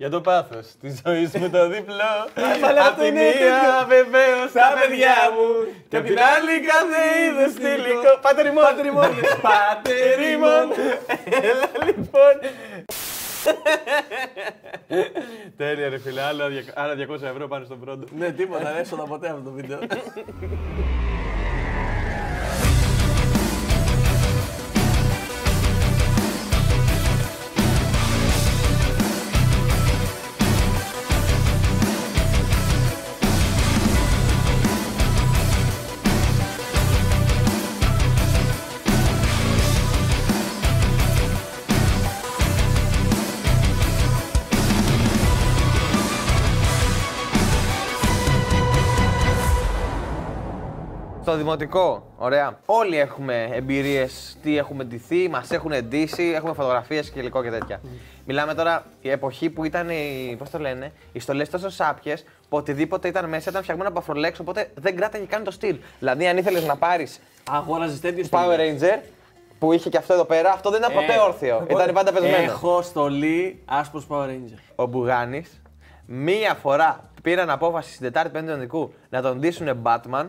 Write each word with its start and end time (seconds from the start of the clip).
Για 0.00 0.10
το 0.10 0.20
πάθος 0.20 0.66
της 0.80 1.00
ζωής 1.04 1.30
μου 1.34 1.50
το 1.50 1.68
διπλό. 1.68 2.12
αλλά 2.68 2.80
Απ' 2.80 2.88
αυτό 2.88 3.00
τη 3.02 3.06
είναι 3.08 3.20
μία 3.20 3.32
τέτοιο. 3.32 3.86
βεβαίως 3.88 4.50
Στα 4.50 4.72
παιδιά 4.80 5.16
μου 5.34 5.48
Και 5.88 5.96
απ' 5.96 6.04
την 6.06 6.18
άλλη 6.34 6.54
κάθε 6.70 7.00
είδου 7.24 7.48
υλικό. 7.66 8.10
Πάτε 8.22 8.42
ρημόν. 8.42 8.64
Πάτε 8.64 8.74
ρημόν. 8.84 9.08
Πάτε 9.46 9.94
ρημόν. 10.20 10.66
Έλα 11.50 11.68
λοιπόν. 11.86 12.34
Τέλεια 15.56 15.88
ρε 15.88 15.98
φίλε, 15.98 16.22
άλλα 16.22 16.48
δια- 16.48 16.72
άλλα 16.74 16.94
200 16.94 17.22
ευρώ 17.22 17.48
πάνω 17.48 17.64
στον 17.64 17.80
πρώτο. 17.80 18.06
Ναι, 18.18 18.30
τίποτα, 18.30 18.64
δεν 18.72 18.76
έσοδα 18.76 19.02
ποτέ 19.02 19.28
αυτό 19.28 19.40
το 19.40 19.50
βίντεο. 19.50 19.78
Στο 51.30 51.38
δημοτικό, 51.38 52.12
ωραία. 52.16 52.58
Όλοι 52.66 52.98
έχουμε 52.98 53.48
εμπειρίες, 53.52 54.36
τι 54.42 54.56
έχουμε 54.56 54.84
ντυθεί, 54.84 55.28
μας 55.28 55.50
έχουν 55.50 55.72
ντύσει, 55.82 56.32
έχουμε 56.34 56.52
φωτογραφίες 56.52 57.10
και 57.10 57.18
υλικό 57.18 57.42
και 57.42 57.50
τέτοια. 57.50 57.80
Μιλάμε 58.26 58.54
τώρα 58.54 58.84
η 59.00 59.10
εποχή 59.10 59.50
που 59.50 59.64
ήταν 59.64 59.88
οι. 59.88 60.36
Πώς 60.38 60.50
το 60.50 60.58
λένε, 60.58 60.92
οι 61.12 61.20
στολές 61.20 61.50
τόσο 61.50 61.68
σάπιες 61.68 62.24
που 62.48 62.56
οτιδήποτε 62.56 63.08
ήταν 63.08 63.28
μέσα 63.28 63.50
ήταν 63.50 63.62
φτιαγμένο 63.62 63.88
από 63.88 63.98
αφρολέξ, 63.98 64.38
οπότε 64.38 64.70
δεν 64.74 64.96
κράταγε 64.96 65.24
καν 65.24 65.44
το 65.44 65.50
στυλ. 65.50 65.76
Δηλαδή, 65.98 66.26
αν 66.26 66.36
ήθελες 66.36 66.66
να 66.66 66.76
πάρεις 66.76 67.20
Αγόραζες 67.50 68.00
τέτοιες 68.00 68.28
Power 68.30 68.58
Ranger 68.58 68.98
που 69.58 69.72
είχε 69.72 69.88
και 69.88 69.96
αυτό 69.96 70.12
εδώ 70.12 70.24
πέρα, 70.24 70.52
αυτό 70.52 70.70
δεν 70.70 70.82
ήταν 70.82 70.94
ποτέ 70.94 71.18
όρθιο. 71.20 71.66
Ήταν 71.70 71.92
πάντα 71.92 72.12
πεσμένο. 72.12 72.36
Έχω 72.36 72.82
στολή 72.82 73.62
άσπρος 73.64 74.06
Power 74.08 74.26
Ranger. 74.26 74.58
Ο 74.74 74.86
Μπουγάνης 74.86 75.62
μία 76.06 76.54
φορά 76.54 77.10
πήραν 77.22 77.50
απόφαση 77.50 77.92
στην 77.92 78.02
Τετάρτη 78.02 78.30
Πέμπτη 78.30 78.52
Ονδικού 78.52 78.92
να 79.08 79.22
τον 79.22 79.38
ντύσουν 79.38 79.82
Batman 79.82 80.26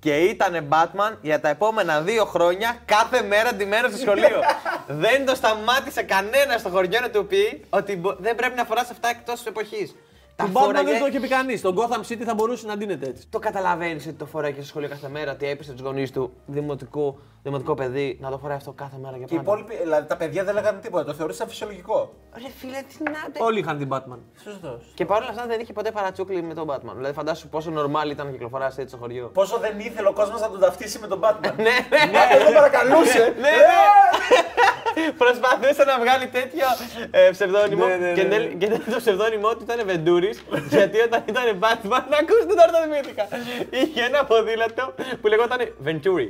και 0.00 0.16
ήταν 0.16 0.68
Batman 0.70 1.16
για 1.20 1.40
τα 1.40 1.48
επόμενα 1.48 2.00
δύο 2.00 2.24
χρόνια 2.24 2.76
κάθε 2.84 3.22
μέρα 3.22 3.54
ντυμένος 3.54 3.90
στο 3.90 4.00
σχολείο. 4.00 4.40
δεν 5.04 5.26
το 5.26 5.34
σταμάτησε 5.34 6.02
κανένας 6.02 6.60
στο 6.60 6.68
χωριό 6.68 7.00
να 7.00 7.10
του 7.10 7.26
πει 7.26 7.64
ότι 7.70 7.96
μπο- 7.96 8.16
δεν 8.18 8.34
πρέπει 8.34 8.56
να 8.56 8.64
φοράς 8.64 8.90
αυτά 8.90 9.08
εκτός 9.08 9.46
εποχής. 9.46 9.94
Τα 10.38 10.44
Τον 10.44 10.52
Batman 10.52 10.64
φόραγε- 10.64 10.88
δεν 10.90 11.00
το 11.00 11.06
είχε 11.06 11.20
πει 11.20 11.28
κανείς. 11.28 11.58
Στον 11.58 11.76
Gotham 11.78 12.12
City 12.12 12.22
θα 12.24 12.34
μπορούσε 12.34 12.66
να 12.66 12.76
ντύνεται 12.76 13.06
έτσι. 13.06 13.26
Το 13.30 13.38
καταλαβαίνεις 13.38 14.06
ότι 14.06 14.14
το 14.14 14.26
φοράει 14.26 14.52
και 14.52 14.58
στο 14.60 14.68
σχολείο 14.68 14.88
κάθε 14.88 15.08
μέρα, 15.08 15.32
ότι 15.32 15.46
έπεισε 15.48 15.72
τους 15.72 15.80
γονείς 15.80 16.10
του 16.12 16.32
δημοτικού, 16.46 17.18
δημοτικό 17.42 17.74
παιδί 17.74 18.18
να 18.20 18.30
το 18.30 18.38
φοράει 18.38 18.56
αυτό 18.56 18.72
κάθε 18.72 18.96
μέρα 19.02 19.16
για 19.16 19.26
Και 19.26 19.34
οι 19.34 19.36
πάντα. 19.36 19.50
υπόλοιποι, 19.50 19.82
δηλαδή 19.82 20.06
τα 20.08 20.16
παιδιά 20.16 20.44
δεν 20.44 20.54
λέγανε 20.54 20.78
τίποτα, 20.80 21.04
το 21.04 21.12
θεωρούσαν 21.14 21.48
φυσιολογικό. 21.48 22.12
Ρε 22.34 22.50
φίλε, 22.58 22.78
τι 22.88 23.02
να 23.02 23.44
Όλοι 23.44 23.58
είχαν 23.58 23.78
την 23.78 23.88
Batman. 23.92 24.18
Σωστός. 24.44 24.90
Και 24.94 25.04
παρόλα 25.04 25.30
αυτά 25.30 25.46
δεν 25.46 25.60
είχε 25.60 25.72
ποτέ 25.72 25.90
παρατσούκλι 25.90 26.42
με 26.42 26.54
τον 26.54 26.66
Batman. 26.70 26.92
Δηλαδή 26.96 27.14
φαντάσου 27.14 27.48
πόσο 27.48 27.72
normal 27.76 28.10
ήταν 28.10 28.26
να 28.26 28.32
κυκλοφορά 28.32 28.66
έτσι 28.66 28.86
στο 28.88 28.96
χωριό. 28.96 29.30
Πόσο 29.34 29.58
δεν 29.58 29.78
ήθελε 29.78 30.08
ο 30.08 30.12
κόσμος 30.12 30.40
να 30.40 30.50
τον 30.50 30.60
ταυτίσει 30.60 30.98
με 30.98 31.06
τον 31.06 31.20
Batman. 31.22 31.52
ναι, 31.56 31.62
ναι. 31.62 31.72
Ναι, 32.10 32.44
δεν 32.44 32.52
παρακαλούσε. 32.54 33.18
Ναι, 33.42 33.50
ναι. 33.50 35.12
Προσπαθούσε 35.18 35.84
να 35.84 35.98
βγάλει 35.98 36.26
τέτοιο 36.26 36.66
ε, 37.10 37.30
ψευδόνυμο 37.30 37.86
Ναι, 37.86 37.96
ναι, 37.96 38.12
και, 38.12 38.22
ναι, 38.22 38.28
τελ- 38.28 38.58
και 38.58 38.68
το 38.90 38.96
ψευδόνυμό 38.96 39.48
του 39.56 39.62
ήταν 39.62 39.86
Βεντούρη. 39.86 40.27
Γιατί 40.76 40.98
όταν 41.00 41.22
ήταν 41.32 41.44
Batman, 41.62 42.04
να 42.12 42.16
ακούσετε 42.22 42.54
τώρα 42.58 42.70
το 42.74 42.78
θυμήθηκα. 42.84 43.24
Είχε 43.70 44.02
ένα 44.02 44.24
ποδήλατο 44.24 44.94
που 45.20 45.26
λεγόταν 45.28 45.58
Venturi. 45.86 46.28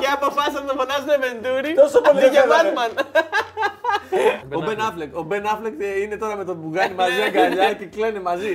και 0.00 0.08
αποφάσισαν 0.16 0.64
να 0.64 0.68
τον 0.70 0.76
φωνάζουν 0.80 1.10
Venturi. 1.24 1.70
Τόσο 1.82 2.00
πολύ 2.00 2.18
αντί 2.18 2.28
για 2.28 2.42
θέλανε. 2.42 2.72
Batman. 2.76 2.92
Ο 4.54 4.62
Ben 4.66 4.78
Affleck. 4.86 5.10
Ο 5.22 5.26
Ben 5.30 5.44
Affleck 5.52 5.80
ε, 5.80 6.00
είναι 6.02 6.16
τώρα 6.16 6.36
με 6.36 6.44
τον 6.44 6.56
Μπουγάνι 6.56 6.94
μαζί 6.94 7.22
αγκαλιά 7.22 7.72
και 7.72 7.84
κλαίνε 7.84 8.20
μαζί. 8.20 8.54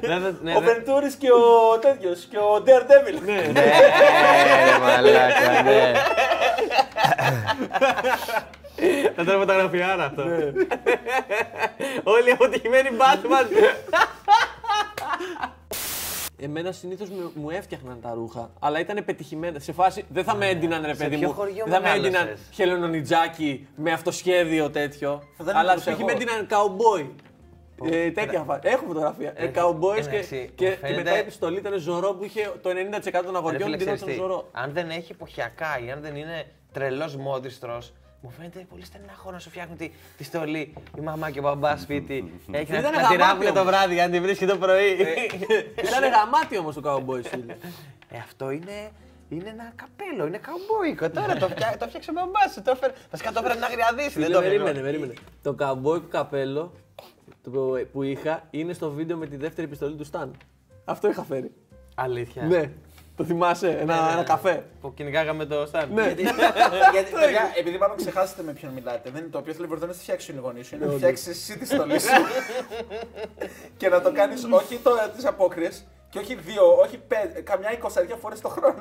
Ναι, 0.00 0.14
ναι, 0.14 0.30
ναι, 0.42 0.54
Ο 0.56 0.60
ναι. 0.60 0.66
Βεντούρη 0.66 1.14
και 1.18 1.30
ο 1.30 1.78
τέτοιος 1.78 2.26
και 2.30 2.38
ο 2.38 2.62
Daredevil. 2.66 3.20
Ναι. 3.24 3.60
Ε, 3.60 4.78
μαλάκα, 4.80 5.62
ναι. 5.62 5.92
Θα 9.16 9.22
ήταν 9.22 9.38
φωτογραφιάρα 9.38 10.04
αυτό. 10.04 10.22
Όλοι 12.04 12.30
αποτυχημένοι 12.30 12.88
Batman. 12.98 13.46
Εμένα 16.38 16.72
συνήθως 16.72 17.08
μου 17.34 17.50
έφτιαχναν 17.50 18.00
τα 18.02 18.12
ρούχα, 18.14 18.50
αλλά 18.58 18.80
ήταν 18.80 19.04
πετυχημένα. 19.04 19.58
Σε 19.58 19.72
φάση 19.72 20.04
δεν 20.08 20.24
θα 20.24 20.34
με 20.34 20.48
έντυναν 20.48 20.84
ρε 20.86 20.94
παιδί 20.94 21.16
ποιο 21.16 21.28
μου. 21.28 21.34
χωριό 21.34 21.64
Δεν 21.64 21.72
θα 21.74 21.80
με 21.80 21.86
μεγάλωσες; 21.88 22.06
έντυναν 22.18 22.36
χελονονιτζάκι 22.52 23.66
με 23.76 23.92
αυτοσχέδιο 23.92 24.70
τέτοιο. 24.70 25.22
δεν 25.38 25.56
Αλλά 25.56 25.72
ήμουν 25.72 25.84
π.χ. 25.84 25.88
εγώ. 25.88 26.04
με 26.04 26.12
έντυναν 26.12 26.46
καουμπόι. 26.46 27.14
Ε, 27.90 28.10
τέτοια 28.10 28.42
φάση. 28.46 28.60
Έχω 28.64 28.84
φωτογραφία. 28.86 29.32
Ε, 29.36 29.50
cowboys 29.54 29.94
και, 29.94 30.16
εντάξει, 30.16 30.50
και, 30.54 30.64
μου 30.64 30.70
και 30.70 30.76
φαίνεται- 30.80 30.96
μετά 31.04 31.16
η 31.16 31.18
επιστολή 31.18 31.58
ήταν 31.58 31.78
ζωρό 31.78 32.12
που 32.14 32.24
είχε 32.24 32.52
το 32.62 32.70
90% 32.70 33.22
των 33.24 33.32
Ρε 33.32 33.36
αγοριών 33.38 33.62
φίλε, 33.62 33.76
την 33.76 33.78
ξέρεις 33.86 34.00
ήταν 34.02 34.12
τι, 34.14 34.20
ζωρό. 34.20 34.48
αν 34.52 34.72
δεν 34.72 34.90
έχει 34.90 35.12
εποχιακά 35.12 35.80
ή 35.86 35.90
αν 35.90 36.00
δεν 36.00 36.16
είναι 36.16 36.46
τρελός 36.72 37.16
μόδιστρος, 37.16 37.92
μου 38.20 38.30
φαίνεται 38.30 38.66
πολύ 38.70 38.84
στενάχο 38.84 39.30
να 39.30 39.38
σου 39.38 39.50
φτιάχνουν 39.50 39.76
τη, 39.76 39.90
τη 40.16 40.24
στολή 40.24 40.72
η 40.98 41.00
μαμά 41.00 41.30
και 41.30 41.38
ο 41.38 41.42
μπαμπάς 41.42 41.80
σπίτι. 41.80 42.32
Έχεις 42.50 42.68
να, 42.70 42.78
Ήταν 42.78 42.92
να 42.92 42.98
τη 42.98 43.02
γαμάτι 43.02 43.16
ράβουνε 43.16 43.50
το 43.52 43.60
όμως. 43.60 43.72
βράδυ, 43.72 44.00
αν 44.00 44.10
τη 44.10 44.20
βρίσκει 44.20 44.46
το 44.46 44.56
πρωί. 44.56 44.92
Ήταν 45.88 46.02
γαμάτι 46.16 46.58
όμως 46.58 46.74
το 46.74 46.82
cowboy 46.84 47.22
φίλε. 47.24 47.52
ε, 48.10 48.18
αυτό 48.18 48.50
είναι, 48.50 48.90
είναι 49.28 49.48
ένα 49.48 49.72
καπέλο, 49.76 50.26
είναι 50.26 50.38
καουμπόικο. 50.38 51.10
Τώρα 51.10 51.36
το, 51.36 51.48
φτιά, 51.48 51.76
το 51.78 51.86
φτιάξε 51.88 52.10
ο 52.10 52.12
μπαμπά 52.12 52.48
σου. 52.52 52.62
Το 52.62 52.70
έφερε, 52.70 52.92
βασικά 53.10 53.32
το 53.32 53.40
έφερε 53.44 53.58
να 53.60 53.66
γριαδίσει. 53.66 54.08
Δεν 54.18 54.22
Φίλε, 54.24 54.34
το 54.34 54.40
περίμενε, 54.40 54.70
έφερε. 54.70 54.84
περίμενε. 54.86 55.14
Το 55.42 55.52
καμπόικο 55.52 56.06
καπέλο 56.08 56.72
το- 57.42 57.50
που 57.92 58.02
είχα 58.02 58.42
είναι 58.50 58.72
στο 58.72 58.90
βίντεο 58.90 59.16
με 59.16 59.26
τη 59.26 59.36
δεύτερη 59.36 59.66
επιστολή 59.66 59.94
του 59.96 60.04
Σταν. 60.04 60.36
Αυτό 60.84 61.08
είχα 61.10 61.22
φέρει. 61.24 61.50
Αλήθεια. 61.94 62.42
Ναι. 62.42 62.70
Το 63.16 63.24
θυμάσαι, 63.24 63.68
ένα, 63.80 64.10
ένα 64.12 64.22
καφέ; 64.22 64.64
Που 64.80 64.94
κυνηγάγαμε 64.94 65.44
το 65.44 65.66
Σταν. 65.66 65.88
Ναι. 65.92 66.02
Γιατί, 66.02 66.22
παιδιά, 67.20 67.52
επειδή 67.58 67.78
πάνω 67.78 67.94
ξεχάσετε 67.94 68.42
με 68.42 68.52
ποιον 68.52 68.72
μιλάτε, 68.72 69.10
δεν 69.10 69.20
είναι 69.22 69.30
το 69.30 69.38
οποίο 69.38 69.52
θέλει 69.52 69.68
να 69.68 69.92
στη 69.92 70.02
φτιάξει 70.02 70.32
οι 70.32 70.38
γονεί 70.42 70.62
σου. 70.62 70.74
Είναι 70.74 70.86
να 70.86 70.92
φτιάξεις 70.92 71.26
εσύ 71.26 71.58
τη 71.58 71.66
στολή 71.66 72.00
σου. 72.00 72.08
και 73.78 73.88
να 73.88 74.00
το 74.00 74.12
κάνεις 74.12 74.44
όχι 74.50 74.80
τις 75.16 75.24
απόκριες 75.26 75.86
και 76.10 76.18
όχι 76.18 76.34
δύο, 76.34 76.76
όχι 76.82 76.98
πέντε, 76.98 77.40
καμιά 77.40 77.72
εικοσαριά 77.72 78.16
φορές 78.16 78.40
το 78.40 78.48
χρόνο. 78.48 78.78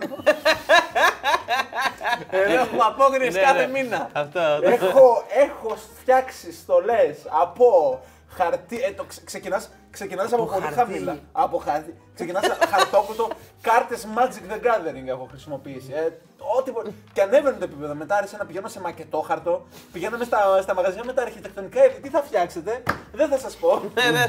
Εδώ 2.30 2.54
έχουμε 2.54 2.84
απόκριες 2.88 3.34
Ναι, 3.34 3.42
κάθε 3.42 3.66
ναι. 3.66 3.72
μήνα. 3.72 4.10
Αυτό. 4.14 4.40
έχω, 4.62 5.24
έχω 5.30 5.76
φτιάξει 6.00 6.54
στολές 6.54 7.18
από 7.42 8.00
χαρτί. 8.38 8.82
Ε, 8.82 8.92
το 8.92 9.04
ξε, 9.04 9.22
ξεκινάς, 9.24 9.70
ξεκινάς 9.92 10.34
από, 10.34 10.46
πολύ 10.46 10.62
χαρτί. 10.62 10.76
χαμηλά. 10.78 11.18
Από 11.32 11.58
χαρτί. 11.58 11.96
Ξεκινάς 12.14 12.44
χαρτόκουτο, 12.72 13.28
κάρτες 13.62 14.08
Magic 14.18 14.52
the 14.52 14.56
Gathering 14.66 15.08
έχω 15.08 15.28
χρησιμοποιήσει. 15.30 15.92
Ε, 15.94 16.10
ό,τι 16.58 16.72
μπο- 16.72 16.82
Και 17.14 17.22
ανέβαινε 17.22 17.58
το 17.58 17.64
επίπεδο. 17.64 17.96
Μετά 17.96 18.16
άρχισα 18.16 18.38
να 18.38 18.46
πηγαίνω 18.46 18.68
σε 18.68 18.80
μακετόχαρτο. 18.82 19.66
Πηγαίναμε 19.92 20.24
στα, 20.24 20.62
στα 20.62 20.74
μαγαζιά 20.74 21.04
με 21.06 21.14
τα 21.14 21.22
αρχιτεκτονικά 21.22 21.86
είδη. 21.86 22.00
Τι 22.02 22.10
θα 22.10 22.22
φτιάξετε, 22.22 22.84
δεν 23.14 23.30
θα 23.30 23.38
σας 23.38 23.56
πω. 23.56 23.82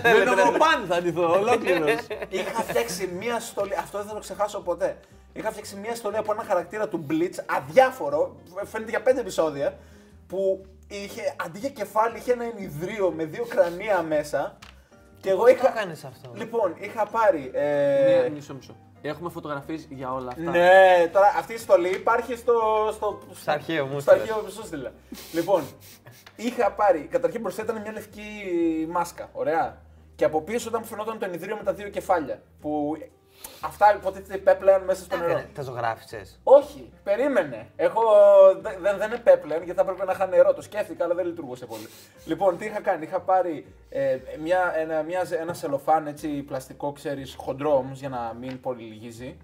Με 0.03 0.25
νομοπάν 0.25 0.85
θα 0.89 1.01
ντυθώ, 1.03 1.31
ολόκληρος. 1.33 1.91
Είχα 2.29 2.63
φτιάξει 2.63 3.11
μία 3.19 3.41
στολή, 3.41 3.75
αυτό 3.75 3.99
δεν 3.99 4.07
θα 4.07 4.13
το 4.15 4.21
ξεχάσω 4.21 4.61
ποτέ. 4.61 4.97
Είχα 5.33 5.51
φτιάξει 5.51 5.77
μία 5.77 5.95
στολή 5.95 6.17
από 6.17 6.33
ένα 6.33 6.45
χαρακτήρα 6.45 6.89
του 6.89 7.07
Blitz, 7.11 7.35
αδιάφορο, 7.47 8.37
φαίνεται 8.65 8.91
για 8.91 9.03
πέντε 9.03 9.21
επεισόδια, 9.21 9.79
που 10.27 10.65
είχε, 10.89 11.35
αντί 11.45 11.59
για 11.59 11.69
κεφάλι 11.71 12.17
είχε 12.19 12.33
ένα 12.33 12.45
ενιδρίο 12.45 13.11
με 13.11 13.25
δύο 13.25 13.45
κρανία 13.45 14.03
μέσα. 14.03 14.59
Και 15.21 15.31
εγώ 15.31 15.41
Πώς 15.43 15.51
είχα. 15.51 15.63
το 15.63 15.73
έκανες 15.77 16.05
αυτό; 16.05 16.31
Λοιπόν, 16.35 16.75
είχα 16.79 17.07
πάρει. 17.07 17.51
Ε... 17.55 18.21
Ναι, 18.23 18.29
Μισό, 18.29 18.55
μισό. 18.55 18.77
Έχουμε 19.03 19.31
φωτογραφίες 19.31 19.87
για 19.91 20.13
όλα 20.13 20.29
αυτά. 20.37 20.51
Ναι, 20.51 21.09
τώρα 21.13 21.35
αυτή 21.39 21.53
η 21.53 21.57
στολή 21.57 21.89
υπάρχει 21.89 22.37
στο. 22.37 22.53
Στο, 22.93 23.19
Στο 23.33 23.51
αρχείο 23.51 23.87
μου 23.87 24.01
Στο 24.01 24.11
στείλε. 24.11 24.23
αρχείο 24.23 24.43
μου 24.45 24.51
σου 24.51 24.67
στείλα. 24.67 24.93
λοιπόν, 25.33 25.63
είχα 26.37 26.73
πάρει. 26.73 27.01
Καταρχήν 27.11 27.41
μπροστά 27.41 27.63
ήταν 27.63 27.81
μια 27.81 27.93
λευκή 27.93 28.23
μάσκα. 28.91 29.29
Ωραία. 29.33 29.83
Και 30.15 30.25
από 30.25 30.43
πίσω 30.43 30.69
ήταν 30.69 30.81
που 30.81 30.87
φαινόταν 30.87 31.19
το 31.19 31.25
ενιδρίο 31.25 31.57
με 31.57 31.63
τα 31.63 31.73
δύο 31.73 31.89
κεφάλια. 31.89 32.43
Που 32.61 32.97
αυτά 33.61 33.95
υποτίθεται 33.97 34.35
υπέπλεαν 34.37 34.85
μέσα 34.85 35.05
στο 35.05 35.17
νερό. 35.17 35.43
Τα 35.55 35.63
ζωγράφισες. 35.63 36.41
Όχι, 36.43 36.91
περίμενε. 37.03 37.67
Έχω, 37.77 38.01
δε- 38.61 38.77
δεν, 38.81 38.99
δεν 38.99 39.13
επέπλεαν 39.13 39.63
γιατί 39.63 39.79
θα 39.81 39.83
έπρεπε 39.91 40.05
να 40.05 40.13
είχα 40.13 40.27
νερό. 40.27 40.55
Το 40.55 40.63
σκέφτηκα, 40.63 41.05
αλλά 41.05 41.15
δεν 41.15 41.27
λειτουργούσε 41.27 41.67
πολύ. 41.67 41.87
Λοιπόν, 42.25 42.59
τι 42.59 42.65
είχα 42.65 42.81
κάνει. 42.81 43.05
Είχα 43.05 43.21
πάρει 43.21 43.67
ε, 43.89 44.19
μια, 44.43 44.73
ένα, 44.77 45.03
μια, 45.03 45.27
ένα 45.41 45.55
σελοφάν 45.55 46.07
έτσι, 46.07 46.29
πλαστικό, 46.29 46.93
ξέρεις, 46.93 47.35
χοντρό 47.39 47.77
όμως 47.77 47.99
για 47.99 48.09
να 48.09 48.35
μην 48.41 48.61
πολύ 48.61 48.83
λυγίζει. 48.83 49.37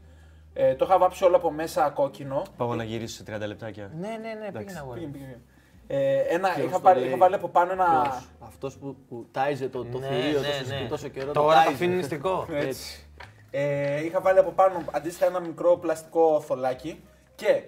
Ε, 0.54 0.74
το 0.74 0.84
είχα 0.84 0.98
βάψει 0.98 1.24
όλο 1.24 1.36
από 1.36 1.50
μέσα 1.50 1.88
κόκκινο. 1.90 2.42
Πάω 2.56 2.74
να 2.74 2.84
γυρίσω 2.84 3.24
σε 3.24 3.36
30 3.36 3.46
λεπτάκια. 3.46 3.90
Ναι, 4.00 4.08
ναι, 4.08 4.32
ναι, 4.44 4.52
πήγαινε 4.58 4.78
αγόρι. 4.78 5.00
Πήγαινε, 5.00 5.12
πήγαινε. 5.12 5.40
Ε, 5.86 6.18
ένα, 6.18 6.48
Ποιος 6.48 6.64
είχα, 6.66 6.74
το 6.74 6.80
πάρει, 6.80 6.98
λέει; 6.98 7.08
είχα 7.08 7.16
βάλει 7.16 7.34
από 7.34 7.48
πάνω 7.48 7.72
ένα. 7.72 8.22
Αυτός 8.40 8.76
που, 8.76 8.96
που 9.08 9.26
τάιζε 9.32 9.68
το, 9.68 9.84
το 9.84 9.98
Ναι, 9.98 10.06
θηρίο, 10.06 10.40
ναι, 10.40 10.46
το 10.46 10.52
συζητεί 10.52 10.82
ναι. 10.82 10.88
τόσο 10.88 11.08
καιρό. 11.08 11.32
Τώρα 11.32 11.46
το 11.48 11.48
το 11.48 11.54
τάιζε. 11.54 11.70
αφήνει 11.74 11.94
νηστικό. 11.94 12.46
Έτσι. 12.52 13.06
Ε, 13.54 14.04
είχα 14.04 14.20
βάλει 14.20 14.38
από 14.38 14.50
πάνω 14.50 14.84
αντίστοιχα 14.90 15.26
ένα 15.26 15.40
μικρό 15.40 15.76
πλαστικό 15.76 16.40
θολάκι 16.46 17.02
και 17.34 17.62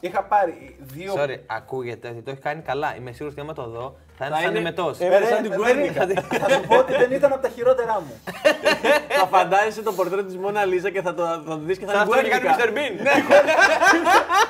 είχα 0.00 0.22
πάρει 0.24 0.76
δύο. 0.80 1.14
Sorry, 1.16 1.38
ακούγεται 1.46 2.08
ότι 2.08 2.20
το 2.22 2.30
έχει 2.30 2.40
κάνει 2.40 2.62
καλά. 2.62 2.96
Είμαι 2.96 3.12
σίγουρος 3.12 3.32
ότι 3.32 3.40
άμα 3.40 3.52
το 3.52 3.68
δω 3.68 3.96
θα 4.18 4.26
είναι 4.26 4.34
Θα 4.34 4.40
σαν 4.40 4.50
είναι- 4.50 4.58
εμετός. 4.58 5.00
Ε, 5.00 5.04
Ε, 5.06 5.18
ρε, 5.18 5.26
σαν 5.26 5.42
την 5.42 5.50
δεν 5.50 5.60
Guernica. 5.60 5.90
ήταν. 5.94 6.24
Θα 6.40 6.48
σου 6.50 6.60
πω 6.68 6.76
ότι 6.78 6.92
δεν 6.96 7.12
ήταν 7.12 7.32
από 7.32 7.42
τα 7.42 7.48
χειρότερά 7.48 8.00
μου. 8.00 8.12
Θα 9.20 9.26
φαντάζεσαι 9.26 9.82
το 9.82 9.92
πορτρέτο 9.92 10.24
της 10.24 10.36
Μόνα 10.36 10.64
Λίζα 10.64 10.90
και 10.90 11.02
θα 11.02 11.14
το, 11.14 11.22
θα 11.26 11.42
το 11.46 11.56
δεις 11.56 11.78
και 11.78 11.86
θα 11.86 11.92
Θα 11.92 11.98
είναι 12.00 12.10
το 12.10 12.18
έχει 12.18 12.28
κάνει 12.28 12.44
Guernica. 12.48 12.60
Mr. 12.62 12.76
Bean. 12.76 13.06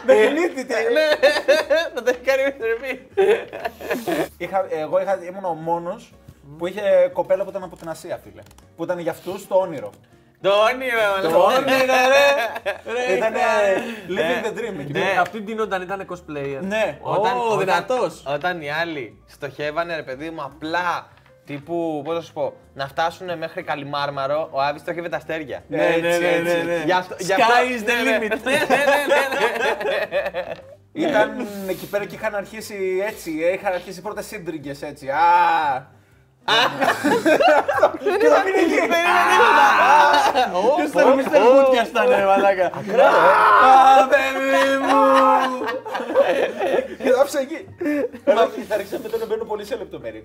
Με 0.07 0.15
γεννήθητε. 0.15 0.75
Θα 1.95 2.03
το 2.03 2.11
έχει 2.11 2.21
κάνει 2.21 2.43
Mr. 2.59 2.63
Bean. 2.85 2.99
Είχα, 4.39 4.67
εγώ 4.71 5.01
είχα, 5.01 5.25
ήμουν 5.25 5.45
ο 5.45 5.53
μόνος 5.55 6.13
που 6.59 6.67
είχε 6.67 7.11
κοπέλα 7.13 7.45
που 7.45 7.51
ήταν 7.51 7.63
από 7.63 7.77
την 7.77 7.89
Ασία, 7.89 8.21
φίλε. 8.25 8.43
Που 8.77 8.85
ήταν 8.85 8.99
για 8.99 9.11
αυτούς 9.11 9.47
το 9.47 9.55
όνειρο. 9.55 9.91
Το 10.43 10.51
όνειρο, 10.51 11.31
Το 11.33 11.39
όνειρο, 11.45 11.95
ρε! 12.09 13.17
Ήταν 13.17 13.33
Ρε, 13.33 13.83
living 14.09 14.47
the 14.47 14.59
dream. 14.59 14.81
εκεί. 14.81 14.93
Ναι, 14.93 15.17
αυτή 15.21 15.43
την 15.43 15.61
όταν 15.61 15.83
ήταν 15.83 16.07
cosplayer. 16.11 16.59
Ναι. 16.61 16.99
Ω, 17.03 17.57
δυνατός. 17.59 18.23
Όταν 18.27 18.61
οι 18.63 18.71
άλλοι 18.71 19.23
στοχεύανε, 19.27 19.97
ρε 19.97 20.03
παιδί 20.03 20.31
μου, 20.31 20.43
απλά 20.43 21.09
τύπου, 21.47 22.03
πώς 22.05 22.15
να 22.15 22.21
σου 22.21 22.33
πω, 22.33 22.53
να 22.75 22.87
φτάσουν 22.89 23.39
μέχρι 23.39 23.63
Καλιμάρμαρο, 23.63 24.49
ο 24.51 24.61
Άβης 24.61 24.81
στοχεύε 24.81 25.09
τα 25.09 25.17
αστέρια. 25.17 25.65
Ναι, 25.69 25.77
ναι, 25.77 26.19
ναι, 26.19 26.41
ναι, 26.43 26.63
ναι. 26.63 26.83
Γι' 26.85 26.93
αυτό- 26.93 27.17
γι' 27.19 27.33
Sky 27.33 27.41
αυτό- 27.41 27.55
is 27.69 27.81
the 27.91 28.05
ναι, 28.05 28.11
ναι. 28.11 28.17
limit. 28.19 28.39
Ναι, 28.45 28.53
ναι, 28.53 28.85
ναι, 29.07 29.91
ναι. 29.91 31.09
Ήταν 31.09 31.47
εκεί 31.69 31.87
πέρα 31.87 32.05
και 32.05 32.15
είχαν 32.15 32.35
αρχίσει 32.35 33.03
έτσι. 33.07 33.31
Είχαν 33.55 33.73
αρχίσει 33.73 33.99
οι 33.99 34.03
πρώτες 34.03 34.27
σύντριγγε 34.27 34.75
έτσι. 34.81 35.09
Α! 35.09 35.19
Και 38.21 38.29
θα 38.29 38.43
μείνει 38.45 38.61
εκεί. 38.65 38.79
Ποιος 40.77 40.89
ήταν 40.91 41.09
ο 41.09 41.15
Mr. 41.19 41.39
Κούτιας 41.65 41.89
ήταν, 41.89 42.07
ρε 42.09 42.25
μαλάκα. 42.25 42.65
Α, 42.67 44.07
παιδί 44.11 44.67
μου. 44.87 44.99
Και 47.03 47.11
θα 47.15 47.21
άφησα 47.23 47.41
εκεί. 47.47 47.59
Αλλά 48.25 48.43
θα 48.69 48.75
άρχισα 48.75 48.99
μετά 49.03 49.17
να 49.23 49.27
μπαίνω 49.27 49.45
πολύ 49.45 49.65
σε 49.65 49.77
λεπτομέρειες. 49.77 50.23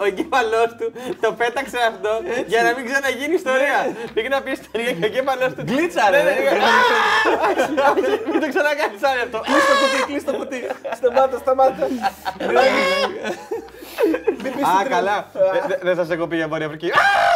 Ο 0.00 0.04
εγκέφαλός 0.10 0.68
του 0.78 0.86
το 1.20 1.32
πέταξε 1.32 1.78
αυτό 1.92 2.12
για 2.46 2.62
να 2.62 2.70
μην 2.76 2.82
ξαναγίνει 2.90 3.34
ιστορία. 3.34 3.78
Πήγε 4.14 4.28
να 4.28 4.40
πει 4.42 4.50
ιστορία 4.50 4.90
και 4.98 5.04
ο 5.04 5.06
εγκέφαλός 5.10 5.50
του. 5.54 5.62
Γκλίτσα, 5.68 6.04
ρε. 6.10 6.22
Ναι, 6.22 6.30
ναι, 6.30 6.50
ναι. 6.50 6.70
Μην 8.30 8.40
το 8.42 8.48
ξανακάνεις 8.52 9.02
άλλο 9.10 9.20
αυτό. 9.26 9.38
Κλείς 9.48 9.64
το 9.70 9.74
κουτί, 9.80 9.98
κλείς 10.10 10.24
το 10.28 10.32
κουτί. 10.38 10.60
Σταμάτα, 10.98 11.36
σταμάτα. 11.44 11.84
Α, 14.68 14.88
καλά. 14.88 15.26
Δεν- 15.68 15.78
Δεν 15.82 15.96
θα 15.96 16.04
σε 16.04 16.16
κοπεί 16.16 16.36
για 16.36 16.48
Βόρεια 16.48 16.66
Αφρική. 16.66 16.90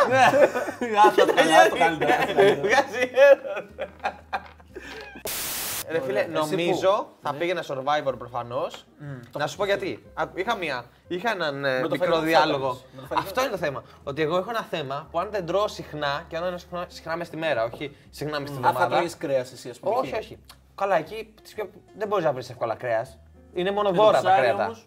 Ναι. 0.09 0.25
Άστο 1.07 1.25
το 1.27 1.33
καλύτερα, 1.35 1.61
άστο 1.61 1.71
το 1.71 1.79
καλύτερα. 1.79 2.17
Βγάζει 2.63 3.03
έρωτα. 3.29 4.18
Ρε 5.91 6.01
φίλε, 6.01 6.21
Εσύ 6.21 6.31
νομίζω 6.31 7.09
θα 7.23 7.35
πήγαινε 7.35 7.61
survivor 7.67 8.15
προφανώς. 8.19 8.87
Να 9.39 9.47
σου 9.47 9.57
πω 9.57 9.65
γιατί. 9.65 10.03
Α, 10.15 10.25
Είχα 10.35 10.57
μία. 10.57 10.85
Είχα 11.09 11.31
έναν 11.31 11.65
ε, 11.65 11.81
το 11.81 11.89
μικρό 11.91 11.99
φαγητό 12.07 12.21
διάλογο. 12.21 12.73
θα 12.75 12.79
έπαιρνες. 12.81 12.95
Με 12.95 13.01
το 13.01 13.07
φαγητό 13.07 13.29
Αυτό 13.29 13.41
είναι 13.41 13.51
το 13.51 13.57
θέμα. 13.57 13.83
Ότι 14.05 14.23
εγώ 14.23 14.37
έχω 14.37 14.51
ένα 14.51 14.63
θέμα 14.63 15.09
που 15.11 15.19
αν 15.21 15.29
δεν 15.31 15.47
τρώω 15.47 15.69
συχνά 15.69 16.25
και 16.29 16.37
αν 16.37 16.47
είναι 16.49 16.59
συχνά, 16.59 16.85
συχνά 16.89 17.17
μες 17.17 17.29
τη 17.29 17.37
μέρα, 17.37 17.65
όχι 17.65 17.97
συχνά 18.11 18.41
μες 18.41 18.51
τη 18.51 18.57
Α, 18.57 18.61
θα 18.61 18.69
εβδομάδα. 18.69 18.97
τρώει 18.97 19.11
κρέας 19.19 19.53
εσύ, 19.53 19.69
ας 19.69 19.79
πούμε. 19.79 19.95
Όχι, 19.97 20.09
εκεί. 20.09 20.19
όχι. 20.19 20.39
Καλά, 20.75 20.97
εκεί 20.97 21.35
τις 21.43 21.55
πιο- 21.55 21.71
δεν 21.99 22.09
μπορείς 22.09 22.25
να 22.25 22.33
βρεις 22.33 22.51
εύκολα 22.51 22.75
κρέας. 22.75 23.19
Είναι 23.55 23.71
μόνο 23.71 23.91
δώρα 23.93 24.13
τα 24.13 24.19
ψάρι 24.29 24.41
κρέατα. 24.41 24.65
όμως; 24.65 24.87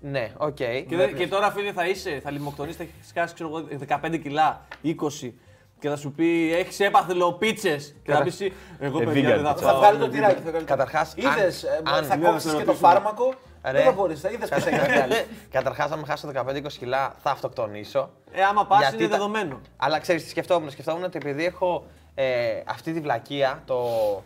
Ναι, 0.00 0.32
οκ. 0.36 0.54
Και, 0.54 0.84
δεν- 0.88 1.14
και 1.16 1.28
τώρα 1.28 1.50
φίλε 1.50 1.72
θα 1.72 1.86
είσαι, 1.86 2.20
θα 2.22 2.30
λιμοκτονείς, 2.30 2.76
θα 2.76 2.82
έχεις 2.82 3.08
σκάσει 3.08 3.34
ξέρω 3.34 3.48
εγώ 3.48 3.66
15 4.10 4.18
κιλά, 4.22 4.66
20 4.82 5.34
και 5.80 5.88
θα 5.88 5.96
σου 5.96 6.12
πει 6.12 6.54
έχεις 6.58 6.80
έπαθλο 6.80 7.32
πίτσες 7.32 7.94
και 8.02 8.12
θα 8.12 8.22
πεις 8.22 8.32
εσύ, 8.40 8.52
εγώ 8.78 9.00
Ε, 9.00 9.04
παιδιά 9.04 9.28
vegan 9.30 9.34
δεν 9.34 9.44
θα 9.44 9.52
pizza. 9.54 9.58
Θα 9.60 9.68
φάω. 9.68 9.78
βγάλει 9.78 9.98
το 9.98 10.08
τυράκι. 10.08 10.34
θα 10.34 10.40
βγάλει 10.50 10.58
το- 10.64 10.70
Καταρχάς, 10.72 11.14
αν- 11.24 11.38
Είδες, 11.38 11.62
ε, 11.62 11.80
αν- 11.84 12.04
θα 12.04 12.16
Ναι, 12.16 12.26
κόψεις 12.26 12.44
να 12.44 12.50
σε 12.50 12.56
και 12.56 12.64
το 12.64 12.70
ρωτήσουμε. 12.70 12.92
φάρμακο. 12.92 13.34
Ρε. 13.64 13.72
Δεν 13.72 13.84
θα 13.84 13.92
μπορείς, 13.92 14.20
θα 14.20 14.30
είδες 14.30 14.48
πως 14.48 14.66
έχει 14.66 14.76
να 14.76 14.84
βγάλει. 14.84 15.14
Καταρχάς, 15.50 15.90
αν 15.90 16.04
χάσω 16.06 16.26
15-20 16.26 16.78
κιλά, 16.78 17.14
θα 17.22 17.30
αυτοκτονήσω. 17.30 18.10
Ε, 18.32 18.42
άμα 18.42 18.66
πας 18.66 18.78
Γιατί 18.80 18.96
είναι 18.96 19.06
τα- 19.08 19.10
δεδομένο. 19.16 19.60
Αλλά 19.76 19.98
ξέρεις 19.98 20.22
τι 20.22 20.28
σκεφτόμουν; 20.28 20.70
Σκεφτόμουν 20.70 21.02
ότι 21.04 21.16
επειδή 21.22 21.44
έχω 21.44 21.84
ε, 22.14 22.24
αυτή 22.66 22.92
τη 22.92 23.00
βλακεία, 23.00 23.62
το, 23.66 23.84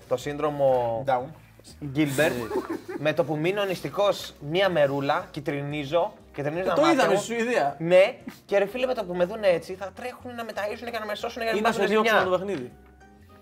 το 0.08 0.16
σύνδρομο 0.16 1.04
Down. 1.06 1.24
Gilbert, 1.96 2.62
με 2.98 3.12
το 3.12 3.24
που 3.24 3.36
μείνω 3.36 3.64
νηστικός 3.64 4.34
μία 4.50 4.68
μερούλα, 4.68 5.26
κυτρινίζω 5.30 6.12
και 6.34 6.42
τρινίζω 6.42 6.68
τα 6.68 6.74
Το 6.74 6.80
μάτια 6.80 6.94
είδαμε 6.94 7.12
μου. 7.14 7.20
στη 7.20 7.34
Σουηδία. 7.34 7.74
Ναι, 7.78 8.14
και 8.46 8.58
ρε 8.58 8.66
φίλε 8.66 8.86
με 8.86 8.94
το 8.94 9.04
που 9.04 9.14
με 9.14 9.24
δουν 9.24 9.42
έτσι 9.42 9.74
θα 9.74 9.90
τρέχουν 9.94 10.34
να 10.34 10.44
με 10.44 10.50
ταΐσουν 10.54 10.88
και 10.92 10.98
να 10.98 11.06
με 11.06 11.14
σώσουν 11.14 11.42
για 11.42 11.50
να 11.52 11.58
Ή 11.58 11.60
μην 11.60 11.62
να 11.62 11.72
σε 11.72 11.78
πάθουν 11.78 11.92
διώξουν 11.92 12.16
ζημιά. 12.18 12.22
από 12.28 12.38
το 12.38 12.38
παιχνίδι. 12.46 12.72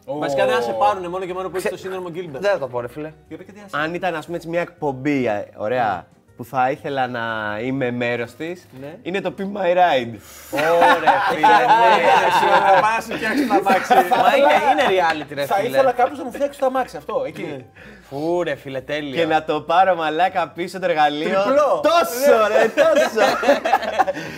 Βασικά 0.07 0.47
δεν 0.47 0.55
θα 0.55 0.61
σε 0.63 0.73
πάρουν 0.73 1.07
μόνο 1.11 1.25
και 1.25 1.33
μόνο 1.33 1.51
που 1.51 1.57
έχεις 1.57 1.71
το 1.71 1.77
σύνδρομο 1.77 2.09
Gilbert. 2.09 2.41
Δεν 2.41 2.51
θα 2.51 2.59
το 2.59 2.69
πω 2.69 2.81
ρε 2.81 2.89
φίλε. 2.89 3.13
Για 3.29 3.37
πες 3.37 3.47
και 3.47 3.53
τι 3.53 3.61
ας- 3.65 3.75
Αν 3.75 3.95
ήταν 3.95 4.15
ας 4.15 4.25
πούμε 4.25 4.37
έτσι 4.37 4.49
μια 4.49 4.61
εκπομπή, 4.61 5.27
ε, 5.27 5.45
ωραία, 5.57 6.07
που 6.37 6.45
θα 6.45 6.71
ήθελα 6.71 7.07
να 7.07 7.57
είμαι 7.63 7.91
μέρος 7.91 8.35
της, 8.35 8.67
Ναι. 8.81 8.97
είναι 9.03 9.21
το 9.21 9.35
Be 9.39 9.43
My 9.43 9.47
Ride. 9.77 10.15
Ωραία 10.53 11.21
φίλε, 11.31 11.47
ναι. 11.47 12.03
Θα 12.75 12.81
πάει 12.81 12.95
να 12.97 13.01
σου 13.01 13.13
φτιάξεις 13.17 13.47
τα 13.49 13.63
μάξι. 13.63 13.93
Μα 13.95 14.37
είναι, 14.37 14.55
είναι 14.71 15.01
reality 15.01 15.35
ρε 15.35 15.45
Θα 15.47 15.55
φίλε. 15.55 15.69
ήθελα 15.69 15.93
κάποιος 15.93 16.19
να 16.19 16.25
μου 16.25 16.33
φτιάξει 16.33 16.59
το 16.61 16.67
αμάξι 16.67 16.97
αυτό, 16.97 17.23
εκεί. 17.27 17.65
Φου 18.11 18.43
ρε 18.43 18.55
φίλε, 18.55 18.81
τέλεια. 18.81 19.15
Και 19.21 19.27
να 19.27 19.45
το 19.45 19.61
πάρω 19.61 19.95
μαλάκα 19.95 20.49
πίσω 20.49 20.79
το 20.79 20.87
εργαλείο. 20.89 21.43
Τριπλό. 21.43 21.81
Τόσο 21.83 22.37
ρε, 22.53 22.69
τόσο. 22.83 23.27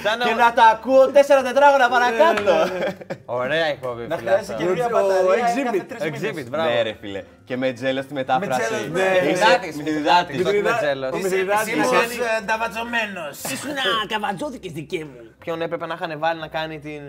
Σαν 0.03 0.19
να- 0.19 0.25
και 0.25 0.35
να 0.35 0.53
το 0.53 0.63
ακούω 0.73 1.11
τέσσερα 1.11 1.43
τετράγωνα 1.43 1.89
παρακάτω. 1.89 2.53
Ωραία 3.25 3.65
εκπομπή 3.65 4.07
Να 4.07 4.17
φίλε. 4.17 4.31
χρειάζεσαι 4.31 4.53
αυτό. 4.53 4.65
και 4.67 4.71
μια 4.73 4.87
Ο 4.87 4.89
μπαταρία 4.91 5.45
exhibit. 5.47 5.65
κάθε 5.65 5.79
τρεις 5.79 6.03
Exhibit, 6.03 6.33
μήνες. 6.35 6.49
μπράβο. 6.51 6.69
Ναι 6.69 6.83
ρε 6.83 6.95
φίλε. 7.01 7.23
Και 7.45 7.57
με 7.57 7.73
τζέλος 7.73 8.05
στη 8.05 8.15
μετάφραση. 8.15 8.61
τζέλος, 8.61 8.89
ναι. 8.89 9.01
Είσαι- 9.03 9.25
Μυθιδάτης, 9.27 9.77
μυθιδάτης. 9.77 10.37
μυθιδάτης, 10.37 10.37
όχι 10.37 10.45
με 10.45 10.53
Μυθιδά- 10.53 10.79
τζέλος. 10.79 11.11
ο 11.13 11.17
Μυθιδάτης 11.17 11.73
Ήμουν 11.73 11.91
κάνει- 11.91 12.19
ε, 12.41 12.45
νταβατζωμένος. 12.45 13.35
Ήσουν 13.55 13.77
καβατζώθηκες 14.13 14.73
δικέ 14.73 14.99
μου. 15.11 15.21
Ποιον 15.39 15.63
έπρεπε 15.63 15.87
να 15.87 15.95
είχαν 15.95 16.19
βάλει 16.19 16.41
να 16.41 16.49
κάνει 16.49 16.79
την. 16.79 17.03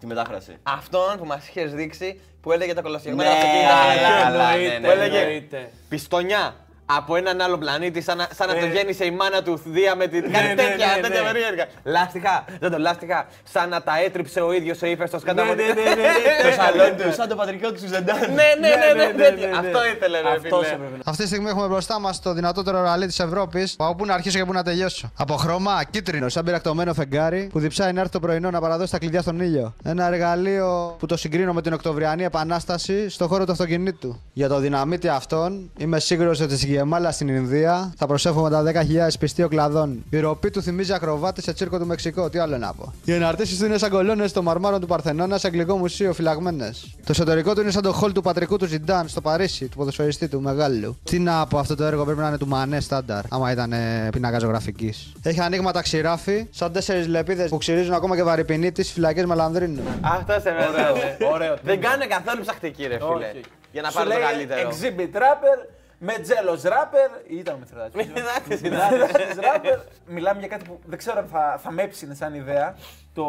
Τη 0.00 0.06
μετάφραση. 0.06 0.56
Αυτόν 0.62 1.16
που 1.18 1.24
μας 1.26 1.48
είχες 1.48 1.72
δείξει 1.74 2.20
που 2.40 2.52
έλεγε 2.52 2.74
τα 2.74 2.82
κολοσιαγμένα 2.82 3.30
Ναι, 3.30 3.36
αυτοκίνητα. 3.36 3.68
καλά, 3.68 4.22
καλά, 4.22 4.48
ναι, 4.50 4.54
Εννοείται, 4.54 4.78
ναι, 4.78 4.86
Που 4.86 4.92
έλεγε 4.92 5.18
εννοείται. 5.18 5.70
πιστονιά 5.88 6.54
από 6.86 7.16
έναν 7.16 7.40
άλλο 7.40 7.58
πλανήτη, 7.58 8.00
σαν 8.02 8.16
να, 8.16 8.26
σαν 8.34 8.48
να 8.48 8.54
το 8.54 8.64
Ε. 8.66 8.68
γέννησε 8.68 9.04
η 9.04 9.10
μάνα 9.10 9.42
του 9.42 9.60
Δία 9.64 9.94
με 9.96 10.06
την. 10.06 10.22
Κάτι 10.32 10.46
ναι, 10.46 10.54
τέτοια, 10.54 10.86
ναι, 10.96 11.02
τέτοια 11.02 11.20
ναι. 11.22 11.26
περίεργα. 11.32 11.64
Λάστιχα, 11.84 12.44
δεν 12.60 12.70
το 12.70 12.78
λάστιχα, 12.78 13.26
σαν 13.52 13.68
να 13.68 13.82
τα 13.82 13.92
έτριψε 14.04 14.40
ο 14.40 14.52
ίδιος 14.52 14.82
ο 14.82 14.86
ύφεστος 14.86 15.22
κατά 15.22 15.42
Ναι, 15.44 15.50
από 15.50 15.56
ναι, 15.60 15.62
την- 15.66 15.74
ναι, 15.74 15.82
ναι, 15.82 15.94
ναι, 15.94 16.42
Το 16.42 16.48
ναι. 16.48 16.54
σαλόνι 16.54 17.02
του, 17.02 17.12
σαν 17.14 17.28
το 17.28 17.34
πατρικό 17.36 17.72
του 17.72 17.78
Ζεντάν. 17.86 18.18
Ναι, 18.18 18.26
ναι, 18.60 18.68
ναι, 18.68 19.04
ναι, 19.04 19.12
ναι, 19.12 19.28
ναι, 19.28 19.46
ναι. 19.46 19.56
Αυτό 19.58 19.86
ήθελε, 19.94 20.20
ρε 20.20 20.28
Αυτός 20.28 20.64
φίλε. 20.64 20.74
έπρεπε 20.74 20.96
να- 20.96 21.02
Αυτή 21.10 21.22
τη 21.22 21.28
στιγμή 21.28 21.48
έχουμε 21.48 21.66
μπροστά 21.66 22.00
μας 22.00 22.20
το 22.22 22.32
δυνατότερο 22.32 22.82
ραλί 22.82 23.06
της 23.06 23.18
Ευρώπης. 23.20 23.74
Από 23.78 23.94
πού 23.94 24.04
να 24.06 24.14
αρχίσω 24.14 24.38
και 24.38 24.44
πού 24.44 24.52
να 24.52 24.62
τελειώσω. 24.62 25.10
Από 25.16 25.36
χρώμα 25.36 25.82
κίτρινο, 25.90 26.28
σαν 26.28 26.44
πυρακτωμένο 26.44 26.94
φεγγάρι 26.94 27.48
που 27.52 27.58
διψάει 27.58 27.92
να 27.92 28.00
έρθει 28.00 28.12
το 28.12 28.20
πρωινό 28.20 28.50
να 28.50 28.60
παραδώσει 28.60 28.90
τα 28.92 28.98
κλειδιά 28.98 29.20
στον 29.22 29.40
ήλιο. 29.40 29.74
Ένα 29.84 30.06
εργαλείο 30.06 30.96
που 30.98 31.06
το 31.06 31.16
συγκρίνω 31.16 31.52
με 31.52 31.62
την 31.62 31.72
Οκτωβριανή 31.72 32.24
Επανάσταση 32.24 33.08
στον 33.08 33.28
χώρο 33.28 33.44
του 33.44 33.52
αυτοκινήτου. 33.52 34.20
Για 34.32 34.48
το 34.48 34.58
δυναμίτι 34.58 35.08
αυτόν 35.08 35.70
είμαι 35.78 35.98
σίγουρος 36.00 36.40
ότι 36.40 36.56
στην 36.56 36.68
Γεμάλα 36.76 37.10
στην 37.10 37.28
Ινδία 37.28 37.92
θα 37.96 38.06
προσέφουμε 38.06 38.50
τα 38.50 38.62
10.000 38.64 38.72
πιστείο 39.18 39.48
κλαδών. 39.48 40.04
Η 40.10 40.20
ροπή 40.20 40.50
του 40.50 40.62
θυμίζει 40.62 40.92
ακροβάτη 40.92 41.42
σε 41.42 41.52
τσίρκο 41.52 41.78
του 41.78 41.86
Μεξικό. 41.86 42.30
Τι 42.30 42.38
άλλο 42.38 42.58
να 42.58 42.72
πω. 42.72 42.92
Οι 43.04 43.12
εναρτήσεις 43.12 43.58
του 43.58 43.64
είναι 43.64 43.78
σαν 43.78 43.90
κολόνες 43.90 44.30
στο 44.30 44.42
μαρμάρο 44.42 44.78
του 44.78 44.86
Παρθενώνας 44.86 45.40
σε 45.40 45.46
αγγλικό 45.46 45.76
μουσείο 45.76 46.12
φυλαγμένες. 46.12 46.94
Το 46.96 47.08
εσωτερικό 47.08 47.54
του 47.54 47.60
είναι 47.60 47.70
σαν 47.70 47.82
το 47.82 47.92
χολ 47.92 48.12
του 48.12 48.22
πατρικού 48.22 48.56
του 48.56 48.66
Ζιντάν 48.66 49.08
στο 49.08 49.20
Παρίσι, 49.20 49.68
του 49.68 49.76
ποδοσφαιριστή 49.76 50.28
του 50.28 50.40
μεγάλου. 50.40 50.98
Τι 51.04 51.18
να 51.18 51.46
πω, 51.46 51.58
αυτό 51.58 51.74
το 51.74 51.84
έργο 51.84 52.04
πρέπει 52.04 52.20
να 52.20 52.28
είναι 52.28 52.38
του 52.38 52.46
Μανέ 52.46 52.80
στάνταρ, 52.80 53.24
άμα 53.28 53.52
ήταν 53.52 53.72
ε, 53.72 54.08
πίνακας 54.12 54.42
ζωγραφικής. 54.42 55.12
Έχει 55.22 55.40
ανοίγματα 55.40 55.82
ξηράφι, 55.82 56.46
σαν 56.50 56.72
τέσσερις 56.72 57.06
λεπίδες 57.06 57.48
που 57.48 57.58
ξυρίζουν 57.58 57.94
ακόμα 57.94 58.16
και 58.16 58.22
βαρυπινή 58.22 58.72
τη 58.72 58.82
φυλακές 58.82 59.24
Μελανδρίνου. 59.24 59.80
Αυτό 60.00 60.32
σε 60.32 60.50
βέβαια. 60.52 60.92
Ωραίο. 61.32 61.56
Δεν 61.62 61.80
κάνει 61.80 62.06
καθόλου 62.06 62.40
ψαχτική, 62.42 62.86
ρε 62.86 62.98
φίλε. 62.98 63.26
Όχι. 63.26 63.40
Για 63.72 63.82
να 63.82 63.90
Σου 63.90 63.96
πάρει 63.96 64.10
το 64.10 64.16
λέει 64.16 64.26
καλύτερο. 64.30 64.70
Exhibit 64.70 65.16
rapper 65.16 65.75
με 65.98 66.14
jealous 66.26 66.66
rapper. 66.68 67.10
Ή 67.26 67.36
ήταν 67.38 67.54
ο 67.54 67.58
Μηθριδάτης. 67.58 67.94
Μυθιδάτης 67.94 68.60
είναι. 68.60 68.76
Μηθριδάτης 68.76 69.36
rapper. 69.38 69.78
Μιλάμε 70.06 70.38
για 70.38 70.48
κάτι 70.48 70.64
που 70.64 70.80
δεν 70.86 70.98
ξέρω 70.98 71.18
αν 71.18 71.26
θα, 71.32 71.58
θα 71.62 71.70
με 71.70 71.82
έψινε 71.82 72.14
σαν 72.14 72.34
ιδέα. 72.34 72.74
Το, 73.14 73.24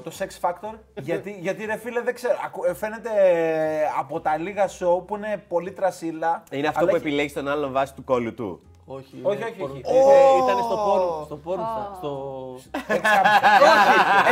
το 0.00 0.12
Sex 0.18 0.48
Factor. 0.48 0.74
γιατί, 0.94 1.36
γιατί 1.40 1.64
ρε 1.64 1.76
φίλε 1.76 2.00
δεν 2.00 2.14
ξέρω. 2.14 2.36
ακου- 2.44 2.64
ε, 2.68 2.74
Φαίνεται 2.74 3.10
ε, 3.14 3.82
από 3.98 4.20
τα 4.20 4.36
λίγα 4.36 4.68
show 4.68 5.06
που 5.06 5.16
είναι 5.16 5.42
πολύ 5.48 5.72
τρασίλα. 5.72 6.42
Είναι 6.50 6.66
αυτό 6.68 6.80
αλλά 6.80 6.88
που 6.90 6.96
έχει- 6.96 7.06
επιλέγεις 7.06 7.32
τον 7.32 7.48
άλλον 7.48 7.72
βάση 7.72 7.94
του 7.94 8.04
κόλλου 8.04 8.34
του. 8.34 8.60
Όχι, 8.84 9.18
Όχι, 9.22 9.36
είναι 9.36 9.44
όχι, 9.44 9.54
πορν- 9.58 9.72
όχι. 9.84 9.96
Ε, 9.96 10.44
Ήταν 10.44 10.62
στο 10.64 10.76
πόρν. 10.86 11.24
Στο 11.24 11.36
πόρν. 11.36 11.60
Στο. 11.96 12.10
Όχι, 12.54 12.70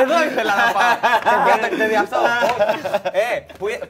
εδώ 0.03 0.23
ήθελα 0.31 0.55
να 0.57 0.73
πάω. 0.73 0.93
Δεν 1.25 1.53
πέταξε 1.55 1.87
δι' 1.87 1.97
αυτό. 1.97 2.17
Ε, 3.13 3.41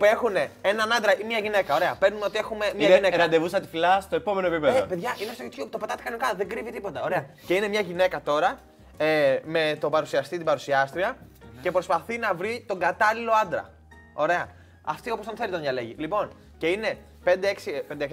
που, 0.01 0.07
που 0.07 0.13
έχουν 0.13 0.35
έναν 0.63 0.93
άντρα 0.93 1.19
ή 1.19 1.25
μια 1.25 1.39
γυναίκα. 1.39 1.75
Ωραία, 1.75 1.95
παίρνουμε 1.99 2.25
ότι 2.25 2.39
έχουμε 2.39 2.73
μια 2.77 2.87
Είναι 2.87 2.95
γυναίκα. 2.95 3.17
ραντεβού 3.17 3.49
στα 3.49 3.61
τυφλά 3.61 4.01
στο 4.01 4.17
επόμενο 4.17 4.47
επίπεδο. 4.47 4.79
Ε, 4.79 4.81
παιδιά, 4.81 5.15
είναι 5.23 5.33
στο 5.33 5.45
YouTube, 5.45 5.69
το 5.71 5.79
πατάτε 5.79 6.03
κανονικά, 6.03 6.33
δεν 6.37 6.49
κρύβει 6.49 6.71
τίποτα. 6.71 7.03
Ωραία. 7.03 7.27
Και 7.47 7.55
είναι 7.55 7.69
μια 7.69 7.81
γυναίκα 7.81 8.21
τώρα 8.23 8.59
ε, 8.97 9.39
με 9.45 9.77
τον 9.81 9.91
παρουσιαστή, 9.91 10.37
την 10.37 10.47
παρουσιάστρια 10.47 11.17
και 11.63 11.71
προσπαθεί 11.71 12.19
να 12.19 12.35
βρει 12.35 12.65
τον 12.69 12.79
κατάλληλο 12.79 13.33
άντρα. 13.43 13.71
Ωραία. 14.15 14.49
Αυτή 14.83 15.11
όπως 15.11 15.27
τον 15.27 15.37
θέλει 15.37 15.51
τον 15.53 15.61
διαλέγει. 15.61 15.95
Λοιπόν, 15.99 16.31
και 16.59 16.67
είναι 16.67 16.97
5-6 17.25 17.31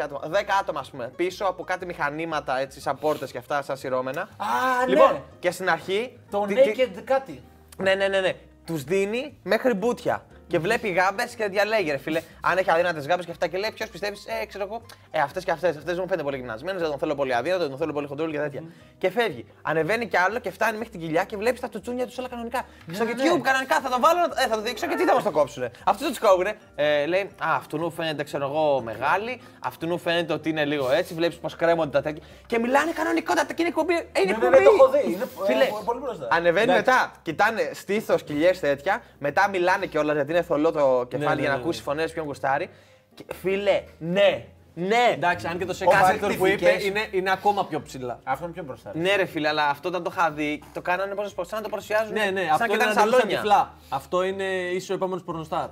άτομα, 0.03 0.21
10 0.31 0.43
άτομα 0.61 0.79
ας 0.79 0.89
πούμε, 0.89 1.11
πίσω 1.15 1.45
από 1.45 1.63
κάτι 1.63 1.85
μηχανήματα 1.85 2.59
έτσι, 2.59 2.81
σαν 2.81 2.97
πόρτες 2.99 3.31
και 3.31 3.37
αυτά, 3.37 3.61
σαν 3.61 3.77
σειρώμενα. 3.77 4.21
Α, 4.21 4.87
λοιπόν, 4.87 5.11
ναι. 5.11 5.19
και 5.39 5.51
στην 5.51 5.69
αρχή. 5.69 6.19
Το 6.31 6.45
τι- 6.47 6.55
naked 6.55 7.01
κάτι. 7.03 7.43
ναι, 7.77 7.95
ναι, 7.95 8.07
ναι, 8.07 8.19
ναι. 8.19 8.33
Τους 8.65 8.83
δίνει 8.83 9.37
μέχρι 9.43 9.73
μπούτια. 9.73 10.25
Και 10.47 10.59
βλέπει 10.59 10.87
γάμπες 10.89 11.35
και 11.35 11.47
διαλέγει, 11.47 11.91
ρε 11.91 11.97
φίλε. 11.97 12.21
Αν 12.41 12.57
έχει 12.57 12.71
αδύνατες 12.71 13.07
γάμπες 13.07 13.25
και 13.25 13.31
αυτά 13.31 13.47
και 13.47 13.57
λέει, 13.57 13.71
ποιος 13.71 13.89
πιστεύεις, 13.89 14.25
ε, 14.41 14.45
ξέρω 14.45 14.63
εγώ, 14.63 14.81
ε, 15.11 15.19
αυτές 15.19 15.43
και 15.43 15.51
αυτές. 15.51 15.69
Αυτές 15.69 15.83
δεν 15.83 15.95
μου 15.99 16.03
φαίνεται 16.07 16.23
πολύ 16.23 16.37
γυμνασμένες, 16.37 16.81
δεν 16.81 16.89
τον 16.89 16.99
θέλω 16.99 17.15
πολύ 17.15 17.33
αδύνατο, 17.35 17.59
δεν 17.61 17.69
τον 17.69 17.77
θέλω 17.77 17.93
πολύ 17.93 18.07
χοντρόλ 18.07 18.31
και 18.31 18.37
τέτοια. 18.37 18.63
Και 18.97 19.09
φεύγει. 19.09 19.45
Ανεβαίνει 19.61 20.07
κι 20.07 20.17
άλλο 20.17 20.39
και 20.39 20.51
φτάνει 20.51 20.77
μέχρι 20.77 20.91
την 20.91 20.99
κοιλιά 21.01 21.23
και 21.23 21.37
βλέπει 21.37 21.59
τα 21.59 21.69
τουτσούνια 21.69 22.05
τους 22.07 22.17
όλα 22.17 22.27
κανονικά. 22.29 22.65
Στο 22.91 23.05
YouTube 23.05 23.41
κανονικά 23.41 23.79
θα 23.81 23.89
το 23.89 23.99
βάλω, 23.99 24.19
ε, 24.43 24.47
θα 24.47 24.55
το 24.55 24.61
δείξω 24.61 24.87
και 24.87 24.95
τι 24.95 25.03
θα 25.05 25.13
μας 25.13 25.23
το 25.23 25.31
κόψουνε. 25.31 25.71
Αυτού 25.85 26.07
τους 26.07 26.19
κόβουνε. 26.19 26.57
Ε, 26.75 27.05
λέει, 27.05 27.21
Α, 27.21 27.55
αυτού 27.55 27.77
νου 27.77 27.91
φαίνεται, 27.91 28.23
ξέρω 28.23 28.45
εγώ, 28.45 28.81
μεγάλη. 28.81 29.41
Αυτού 29.59 29.87
νου 29.87 29.97
φαίνεται 29.97 30.33
ότι 30.33 30.49
είναι 30.49 30.65
λίγο 30.65 30.91
έτσι. 30.91 31.13
Βλέπεις 31.13 31.37
πως 31.37 31.55
κρέμονται 31.55 31.89
τα 31.89 32.01
τέτοια. 32.01 32.23
Και 32.45 32.59
μιλάνε 32.59 32.91
κανονικότατα 32.91 33.53
και 33.53 33.61
είναι 33.61 33.67
εκπομπή. 33.69 33.93
Ε, 33.93 34.21
είναι 34.23 34.37
Ναι, 34.41 34.49
ναι, 34.49 34.57
εκπομπή. 34.57 34.57
ναι, 34.57 34.63
το 34.63 34.71
έχω 34.79 34.89
δει. 34.89 35.13
Είναι, 35.13 35.23
ε, 35.23 35.45
Φίλε, 35.45 35.65
πολύ 35.85 35.99
μπροστά. 35.99 36.27
Ανεβαίνει 36.31 36.71
Εντάξει. 36.71 36.89
μετά, 36.91 37.11
κοιτάνε 37.21 37.69
στήθος, 37.73 38.23
κοιλιές 38.23 38.59
τέτοια. 38.59 39.01
Μετά 39.19 39.49
μιλάνε 39.49 39.85
κιόλας 39.85 40.15
γιατί 40.15 40.33
είναι 40.37 40.45
θολό 40.45 40.71
το 40.71 41.05
κεφάλι 41.07 41.35
ναι, 41.35 41.41
για 41.41 41.49
να 41.49 41.55
ναι, 41.55 41.61
ακούσει 41.61 41.81
φωνές 41.81 42.11
ποιον 42.11 42.25
γουστάρει. 42.25 42.69
Και, 43.13 43.25
φίλε, 43.41 43.83
ναι, 43.99 44.45
ναι. 44.73 45.11
Εντάξει, 45.13 45.47
αν 45.47 45.57
και 45.57 45.65
το 45.65 45.75
Ο 45.85 45.91
sex 45.91 46.11
sector 46.11 46.35
που 46.37 46.45
είπε 46.45 46.69
Verification. 46.69 46.85
είναι, 46.85 47.07
είναι 47.11 47.31
ακόμα 47.31 47.65
πιο 47.65 47.81
ψηλά. 47.81 48.19
Αυτό 48.23 48.43
είναι 48.43 48.53
πιο 48.53 48.63
μπροστά. 48.63 48.91
Ναι, 48.95 49.15
ρε 49.15 49.25
φίλε, 49.25 49.47
αλλά 49.47 49.67
αυτό 49.69 49.87
όταν 49.89 50.03
το 50.03 50.11
είχα 50.15 50.31
δει, 50.31 50.63
το 50.73 50.81
κάνανε 50.81 51.15
πώ 51.15 51.21
να 51.21 51.27
σαν 51.27 51.45
να 51.51 51.61
το 51.61 51.69
παρουσιάζουν. 51.69 52.13
Ναι, 52.13 52.25
ναι, 52.25 52.41
σαν 52.41 52.49
αυτό 52.51 52.65
και 52.65 52.73
είναι 52.73 52.83
ήταν 52.83 52.87
ραντεβού 52.95 53.09
στα 53.09 53.17
σαλόνια. 53.17 53.37
τυφλά. 53.37 53.73
Αυτό 53.89 54.23
είναι 54.23 54.43
ίσω 54.73 54.93
ο 54.93 54.95
επόμενος 54.95 55.23
πορνοστάρ. 55.23 55.67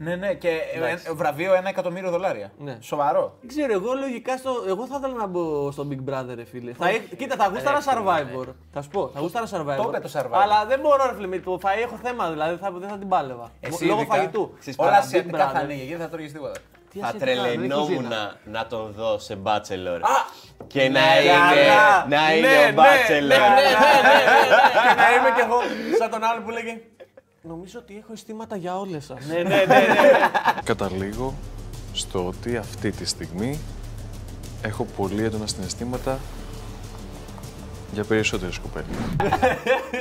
Ναι, 0.00 0.14
ναι, 0.16 0.34
και 0.34 0.48
ε, 0.48 1.12
βραβείο 1.12 1.54
ένα 1.54 1.68
εκατομμύριο 1.68 2.10
δολάρια. 2.10 2.52
Ναι. 2.58 2.76
Σοβαρό. 2.80 3.36
Δεν 3.40 3.48
ξέρω, 3.48 3.72
εγώ 3.72 3.92
λογικά 3.94 4.36
στο. 4.36 4.50
Εγώ 4.68 4.86
θα 4.86 4.96
ήθελα 4.98 5.14
να 5.14 5.26
μπω 5.26 5.70
στο 5.70 5.86
Big 5.90 6.10
Brother, 6.12 6.32
ρε 6.34 6.44
φίλε. 6.44 6.72
Θα... 6.72 6.88
έχ- 6.88 7.16
Κοίτα, 7.16 7.36
θα 7.36 7.48
γούσταρα 7.52 7.78
Survivor. 7.80 8.46
Θα 8.72 8.82
σου 8.82 8.88
πω, 8.88 9.10
θα 9.14 9.20
γούσταρα 9.20 9.46
Survivor. 9.46 9.76
Το 9.82 9.84
είπε 9.94 10.00
το 10.08 10.10
Survivor. 10.14 10.38
Αλλά 10.42 10.64
δεν 10.66 10.80
μπορώ, 10.80 11.06
ρε 11.06 11.14
φίλε, 11.14 11.26
με 11.26 11.38
το 11.38 11.58
φαΐ 11.62 11.82
έχω 11.82 11.98
θέμα, 12.02 12.30
δηλαδή 12.30 12.56
θα, 12.56 12.70
δεν 12.72 12.88
θα 12.88 12.98
την 12.98 13.08
πάλευα. 13.08 13.50
Εσύ 13.60 13.84
Λόγω 13.84 14.00
ειδικά, 14.00 14.14
φαγητού. 14.16 14.54
Ξέρεις, 14.58 14.78
Όλα 14.78 14.88
παρά 14.90 15.02
ασιατικά 15.02 15.36
Big 15.36 15.52
θα 15.52 15.58
Brother. 15.58 15.62
ανοίγει 15.62 15.78
γιατί 15.82 15.94
δεν 15.94 16.04
θα 16.06 16.08
τρώγεις 16.12 16.32
τίποτα. 16.32 16.58
Τι 16.92 16.98
Θα 16.98 17.06
ασιατικά, 17.06 17.32
δεν 17.34 17.44
έχει 17.44 17.54
τρελαινόμουν 17.54 17.86
κουζίνα. 17.86 18.08
να, 18.44 18.58
να 18.58 18.66
τον 18.66 18.92
δω 18.96 19.18
σε 19.18 19.38
Bachelor. 19.44 20.00
Α! 20.00 20.16
Και 20.66 20.82
να 20.82 20.88
Ναι, 20.88 21.20
είναι, 21.22 21.32
καλά. 21.32 22.06
να 22.08 22.26
Ναι, 22.28 22.34
είναι 22.36 22.46
ναι, 22.48 22.64
ο 22.70 22.82
Bachelor. 22.82 23.28
ναι, 23.28 23.36
ναι, 23.36 23.68
ναι, 23.78 23.94
ναι, 24.06 24.14
ναι. 24.18 24.36
Και 24.84 24.94
να 25.00 25.06
είμαι 25.14 25.30
κι 25.36 25.40
εγώ 25.46 25.58
σαν 25.98 26.10
τον 26.10 26.24
άλλο 26.24 26.40
που 26.44 26.50
λέγε 26.50 26.72
Νομίζω 27.48 27.78
ότι 27.78 27.96
έχω 27.96 28.12
αισθήματα 28.12 28.56
για 28.56 28.78
όλες 28.78 29.04
σας. 29.04 29.26
Ναι, 29.26 29.34
ναι, 29.34 29.42
ναι, 29.42 29.64
ναι. 29.64 29.86
Καταλήγω 30.64 31.34
στο 31.92 32.26
ότι 32.26 32.56
αυτή 32.56 32.90
τη 32.90 33.04
στιγμή 33.04 33.58
έχω 34.62 34.84
πολύ 34.96 35.24
έντονα 35.24 35.46
συναισθήματα 35.46 36.18
για 37.92 38.04
περισσότερες 38.04 38.58
κοπέλες. 38.58 38.88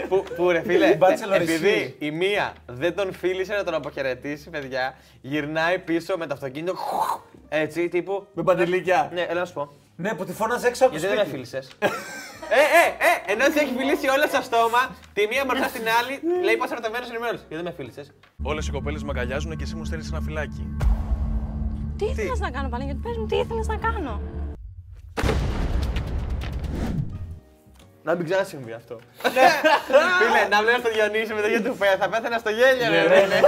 που, 0.10 0.24
που 0.36 0.52
ρε 0.52 0.62
φίλε, 0.62 0.88
Η 0.88 0.98
Bachelor 1.02 1.36
επειδή 1.42 1.70
εσύ. 1.70 1.96
η 2.00 2.12
μία 2.12 2.54
δεν 2.66 2.96
τον 2.96 3.14
φίλησε 3.14 3.54
να 3.54 3.64
τον 3.64 3.74
αποχαιρετήσει, 3.74 4.50
παιδιά, 4.50 4.96
γυρνάει 5.22 5.80
πίσω 5.80 6.18
με 6.18 6.26
το 6.28 6.34
αυτοκίνητο. 6.34 6.76
Έτσι, 7.50 7.88
τύπου. 7.88 8.28
Με 8.34 8.44
παντελίκια. 8.44 9.10
Ναι, 9.14 9.22
έλα 9.22 9.40
να 9.40 9.46
σου 9.46 9.54
πω. 9.54 9.72
Ναι, 10.00 10.14
που 10.14 10.26
τη 10.26 10.34
φώναζε 10.34 10.68
έξω 10.68 10.86
από 10.86 10.94
το 10.94 11.00
Γιατί 11.00 11.16
δεν 11.16 11.26
με 11.26 11.30
σπίτι. 11.32 11.48
φίλησες; 11.48 11.72
ε, 11.82 12.64
ε, 12.82 12.86
ε, 13.10 13.32
ενώ 13.32 13.44
σε 13.54 13.60
έχει 13.60 13.74
φιλήσει 13.78 14.08
όλα 14.08 14.28
στο 14.28 14.42
στόμα, 14.42 14.82
τη 15.14 15.28
μία 15.32 15.44
μπροστά 15.46 15.68
στην 15.68 15.86
άλλη, 16.00 16.14
λέει 16.44 16.58
πα 16.58 16.68
ερωτευμένος 16.72 17.10
είναι 17.10 17.20
μέρο. 17.20 17.38
Γιατί 17.38 17.56
δεν 17.56 17.64
με 17.64 17.72
φίλησες; 17.72 18.12
Όλες 18.44 18.68
οι 18.68 18.72
κοπέλες 18.72 19.04
με 19.04 19.12
αγκαλιάζουν 19.14 19.58
και 19.58 19.64
εσύ 19.64 19.76
μου 19.76 19.86
στέλνεις 19.86 20.10
ένα 20.12 20.22
φυλάκι. 20.22 20.64
Τι; 21.98 22.06
ήθελες 22.06 22.40
να 22.40 22.52
κάνω, 22.52 22.70
Παναγιώτη, 22.70 23.00
πες 23.04 23.18
μου, 23.18 23.26
τι 23.26 23.36
ήθελες 23.36 23.68
να 23.68 23.78
κάνω. 23.78 24.22
Να 28.08 28.16
μην 28.16 28.26
ξανασυμβεί 28.26 28.72
αυτό. 28.74 29.00
Φίλε, 30.20 30.48
να 30.50 30.62
βλέπω 30.62 30.82
το 30.82 30.90
Διονύση 30.94 31.34
με 31.34 31.42
το 31.42 31.48
YouTube, 31.54 31.98
θα 32.00 32.10
πέθανα 32.10 32.38
στο 32.38 32.50
γέλιο, 32.50 32.90
ρε. 32.92 33.04
ρε. 33.08 33.40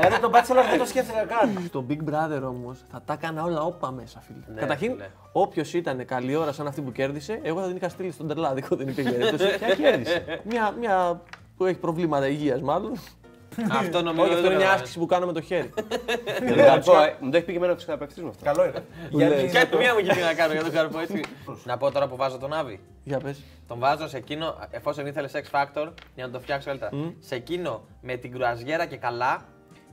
Ε, 0.00 0.18
το 0.20 0.30
Bachelor 0.32 0.64
δεν 0.70 0.78
το 0.78 0.86
σκέφτηκα 0.86 1.24
καν. 1.24 1.62
Στο 1.66 1.86
Big 1.88 1.98
Brother 2.10 2.42
όμως 2.42 2.78
θα 2.90 3.02
τα 3.04 3.12
έκανα 3.12 3.42
όλα 3.42 3.62
όπα 3.62 3.90
μέσα, 3.90 4.20
φίλε. 4.20 4.60
Καταρχήν, 4.60 4.92
φίλε. 4.92 5.06
όποιος 5.32 5.74
ήταν 5.74 6.04
καλή 6.04 6.36
ώρα 6.36 6.52
σαν 6.52 6.66
αυτή 6.66 6.80
που 6.80 6.92
κέρδισε, 6.92 7.40
εγώ 7.42 7.60
θα 7.60 7.66
την 7.66 7.76
είχα 7.76 7.88
στείλει 7.88 8.10
στον 8.12 8.28
τερλάδικο, 8.28 8.76
δεν 8.76 8.88
υπήρχε 8.88 9.10
περίπτωση. 9.10 9.58
Και 9.58 9.74
κέρδισε; 9.82 10.40
μια, 10.44 10.74
μια 10.78 11.22
που 11.56 11.64
έχει 11.64 11.78
προβλήματα 11.78 12.28
υγείας, 12.28 12.60
μάλλον. 12.60 12.92
Αυτό 13.80 14.02
νομίζω 14.02 14.32
Όχι, 14.32 14.34
δεν 14.34 14.44
αυτό 14.44 14.46
είναι 14.46 14.48
το 14.48 14.48
μια 14.48 14.48
καταλαβαίνω. 14.48 14.70
άσκηση 14.72 14.98
που 14.98 15.06
κάνω 15.06 15.26
με 15.26 15.32
το 15.32 15.40
χέρι. 15.40 15.70
Για 16.46 16.54
τον 16.56 16.64
καρπό, 16.64 17.00
ε, 17.02 17.16
Μου 17.20 17.30
το 17.30 17.36
έχει 17.36 17.46
πει 17.46 17.52
και 17.52 17.58
εμένα 17.58 17.72
ο 17.72 17.76
ψυχοθεραπευτής 17.76 18.22
μου 18.22 18.28
αυτό. 18.28 18.44
Καλό 18.44 18.64
είναι. 18.64 19.42
Και 19.42 19.66
του 19.70 19.76
μία 19.76 19.92
μου 19.94 19.98
γίνει 19.98 20.20
να 20.20 20.34
κάνω 20.34 20.52
για 20.52 20.62
τον 20.62 20.72
καρπό, 20.72 20.98
έτσι. 20.98 21.20
Να 21.64 21.76
πω 21.76 21.90
τώρα 21.90 22.08
που 22.08 22.16
βάζω 22.16 22.38
τον 22.38 22.52
Άβη. 22.52 22.80
Για 23.04 23.18
πες. 23.18 23.42
Τον 23.68 23.78
βάζω 23.78 24.08
σε 24.08 24.16
εκείνο, 24.16 24.56
εφόσον 24.70 25.06
ήθελε 25.06 25.28
X 25.32 25.36
Factor, 25.50 25.88
για 26.14 26.26
να 26.26 26.30
το 26.30 26.40
φτιάξω 26.40 26.66
καλύτερα. 26.68 26.90
Σε 27.18 27.34
εκείνο 27.34 27.84
με 28.02 28.16
την 28.16 28.32
κρουαζιέρα 28.32 28.86
και 28.86 28.96
καλά, 28.96 29.44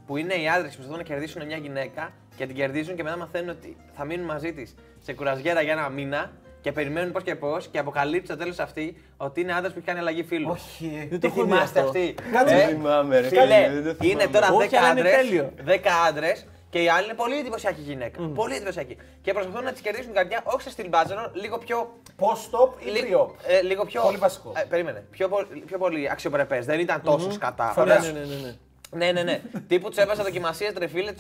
που 0.06 0.18
είναι 0.18 0.34
οι 0.34 0.48
άντρες 0.48 0.70
που 0.70 0.76
προσπαθούν 0.76 0.98
να 0.98 1.04
κερδίσουν 1.04 1.46
μια 1.46 1.58
γυναίκα 1.58 2.12
και 2.36 2.46
την 2.46 2.56
κερδίζουν 2.56 2.96
και 2.96 3.04
μετά 3.04 3.18
μαθαίνουν 3.18 3.50
ότι 3.50 3.78
θα 3.94 4.06
μείνουν 4.06 4.26
μαζί 4.26 4.54
της 4.54 4.76
σε 5.00 5.14
κουραζιέρα 5.14 5.62
για 5.62 5.72
ένα 5.72 5.90
μήνα 5.90 6.32
και 6.64 6.72
περιμένουν 6.72 7.12
πώς 7.12 7.24
και 7.24 7.36
πώς 7.36 7.68
και 7.68 7.80
αποκαλύπτει 7.80 8.26
στο 8.26 8.38
τέλος 8.38 8.60
αυτή 8.60 9.02
ότι 9.18 9.42
είναι 9.42 9.54
άντρας 9.54 9.72
που 9.74 9.78
έχει 9.78 9.88
κάνει 9.88 10.00
αλλαγή 10.00 10.24
φίλου. 10.24 10.50
Όχι. 10.52 11.08
Δεν 11.10 11.10
το 11.10 11.18
Τι 11.20 11.28
έχω 11.28 11.44
δει 11.46 11.52
θυμάστε 11.52 11.80
αυτό. 11.80 11.92
αυτοί. 11.92 12.16
Δεν 12.32 12.48
Ε, 12.58 12.66
θυμάμαι, 12.68 13.20
ρε. 13.20 13.28
Φίλε, 13.28 13.70
δεν 13.74 13.84
το 13.84 13.90
είναι 14.08 14.28
θυμάμαι. 14.28 14.28
τώρα 14.28 14.48
10 14.48 14.54
Όχι, 14.56 14.76
αλλά 14.76 14.90
είναι 14.92 15.00
άντρες. 15.00 15.16
τέλειο. 15.16 15.54
10 15.66 15.80
άντρες 16.08 16.46
και 16.70 16.80
η 16.84 16.90
άλλη 16.90 17.06
είναι 17.06 17.14
πολύ 17.14 17.38
εντυπωσιακή 17.38 17.82
γυναίκα. 17.82 18.22
Πολύ 18.36 18.56
εντυπωσιακή. 18.56 18.98
Και 19.22 19.34
προσπαθούν 19.34 19.64
να 19.64 19.72
τη 19.72 19.82
κερδίσουν 19.82 20.06
την 20.08 20.16
καρδιά, 20.16 20.42
όχι 20.44 20.62
σε 20.62 20.70
στυλ 20.70 20.90
Bachelor, 20.92 21.30
λίγο 21.34 21.58
πιο. 21.58 21.94
Post-op 22.20 22.70
ή 22.86 22.90
Λι- 22.90 23.02
pre-op; 23.04 23.28
ε, 23.48 23.62
λίγο 23.62 23.86
πιο. 23.86 24.02
Πολύ 24.02 24.18
βασικό. 24.18 24.52
Ε, 24.56 24.62
περίμενε. 24.70 25.04
Πιο, 25.12 25.28
πολύ- 25.28 25.64
πιο 25.66 25.78
πολύ 25.78 26.12
αξιοπρεπές. 26.12 26.66
Δεν 26.66 26.80
ήταν 26.80 27.02
τόσο 27.02 27.32
σκατά. 27.32 27.74
Ναι, 27.76 27.82
Ωραία. 27.82 28.00
ναι, 28.00 28.08
ναι, 28.08 28.20
ναι, 28.20 28.56
ναι. 28.96 29.06
Ναι, 29.06 29.12
ναι, 29.12 29.24
ναι. 29.24 29.42
Τύπου 29.68 29.90
τους 29.90 29.98
έβαζα 29.98 30.24
δοκιμασίες 30.24 30.74
τρεφίλε, 30.74 31.12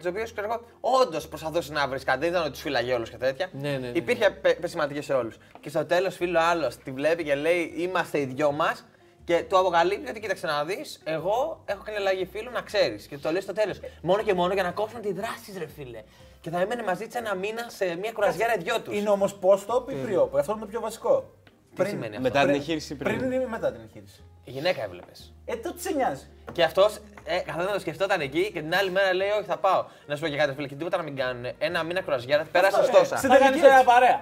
τι 0.00 0.08
οποίε 0.08 0.22
ξέρω 0.22 0.46
εγώ, 0.46 0.60
όντως 0.80 1.28
προσπαθούσε 1.28 1.72
να 1.72 1.88
βρεις 1.88 2.04
κάτι. 2.04 2.18
Δεν 2.18 2.28
ήταν 2.28 2.42
ότι 2.42 2.50
τους 2.50 2.60
φύλαγε 2.60 2.94
όλους 2.94 3.10
και 3.10 3.16
τέτοια. 3.16 3.48
Ναι, 3.52 3.70
ναι, 3.70 3.78
ναι. 3.78 3.90
Υπήρχε 3.94 4.30
πε, 4.30 4.54
πεσηματική 4.54 5.00
σε 5.00 5.12
όλους. 5.12 5.36
Και 5.60 5.68
στο 5.68 5.84
τέλος, 5.84 6.16
φίλο 6.16 6.38
άλλος 6.40 6.76
τη 6.76 6.90
βλέπει 6.90 7.24
και 7.24 7.34
λέει: 7.34 7.72
Είμαστε 7.76 8.20
οι 8.20 8.24
δυο 8.24 8.52
μας. 8.52 8.84
Και 9.24 9.44
του 9.48 9.58
αποκαλύπτει 9.58 10.10
ότι 10.10 10.20
κοίταξε 10.20 10.46
να 10.46 10.64
δεις, 10.64 11.00
εγώ 11.04 11.62
έχω 11.64 11.82
κάνει 11.84 11.98
αλλαγή 11.98 12.24
φίλου 12.32 12.50
να 12.50 12.60
ξέρεις. 12.60 13.06
Και 13.06 13.14
του 13.14 13.20
το 13.20 13.30
λέει 13.30 13.40
στο 13.40 13.52
τέλος. 13.52 13.80
Μόνο 14.02 14.22
και 14.22 14.34
μόνο 14.34 14.54
για 14.54 14.62
να 14.62 14.70
κόψουν 14.70 15.00
τη 15.00 15.12
δράση, 15.12 15.54
ρε 15.58 15.66
φίλε. 15.66 16.02
Και 16.40 16.50
θα 16.50 16.60
έμενε 16.60 16.82
μαζί 16.82 17.06
της 17.06 17.14
ένα 17.14 17.34
μήνα 17.34 17.66
σε 17.68 17.96
μια 17.96 18.12
κουραζιέρα 18.12 18.54
οι 18.54 18.58
δυο 18.58 18.80
τους. 18.80 18.96
Είναι 18.96 19.08
όμως 19.08 19.38
post-op 19.40 19.90
ή 19.90 19.94
pre-op. 20.06 20.38
Αυτό 20.38 20.52
είναι 20.52 20.60
το 20.60 20.66
πιο 20.66 20.80
βασικό. 20.80 21.34
Τι 21.74 21.84
σημαίνει 21.84 22.16
αυτό; 22.16 22.20
Μετά 22.20 22.40
την 22.44 22.54
εγχείρηση 22.54 22.94
πριν. 22.94 23.18
Πριν 23.18 23.32
ή 23.32 23.46
μετά 23.46 23.72
την 23.72 23.80
εγχείρηση; 23.80 24.24
Η 24.50 24.52
γυναίκα 24.52 24.82
έβλεπες. 24.84 25.32
Ε, 25.44 25.56
τότε 25.56 25.80
σε 25.80 25.92
νοιάζει. 25.94 26.26
Και 26.52 26.62
αυτός 26.62 26.98
ε, 27.24 27.38
καθόταν 27.38 27.66
να 27.66 27.72
το 27.72 27.78
σκεφτόταν 27.80 28.20
εκεί 28.20 28.50
και 28.52 28.60
την 28.60 28.74
άλλη 28.74 28.90
μέρα 28.90 29.14
λέει: 29.14 29.28
Όχι, 29.28 29.44
θα 29.46 29.56
πάω. 29.56 29.84
Να 30.06 30.14
σου 30.16 30.20
πω 30.22 30.28
και 30.28 30.36
κάτι, 30.36 30.54
φίλε, 30.54 30.66
και 30.66 30.74
τίποτα 30.74 30.96
να 30.96 31.02
μην 31.02 31.16
κάνουν. 31.16 31.44
Ένα 31.58 31.82
μήνα 31.82 32.02
κουραζιέρα, 32.02 32.46
πέρασε 32.52 32.80
ρε. 32.80 32.86
τόσα. 32.86 33.16
Σε 33.16 33.26
Θα 33.32 33.38
κάνεις 33.38 33.62
ένα 33.62 33.84
παρέα. 33.84 34.20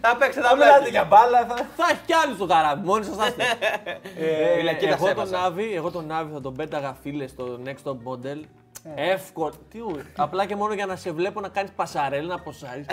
Θα 0.00 0.16
παίξει, 0.16 0.40
θα 0.40 0.48
Θα 0.48 0.54
μιλάτε 0.54 0.74
παίξει. 0.78 0.90
για 0.90 1.04
μπάλα. 1.04 1.46
Θα... 1.46 1.54
Θα 1.76 1.86
έχει 1.90 2.00
κι 2.06 2.12
άλλου 2.14 2.34
στο 2.34 2.46
καράβι, 2.46 2.86
μόνοι 2.86 3.04
σας 3.04 3.14
είστε. 3.28 3.44
Ε, 4.18 4.54
Φίλε, 4.56 4.74
κοίτα, 4.74 4.92
εγώ, 4.94 5.06
σε 5.06 5.14
τον 5.14 5.24
έβαζα. 5.24 5.44
Άβη, 5.44 5.74
εγώ 5.74 5.90
τον 5.90 6.12
Άβη 6.12 6.32
θα 6.32 6.40
τον 6.40 6.54
πέταγα 6.54 6.96
φίλε 7.02 7.26
στο 7.26 7.60
Next 7.64 7.90
Top 7.90 7.96
Model. 8.08 8.38
Εύκολο. 8.94 9.52
Τι 9.70 9.78
ου, 9.78 10.00
Απλά 10.16 10.44
και 10.46 10.56
μόνο 10.56 10.74
για 10.74 10.86
να 10.86 10.96
σε 10.96 11.10
βλέπω 11.12 11.40
να 11.40 11.48
κάνεις 11.48 11.70
πασαρέλ, 11.76 12.26
να 12.26 12.38
ποσάρεις. 12.38 12.86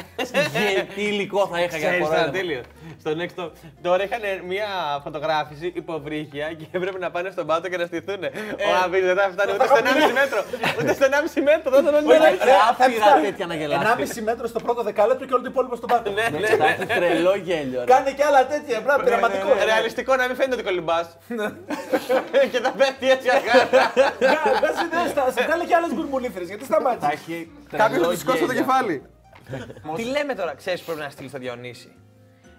Τι 0.95 1.01
υλικό 1.01 1.47
θα 1.51 1.59
είχα 1.61 1.77
για 1.77 1.87
Ξέρεις, 1.87 2.03
κορόιδο. 2.05 2.21
ήταν 2.21 2.33
τέλειο. 2.39 2.61
Στο 2.99 3.11
next 3.19 3.43
top. 3.43 3.49
Τώρα 3.81 4.03
είχαν 4.03 4.19
μια 4.47 4.65
φωτογράφηση 5.03 5.71
υποβρύχια 5.75 6.53
και 6.53 6.65
έπρεπε 6.71 6.97
να 6.99 7.11
πάνε 7.11 7.29
στον 7.31 7.45
πάτο 7.47 7.69
και 7.69 7.77
να 7.77 7.85
στηθούν. 7.85 8.23
Ο 8.23 8.69
Άβη 8.83 8.99
δεν 9.01 9.15
θα 9.15 9.29
φτάνει 9.31 9.51
ούτε 9.53 9.65
στο 9.65 9.75
1,5 9.75 10.13
μέτρο. 10.21 10.39
Ούτε 10.79 10.93
στο 10.93 11.05
1,5 11.05 11.41
μέτρο, 11.49 11.71
δεν 11.71 11.83
τον 11.85 11.91
Ρε, 11.93 11.97
ονειρεύει. 11.97 12.37
θα 12.37 12.83
άπειρα 12.85 13.21
τέτοια 13.21 13.45
να 13.45 13.55
γελάσει. 13.55 14.19
1,5 14.19 14.23
μέτρο 14.29 14.47
στο 14.47 14.59
πρώτο 14.59 14.81
δεκάλεπτο 14.83 15.25
και 15.25 15.33
όλο 15.33 15.43
το 15.43 15.49
υπόλοιπο 15.53 15.75
στον 15.75 15.89
πάτο. 15.89 16.11
Ναι, 16.11 16.25
ναι. 16.39 16.47
Θα 16.61 16.67
έχει 16.67 16.85
τρελό 16.85 17.35
γέλιο. 17.35 17.79
ρε. 17.79 17.85
Κάνει 17.93 18.11
και 18.17 18.23
άλλα 18.23 18.41
τέτοια. 18.47 18.81
Μπράβο, 18.83 19.03
πειραματικό. 19.03 19.47
Ρεαλιστικό 19.69 20.11
να 20.15 20.23
μην 20.27 20.35
φαίνεται 20.35 20.55
ότι 20.55 20.63
κολυμπάς. 20.63 21.07
Και 22.51 22.59
θα 22.65 22.71
πέφτει 22.79 23.05
έτσι 23.15 23.27
αργά. 23.35 23.53
Βγάζει 24.59 24.83
ιδέες, 24.89 25.11
θα 25.17 25.31
σε 25.35 25.41
βγάλει 25.45 25.63
και 25.69 25.75
άλλες 25.77 25.93
γκουρμουλίφερε. 25.93 26.45
Γιατί 26.45 26.63
Θα 26.63 26.73
σταμάτησε. 26.73 27.11
έχει 27.13 27.51
Κάποιος 27.69 27.81
θα 27.81 27.89
τρελό 27.89 28.07
τη 28.13 28.17
σκότωσε 28.19 28.45
το 28.45 28.51
γέλιο. 28.51 28.65
κεφάλι. 28.65 29.03
Τι 29.95 30.03
λέμε 30.03 30.33
τώρα, 30.33 30.53
ξέρεις 30.55 30.81
πρέπει 30.81 30.99
να 30.99 31.09
στείλει 31.09 31.29
στο 31.29 31.37
Διονύση. 31.37 31.91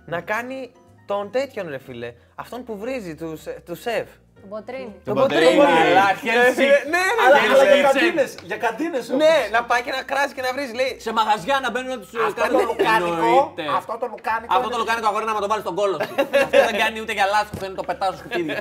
Να 0.06 0.20
κάνει 0.20 0.72
τον 1.06 1.30
τέτοιον 1.30 1.68
ρε 1.68 1.78
φίλε. 1.78 2.12
Αυτόν 2.34 2.64
που 2.64 2.78
βρίζει 2.78 3.14
τους 3.14 3.42
τους 3.64 3.80
σεφ. 3.80 4.08
Τον 4.40 4.48
Ποτρίνη. 4.50 4.94
Τον 5.04 5.14
Ποτρίνη. 5.14 5.60
Αλλά 5.60 6.06
Χέλσι. 6.22 6.66
Ναι, 6.92 7.02
ρε, 7.18 7.22
Αλλά, 7.26 7.36
φίλε. 7.38 7.54
αλλά 7.54 7.64
για 7.64 7.74
Χέλσι. 7.74 7.82
καντίνες, 7.92 8.34
για 8.50 8.56
καντίνες 8.56 9.04
όμως. 9.10 9.22
Ναι, 9.24 9.36
να 9.56 9.64
πάει 9.64 9.82
και 9.82 9.90
να 9.90 10.02
κράζει 10.10 10.32
και 10.34 10.42
να 10.46 10.52
βρει, 10.56 10.64
λέει. 10.80 10.92
Σε 11.00 11.12
μαγαζιά 11.12 11.56
να 11.64 11.70
μπαίνουν 11.70 11.88
να 11.88 11.98
του 11.98 12.06
Αυτό 12.28 12.42
το 12.56 12.58
λουκάνικο, 12.68 13.54
αυτό 13.80 13.94
το 14.02 14.06
λουκάνικο, 14.12 14.52
Αυτό 14.54 14.62
το 14.62 14.68
είναι- 14.68 14.78
λουκάνικο 14.82 15.06
αγόρι 15.10 15.24
να 15.30 15.34
με 15.34 15.40
το 15.44 15.48
βάλει 15.52 15.62
στον 15.66 15.74
κόλο 15.80 15.96
σου. 16.06 16.14
Αυτό 16.44 16.58
δεν 16.70 16.76
κάνει 16.82 16.96
ούτε 17.00 17.12
για 17.18 17.26
λάσπη, 17.34 17.54
φαίνεται 17.60 17.78
το 17.80 17.84
πετάω 17.90 18.10
στο 18.12 18.18
σκουπίδι. 18.22 18.54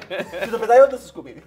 και 0.44 0.50
το 0.56 0.58
πετάει 0.62 0.80
όντως 0.86 1.00
στο 1.00 1.08
σκουπίδι. 1.14 1.42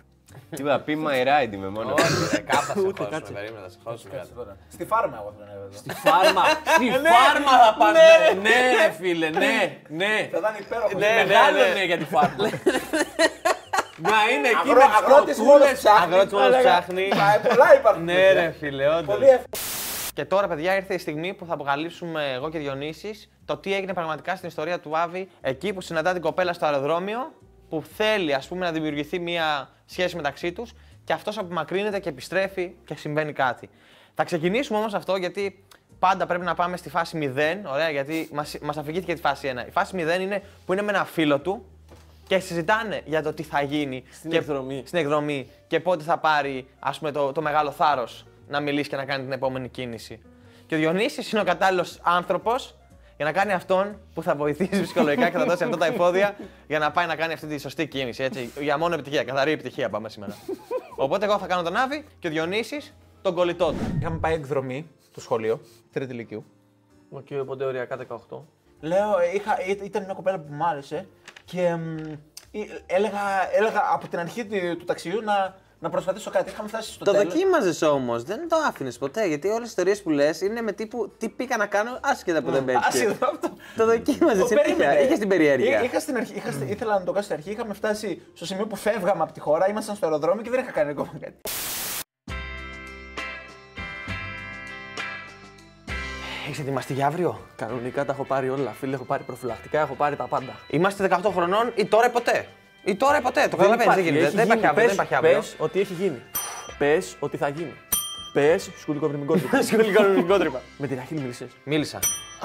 Τι 0.51 0.63
είπα, 0.63 0.85
be 0.87 0.91
my 0.91 1.19
ride 1.29 1.53
είμαι 1.53 1.69
μόνο. 1.69 1.93
Όχι, 1.93 2.13
ρε, 2.35 2.39
κάπου 2.41 2.65
θα 2.65 2.73
σε 2.73 2.81
χώσουμε. 2.81 3.21
Περίμενα, 3.33 3.65
θα 3.65 3.71
σε 3.71 3.79
χώσουμε. 3.85 4.15
Κάτσε 4.15 4.33
τώρα. 4.37 4.57
Στη 4.73 4.85
φάρμα 4.85 5.17
εγώ 5.21 5.35
τον 5.39 5.47
έβαζα. 5.55 5.79
Στη 5.79 5.91
φάρμα. 6.05 6.43
Στη 6.75 6.87
φάρμα 7.15 7.53
θα 7.65 7.75
πας. 7.79 7.93
Ναι, 7.93 8.41
ναι, 8.51 8.57
ρε 8.87 8.91
φίλε, 9.01 9.29
ναι, 9.31 9.79
ναι. 9.89 10.29
Θα 10.33 10.39
ήταν 10.39 10.55
υπέροχο. 10.61 10.99
Ναι, 10.99 11.07
ναι, 11.09 11.25
Μεγάλο 11.27 11.59
ναι. 11.59 11.75
ναι 11.75 11.85
για 11.85 11.99
τη 11.99 12.05
φάρμα. 12.05 12.45
Να 13.97 14.19
είναι 14.33 14.49
εκεί 14.49 14.69
Αγρό- 14.71 14.75
με 14.83 14.89
τις 14.89 14.97
αγρότης 15.03 15.39
μόνος 15.39 15.53
κοτούλες. 15.53 15.79
ψάχνει. 15.79 16.05
Αγρότης 16.15 16.33
μόνος 16.33 16.49
έλεγα. 16.49 16.63
ψάχνει. 16.71 17.03
Α, 17.03 17.35
ε, 17.35 17.49
Πολλά 17.49 17.75
υπάρχουν. 17.77 18.05
Ναι, 18.05 18.13
παιδιά. 18.15 18.33
ρε, 18.33 18.55
φίλε, 18.59 18.89
όντως. 18.89 19.05
Πολύ 19.15 19.25
εύκολο. 19.27 19.63
Και 20.15 20.25
τώρα, 20.25 20.49
παιδιά, 20.49 20.77
ήρθε 20.77 20.95
η 20.95 20.99
στιγμή 20.99 21.35
που 21.35 21.47
θα 21.47 21.55
αποκαλύψουμε 21.55 22.33
εγώ 22.35 22.51
και 22.51 22.59
Διονύσης 22.59 23.31
το 23.45 23.57
τι 23.57 23.75
έγινε 23.75 23.95
πραγματικά 23.95 24.37
στην 24.37 24.49
ιστορία 24.49 24.81
του 24.81 24.99
Άβη 24.99 25.29
εκεί 25.41 25.73
που 25.73 25.81
συναντά 25.81 26.13
την 26.13 26.23
κοπέλα 26.23 26.53
στο 26.53 26.67
αεροδρόμιο 26.67 27.33
που 27.69 27.83
θέλει, 27.97 28.35
ας 28.35 28.49
πούμε, 28.49 28.65
να 28.65 28.73
δημιουργηθεί 28.73 29.19
μια 29.19 29.69
σχέση 29.91 30.17
μεταξύ 30.17 30.53
τους 30.53 30.73
και 31.05 31.13
αυτός 31.13 31.39
απομακρύνεται 31.39 31.99
και 32.01 32.09
επιστρέφει 32.09 32.73
και 32.85 32.95
συμβαίνει 32.95 33.33
κάτι. 33.33 33.69
Θα 34.15 34.25
ξεκινήσουμε 34.25 34.79
όμως 34.79 34.95
αυτό 34.95 35.17
γιατί 35.17 35.65
πάντα 35.99 36.27
πρέπει 36.27 36.45
να 36.45 36.55
πάμε 36.55 36.77
στη 36.77 36.89
φάση 36.91 37.33
0, 37.37 37.71
ωραία, 37.73 37.91
γιατί 37.91 38.29
μας, 38.33 38.57
μας 38.63 38.77
αφηγήθηκε 38.77 39.15
τη 39.15 39.21
φάση 39.21 39.53
1. 39.65 39.67
Η 39.69 39.71
φάση 39.71 39.95
0 40.17 40.21
είναι 40.21 40.43
που 40.67 40.73
είναι 40.73 40.83
με 40.83 40.91
ένα 40.93 41.05
φίλο 41.05 41.39
του 41.39 41.65
και 42.27 42.39
συζητάνε 42.39 43.03
για 43.05 43.23
το 43.23 43.33
τι 43.33 43.43
θα 43.43 43.63
γίνει 43.63 44.05
Στην 44.11 44.31
και, 44.31 44.37
εκδρομή. 44.37 44.83
στην 44.87 44.99
εκδρομή 44.99 45.51
και 45.67 45.81
πότε 45.81 46.03
θα 46.05 46.19
πάρει 46.19 46.67
ας 46.79 46.99
πούμε, 46.99 47.11
το, 47.11 47.33
το 47.33 47.43
μεγάλο 47.43 47.71
θάρρος 47.71 48.27
να 48.49 48.61
μιλήσει 48.61 48.89
και 48.89 48.97
να 48.97 49.05
κάνει 49.05 49.23
την 49.23 49.33
επόμενη 49.33 49.69
κίνηση. 49.69 50.21
Και 50.67 50.75
ο 50.75 50.79
Διονύσης 50.79 51.33
είναι 51.33 51.41
ο 51.41 51.45
κατάλληλος 51.45 51.99
άνθρωπος 52.03 52.75
για 53.21 53.29
να 53.29 53.35
κάνει 53.35 53.53
αυτόν 53.53 53.99
που 54.15 54.23
θα 54.23 54.35
βοηθήσει 54.35 54.83
ψυχολογικά 54.83 55.31
και 55.31 55.39
θα 55.39 55.45
δώσει 55.45 55.65
αυτά 55.65 55.77
τα 55.77 55.87
εφόδια 55.87 56.37
για 56.67 56.79
να 56.79 56.91
πάει 56.91 57.07
να 57.07 57.17
κάνει 57.17 57.33
αυτή 57.33 57.47
τη 57.47 57.59
σωστή 57.59 57.87
κίνηση. 57.87 58.23
Έτσι, 58.23 58.51
για 58.61 58.79
μόνο 58.79 58.95
επιτυχία, 58.95 59.25
καθαρή 59.25 59.53
επιτυχία 59.53 59.91
πάμε 59.91 60.09
σήμερα. 60.09 60.37
Οπότε 60.97 61.25
εγώ 61.25 61.39
θα 61.39 61.47
κάνω 61.47 61.63
τον 61.63 61.77
Άβη 61.77 62.05
και 62.19 62.27
ο 62.27 62.31
Διονύσης 62.31 62.95
τον 63.23 63.35
κολλητό 63.35 63.69
του. 63.73 63.97
Είχαμε 64.01 64.19
πάει 64.19 64.35
εκδρομή 64.35 64.87
στο 65.11 65.21
σχολείο, 65.21 65.61
τρίτη 65.93 66.13
ηλικίου. 66.13 66.45
Οκ, 67.11 67.27
οπότε 67.41 67.65
οριακά 67.65 67.97
18. 68.31 68.43
Λέω, 68.81 69.19
ε, 69.19 69.31
είχα, 69.35 69.61
ή- 69.67 69.79
ήταν 69.85 70.05
μια 70.05 70.15
κοπέλα 70.15 70.39
που 70.39 70.53
μου 70.53 70.65
άρεσε 70.67 71.07
και 71.45 71.75
μ, 71.75 71.97
ε, 72.51 72.59
έλεγα, 72.87 73.21
έλεγα 73.57 73.83
από 73.93 74.09
την 74.09 74.19
αρχή 74.19 74.45
του, 74.47 74.77
του 74.79 74.85
ταξιδιού 74.85 75.21
να, 75.23 75.55
να 75.83 75.91
προσπαθήσω 75.91 76.31
κάτι. 76.31 76.51
Είχαμε 76.51 76.69
φτάσει 76.69 76.93
στο 76.93 77.05
Το 77.05 77.13
τέλος. 77.13 77.33
δοκίμαζες 77.33 77.83
όμως, 77.83 78.23
δεν 78.23 78.49
το 78.49 78.57
άφηνες 78.69 78.99
ποτέ. 78.99 79.27
Γιατί 79.27 79.47
όλες 79.49 79.61
τις 79.61 79.69
ιστορίες 79.69 80.03
που 80.03 80.11
λες 80.11 80.41
είναι 80.41 80.61
με 80.61 80.73
τύπου 80.73 81.13
τι 81.19 81.29
πήγα 81.29 81.57
να 81.57 81.67
κάνω, 81.67 81.99
άσχετα 82.03 82.43
που 82.43 82.51
δεν 82.51 82.65
πέτυχε. 82.65 82.87
Άσχετο 82.89 83.27
αυτό. 83.27 83.53
Το 83.77 83.87
δοκίμαζες 83.87 84.39
Το 84.41 84.47
συνέχεια. 84.47 84.75
περίμενε. 84.77 85.01
Είχες 85.01 85.19
την 85.19 85.29
περιέργεια. 85.29 85.81
Εί- 85.81 85.85
Είχα 85.85 86.01
στην 86.01 86.17
αρχή, 86.17 86.35
είχα, 86.35 86.51
στη- 86.53 86.65
ήθελα 86.71 86.99
να 86.99 87.05
το 87.05 87.11
κάνω 87.13 87.23
στην 87.25 87.37
αρχή. 87.37 87.51
Είχαμε 87.51 87.75
φτάσει 87.75 88.23
στο 88.35 88.47
σημείο 88.47 88.67
που 88.67 88.77
φεύγαμε 88.77 89.23
από 89.23 89.33
τη 89.33 89.41
χώρα, 89.41 89.69
ήμασταν 89.69 89.97
στο 89.97 90.07
αεροδρόμιο 90.07 90.43
και 90.43 90.51
δεν 90.51 90.61
είχα 90.61 90.71
κάνει 90.71 90.91
ακόμα 90.91 91.13
κάτι. 91.21 91.35
Έχεις 96.47 96.59
ετοιμαστεί 96.59 96.93
για 96.93 97.07
αύριο; 97.07 97.41
Κανονικά 97.57 98.05
τα 98.05 98.13
έχω 98.13 98.25
πάρει 98.25 98.49
όλα. 98.51 98.71
Φίλε, 98.71 98.95
έχω 98.95 99.05
πάρει 99.05 99.23
προφυλακτικά, 99.23 99.81
έχω 99.81 99.95
πάρει 99.95 100.17
τα 100.17 100.25
πάντα. 100.25 100.57
Είμαστε 100.69 101.09
18 101.23 101.31
χρονών 101.33 101.73
ή 101.75 101.85
τώρα 101.87 102.07
ή 102.07 102.11
ποτέ; 102.11 102.47
Ή 102.85 102.95
τώρα 102.95 103.19
ή 103.19 103.21
ποτέ. 103.21 103.49
Το 103.51 103.57
καταλαβαίνεις, 103.57 103.95
δεν 103.95 104.05
γίνεται. 104.05 104.25
έχει 104.27 104.35
Δεν 104.37 104.45
υπάρχει 104.45 104.61
γίνει. 104.61 104.67
αύριο. 104.71 104.75
Δεν 104.75 104.85
Πες- 104.85 104.93
υπάρχει 104.95 105.15
αύριο. 105.15 105.39
Πες 105.39 105.55
ότι 105.59 105.81
έχει 105.81 105.93
γίνει. 105.93 106.23
Πες 106.79 107.17
ότι 107.19 107.37
θα 107.37 107.49
γίνει. 107.49 107.75
Πες 108.33 108.71
σκουλικό 108.81 109.09
βρυμικό 109.09 109.35
τρύπα. 109.37 109.63
Σχολικό 109.69 110.03
ελληνικό 110.03 110.39
τρύπα. 110.39 110.61
Με 110.77 110.87
τη 110.87 110.95
Ραχίλ 110.95 111.21
μίλησες. 111.21 111.49
Μίλησα. 111.65 111.99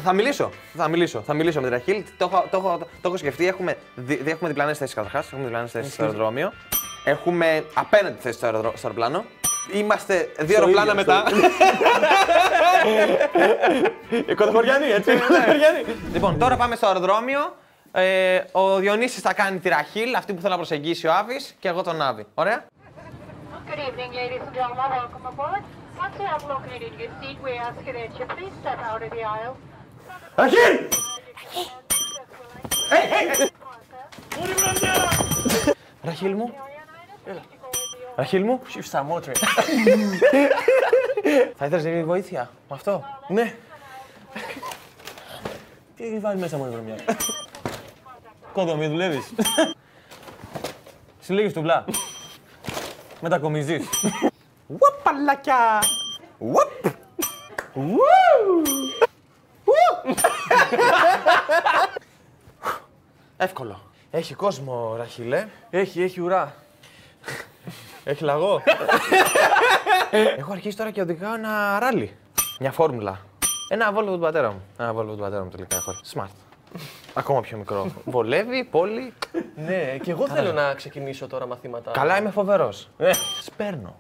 Θα 0.04 0.14
μιλήσω. 0.14 0.50
Θα 0.76 0.88
μιλήσω. 0.88 1.22
Θα 1.22 1.34
μιλήσω 1.34 1.60
με 1.62 1.68
την 1.68 1.76
Ραχίλ. 1.78 2.04
Το 2.18 2.30
έχω, 2.32 2.46
το 2.52 2.58
έχω, 2.58 2.78
το 2.78 2.88
έχω 3.08 3.18
σκεφτεί. 3.18 3.48
Έχουμε, 3.48 3.78
δι, 3.96 4.16
δι- 4.16 4.28
έχουμε 4.34 4.50
διπλανές 4.50 4.78
θέσεις 4.78 4.96
καταρχάς. 4.96 5.26
Έχουμε 5.28 5.44
διπλανές 5.44 5.72
θέσεις 5.72 5.94
στο 5.94 6.04
αεροδρόμιο. 6.04 6.52
Έχουμε 7.06 7.66
απέναντι 7.74 8.16
θέση 8.20 8.38
στο, 8.38 8.46
αεροδρο- 8.46 8.78
στο 8.78 8.88
αεροπλάνο. 8.88 9.26
Είμαστε 9.74 10.30
δύο 10.40 10.56
αεροπλάνα 10.60 10.92
ίδιο, 10.92 10.96
μετά. 10.96 11.24
Κοντοχωριανή, 14.36 14.86
έτσι. 14.86 15.12
Κοντοχωριανή. 15.28 15.84
λοιπόν, 16.14 16.38
τώρα 16.40 16.56
πάμε 16.56 16.76
στο 16.76 16.88
αεροδρόμιο. 16.88 17.56
Ε, 17.98 18.44
ο 18.52 18.76
Διονύσης 18.76 19.22
θα 19.22 19.34
κάνει 19.34 19.60
τη 19.60 19.70
Ραχίλ, 19.70 20.16
αυτή 20.16 20.34
που 20.34 20.40
θέλω 20.40 20.52
να 20.52 20.58
προσεγγίσει 20.58 21.08
ο 21.08 21.14
Άβης 21.14 21.56
και 21.60 21.68
εγώ 21.68 21.84
τον 21.84 22.02
Άβη. 22.02 22.26
Ωραία. 22.34 22.66
Good 23.68 23.80
evening, 23.88 24.12
ladies 24.20 24.42
and 24.48 24.56
gentlemen. 24.58 24.90
Welcome 25.00 25.26
aboard. 25.32 25.64
Once 26.04 26.16
you 26.20 26.28
have 26.34 26.44
located 26.56 26.92
your 27.02 27.12
seat, 27.20 27.38
we 27.46 27.52
ask 27.68 27.78
that 27.86 28.12
you 28.20 28.26
please 28.36 28.54
step 28.62 28.80
out 28.90 29.02
of 29.06 29.10
the 29.16 29.24
aisle. 29.36 29.56
Ραχίλ! 30.36 30.88
Ραχίλ 36.02 36.34
μου. 36.34 36.54
Ραχίλ 38.16 38.44
μου. 38.44 38.62
Σύφσα 38.68 39.04
μότρε. 39.04 39.32
Θα 41.56 41.66
ήθελες 41.66 41.86
λίγη 41.86 42.04
βοήθεια 42.04 42.50
με 42.70 42.76
αυτό; 42.76 43.04
Ναι. 43.28 43.56
Τι 45.96 46.06
έχει 46.06 46.20
βάλει 46.20 46.40
μέσα 46.40 46.58
μου 46.58 46.66
η 46.66 46.70
βρωμιά. 46.70 46.96
Κόδο, 48.56 48.76
μη 48.76 48.88
δουλεύεις. 48.88 49.34
Συλλέγεις 51.20 51.54
τουβλά. 51.54 51.86
Μετακομιζείς. 53.22 53.88
Παπαλάκια! 54.80 55.84
Ουοπ! 56.38 56.86
Εύκολο. 63.38 63.82
Έχει 64.12 64.34
κόσμο, 64.34 64.96
Ραχίλε. 64.98 65.48
Έχει, 65.70 66.02
έχει 66.02 66.22
ουρά. 66.22 66.56
Έχει 68.04 68.24
λαγό. 68.24 68.62
Έχω 70.12 70.52
αρχίσει 70.52 70.78
τώρα 70.78 70.92
και 70.92 71.02
οδηγάω 71.02 71.34
ένα 71.34 71.80
ράλι. 71.80 72.18
Μια 72.60 72.72
φόρμουλα. 72.72 73.20
Ένα 73.70 73.92
βόλβο 73.92 74.14
του 74.14 74.20
πατέρα 74.20 74.52
μου. 74.52 74.62
Ένα 74.78 74.94
βόλβο 74.94 75.14
του 75.14 75.22
πατέρα 75.22 75.44
μου 75.44 75.50
τελικά 75.50 75.76
έχω. 75.76 75.92
Smart. 76.14 76.55
Ακόμα 77.14 77.42
πιο 77.42 77.58
μικρό. 77.58 77.92
Βολεύει, 78.06 78.64
πόλη. 78.64 79.14
Ναι, 79.56 79.98
και 80.04 80.12
εγώ 80.12 80.28
θέλω 80.28 80.52
να 80.52 80.74
ξεκινήσω 80.74 81.28
τώρα 81.28 81.46
μαθήματα. 81.48 81.92
Καλά, 81.92 82.18
είμαι 82.18 82.30
φοβερός. 82.30 82.90
Ναι. 82.98 83.12
Σπέρνω. 83.42 83.96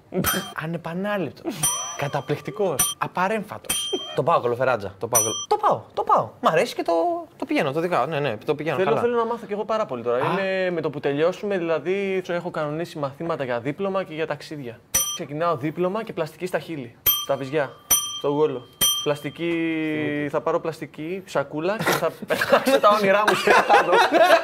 Ανεπανάληπτος. 0.63 1.55
Καταπληκτικός. 1.97 2.95
Απαρέμφατος. 2.97 3.89
το 4.15 4.23
πάω 4.23 4.41
κολοφεράτζα. 4.41 4.95
Το 4.99 5.07
πάω. 5.07 5.21
κολο- 5.21 5.45
Το 5.47 5.57
πάω. 5.57 5.81
Το 5.93 6.03
πάω. 6.03 6.29
Μ' 6.41 6.47
αρέσει 6.47 6.75
και 6.75 6.83
το, 6.83 6.93
το 7.38 7.45
πηγαίνω. 7.45 7.71
Το 7.71 7.79
δικά. 7.79 8.05
Ναι, 8.05 8.19
ναι, 8.19 8.38
το 8.45 8.55
πηγαίνω. 8.55 8.75
Θέλω, 8.77 8.89
καλά. 8.89 9.01
θέλω 9.01 9.15
να 9.15 9.25
μάθω 9.25 9.45
κι 9.45 9.53
εγώ 9.53 9.65
πάρα 9.65 9.85
πολύ 9.85 10.03
τώρα. 10.03 10.17
Είναι 10.17 10.69
με 10.71 10.81
το 10.81 10.89
που 10.89 10.99
τελειώσουμε, 10.99 11.57
δηλαδή 11.57 12.21
έχω 12.27 12.51
κανονίσει 12.51 12.97
μαθήματα 12.97 13.43
για 13.43 13.59
δίπλωμα 13.59 14.03
και 14.03 14.13
για 14.13 14.27
ταξίδια. 14.27 14.79
Ξεκινάω 15.15 15.55
δίπλωμα 15.57 16.03
και 16.03 16.13
πλαστική 16.13 16.45
στα 16.45 16.59
χείλη. 16.59 16.95
Στα 17.23 17.35
βυζιά. 17.35 17.71
Στο 18.17 18.29
γόλο. 18.29 18.67
Πλαστική, 19.05 20.27
θα 20.31 20.41
πάρω 20.41 20.59
πλαστική 20.59 21.23
σακούλα 21.25 21.77
και 21.77 21.83
θα 21.83 22.11
πετάξω 22.27 22.79
τα 22.79 22.89
όνειρά 22.89 23.23
μου 23.27 23.35
σε 23.35 23.51
κάτω. 23.51 23.91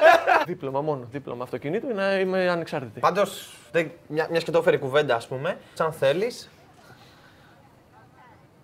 δίπλωμα 0.47 0.82
μόνο, 0.82 1.08
δίπλωμα 1.12 1.43
αυτοκινήτου 1.43 1.89
ή 1.89 1.93
να 1.93 2.19
είμαι 2.19 2.50
ανεξάρτητη. 2.50 3.00
Πάντως, 3.00 3.54
μια, 4.08 4.28
μιας 4.30 4.43
και 4.43 4.52
το 4.52 4.58
έφερε 4.58 4.76
η 4.76 4.80
κουβέντα, 4.80 5.15
ας 5.15 5.28
πούμε, 5.28 5.58
αν 5.78 5.91
θέλεις. 5.91 6.50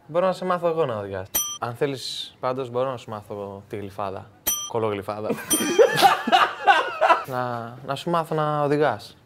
Μπορώ 0.08 0.26
να 0.26 0.34
σε 0.34 0.46
μάθω 0.46 0.68
εγώ 0.68 0.86
να 0.86 0.98
οδηγά. 0.98 1.26
Αν 1.60 1.76
θέλεις, 1.76 2.36
πάντως 2.40 2.70
μπορώ 2.70 2.92
να 2.92 2.98
σου 2.98 3.10
μάθω 3.10 3.64
τη 3.70 3.78
γλυφάδα. 3.78 4.30
Κολογλυφάδα. 4.68 5.30
να, 7.32 7.74
να 7.86 7.96
σου 7.96 8.10
μάθω 8.10 8.36
να 8.36 8.64
οδηγάς. 8.64 9.18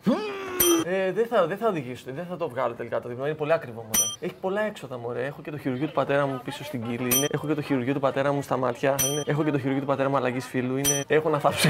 Ε, 0.86 1.12
δεν 1.12 1.26
θα, 1.28 1.48
δεν 1.48 1.58
θα 1.58 1.67
οδηγήσω, 1.67 2.04
δεν 2.06 2.26
θα 2.30 2.38
το 2.38 2.50
βγάλω 2.50 2.74
τελικά 2.74 3.02
το 3.02 3.08
δίπλωμα. 3.08 3.28
Είναι 3.28 3.38
πολύ 3.38 3.54
ακριβό 3.54 3.82
μωρέ. 3.82 4.10
Έχει 4.20 4.34
πολλά 4.41 4.62
έξοδα 4.62 4.98
μωρέ. 4.98 5.26
Έχω 5.26 5.41
και 5.41 5.52
το 5.52 5.58
χειρουργείο 5.58 5.88
του 5.88 5.94
πατέρα 5.94 6.26
μου 6.26 6.41
πίσω 6.44 6.63
στην 6.63 6.84
κύλη. 6.88 7.15
Είναι. 7.15 7.28
Έχω 7.32 7.48
και 7.48 7.54
το 7.54 7.62
χειρουργείο 7.62 7.94
του 7.94 8.00
πατέρα 8.00 8.32
μου 8.32 8.41
στα 8.41 8.58
μάτια. 8.58 8.96
Είναι. 9.06 9.24
Έχω 9.26 9.44
και 9.44 9.52
το 9.52 9.58
χειρουργείο 9.58 9.82
του 9.82 9.88
πατέρα 9.88 10.10
μου 10.10 10.17
αλλαγής 10.17 10.46
φίλου. 10.46 10.78
Είναι. 10.78 11.04
Έχω 11.08 11.30
να 11.30 11.39
θάψω. 11.39 11.70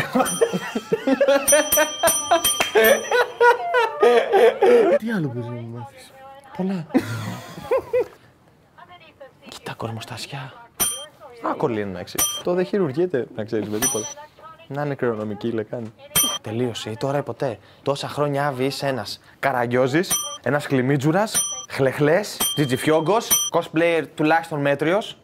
Τι 4.97 5.12
άλλο 5.12 5.28
μπορείς 5.28 5.45
να 5.45 5.52
μου 5.52 5.78
μάθεις; 5.78 6.13
Πολλά. 6.58 6.86
Κοίτα 9.50 9.74
κορμοστασιά. 9.74 10.54
Άκολη 11.52 11.82
είναι 11.82 11.91
να 11.91 12.04
ξέρεις. 12.04 12.41
Το 12.43 12.54
δεν 12.54 12.65
χειρουργείται, 12.65 13.28
να 13.36 13.43
ξέρεις 13.43 13.69
με 13.69 13.78
τίποτα. 13.78 14.08
Να 14.73 14.84
είναι 14.84 14.95
κρεονομική 14.95 15.51
λεκάνη. 15.51 15.93
Τελείωσε 16.41 16.89
ή 16.89 16.97
τώρα 16.97 17.17
ή 17.17 17.21
ποτέ. 17.21 17.60
Τόσα 17.81 18.07
χρόνια 18.07 18.47
άβη 18.47 18.65
είσαι 18.65 18.88
ένας 18.88 19.21
καραγκιόζης, 19.39 20.12
ένας 20.43 20.65
χλιμίτζουρας, 20.65 21.41
χλεχλές, 21.69 22.38
τζιτζιφιόγκος, 22.55 23.51
cosplayer 23.53 24.03
τουλάχιστον 24.15 24.62
μέτριος, 24.62 25.17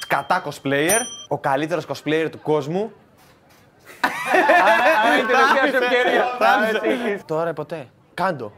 σκατά 0.00 0.44
cosplayer, 0.44 0.98
ο 1.28 1.38
καλύτερος 1.38 1.86
cosplayer 1.86 2.28
του 2.30 2.40
κόσμου. 2.40 2.92
Άρα 4.62 5.14
είναι 5.14 5.22
η 5.22 5.26
τελευταία 5.26 5.66
σου 5.66 5.84
ευκαιρία. 5.84 7.24
Τώρα 7.26 7.50
ή 7.50 7.52
ποτέ. 7.52 7.88
Κάντο. 8.14 8.52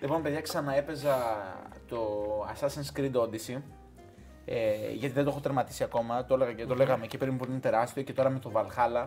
Λοιπόν, 0.00 0.22
παιδιά, 0.22 0.40
ξαναέπαιζα 0.40 1.16
το 1.88 1.98
Assassin's 2.52 3.00
Creed 3.00 3.12
Odyssey. 3.12 3.62
Ε, 4.44 4.54
γιατί 4.92 5.14
δεν 5.14 5.24
το 5.24 5.30
έχω 5.30 5.40
τερματίσει 5.40 5.82
ακόμα. 5.82 6.24
Το, 6.24 6.34
έλεγα, 6.34 6.52
και- 6.52 6.66
το 6.66 6.74
λέγαμε 6.74 7.06
και 7.06 7.18
πριν 7.18 7.36
που 7.36 7.44
είναι 7.50 7.58
τεράστιο 7.58 8.02
και 8.02 8.12
τώρα 8.12 8.30
με 8.30 8.38
το 8.38 8.50
Valhalla. 8.54 9.06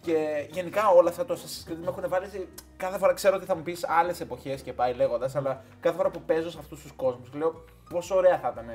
Και 0.00 0.46
γενικά 0.50 0.88
όλα 0.88 1.08
αυτά 1.08 1.24
το 1.24 1.34
Assassin's 1.34 1.70
Creed 1.70 1.76
με 1.80 1.86
έχουν 1.88 2.04
βάλει. 2.08 2.26
σε- 2.26 2.46
Κάθε 2.76 2.98
φορά 2.98 3.12
ξέρω 3.14 3.36
ότι 3.36 3.44
θα 3.46 3.56
μου 3.56 3.62
πεις 3.62 3.84
άλλες 3.88 4.20
εποχές 4.20 4.60
και 4.62 4.72
πάει 4.72 4.92
λέγοντας, 4.94 5.36
αλλά 5.36 5.62
κάθε 5.80 5.96
φορά 5.96 6.10
που 6.10 6.20
παίζω 6.26 6.50
σε 6.50 6.56
αυτούς 6.60 6.82
τους 6.82 6.92
κόσμους, 6.92 7.32
λέω 7.32 7.64
πόσο 7.90 8.14
ωραία 8.16 8.38
θα 8.38 8.50
ήταν 8.52 8.66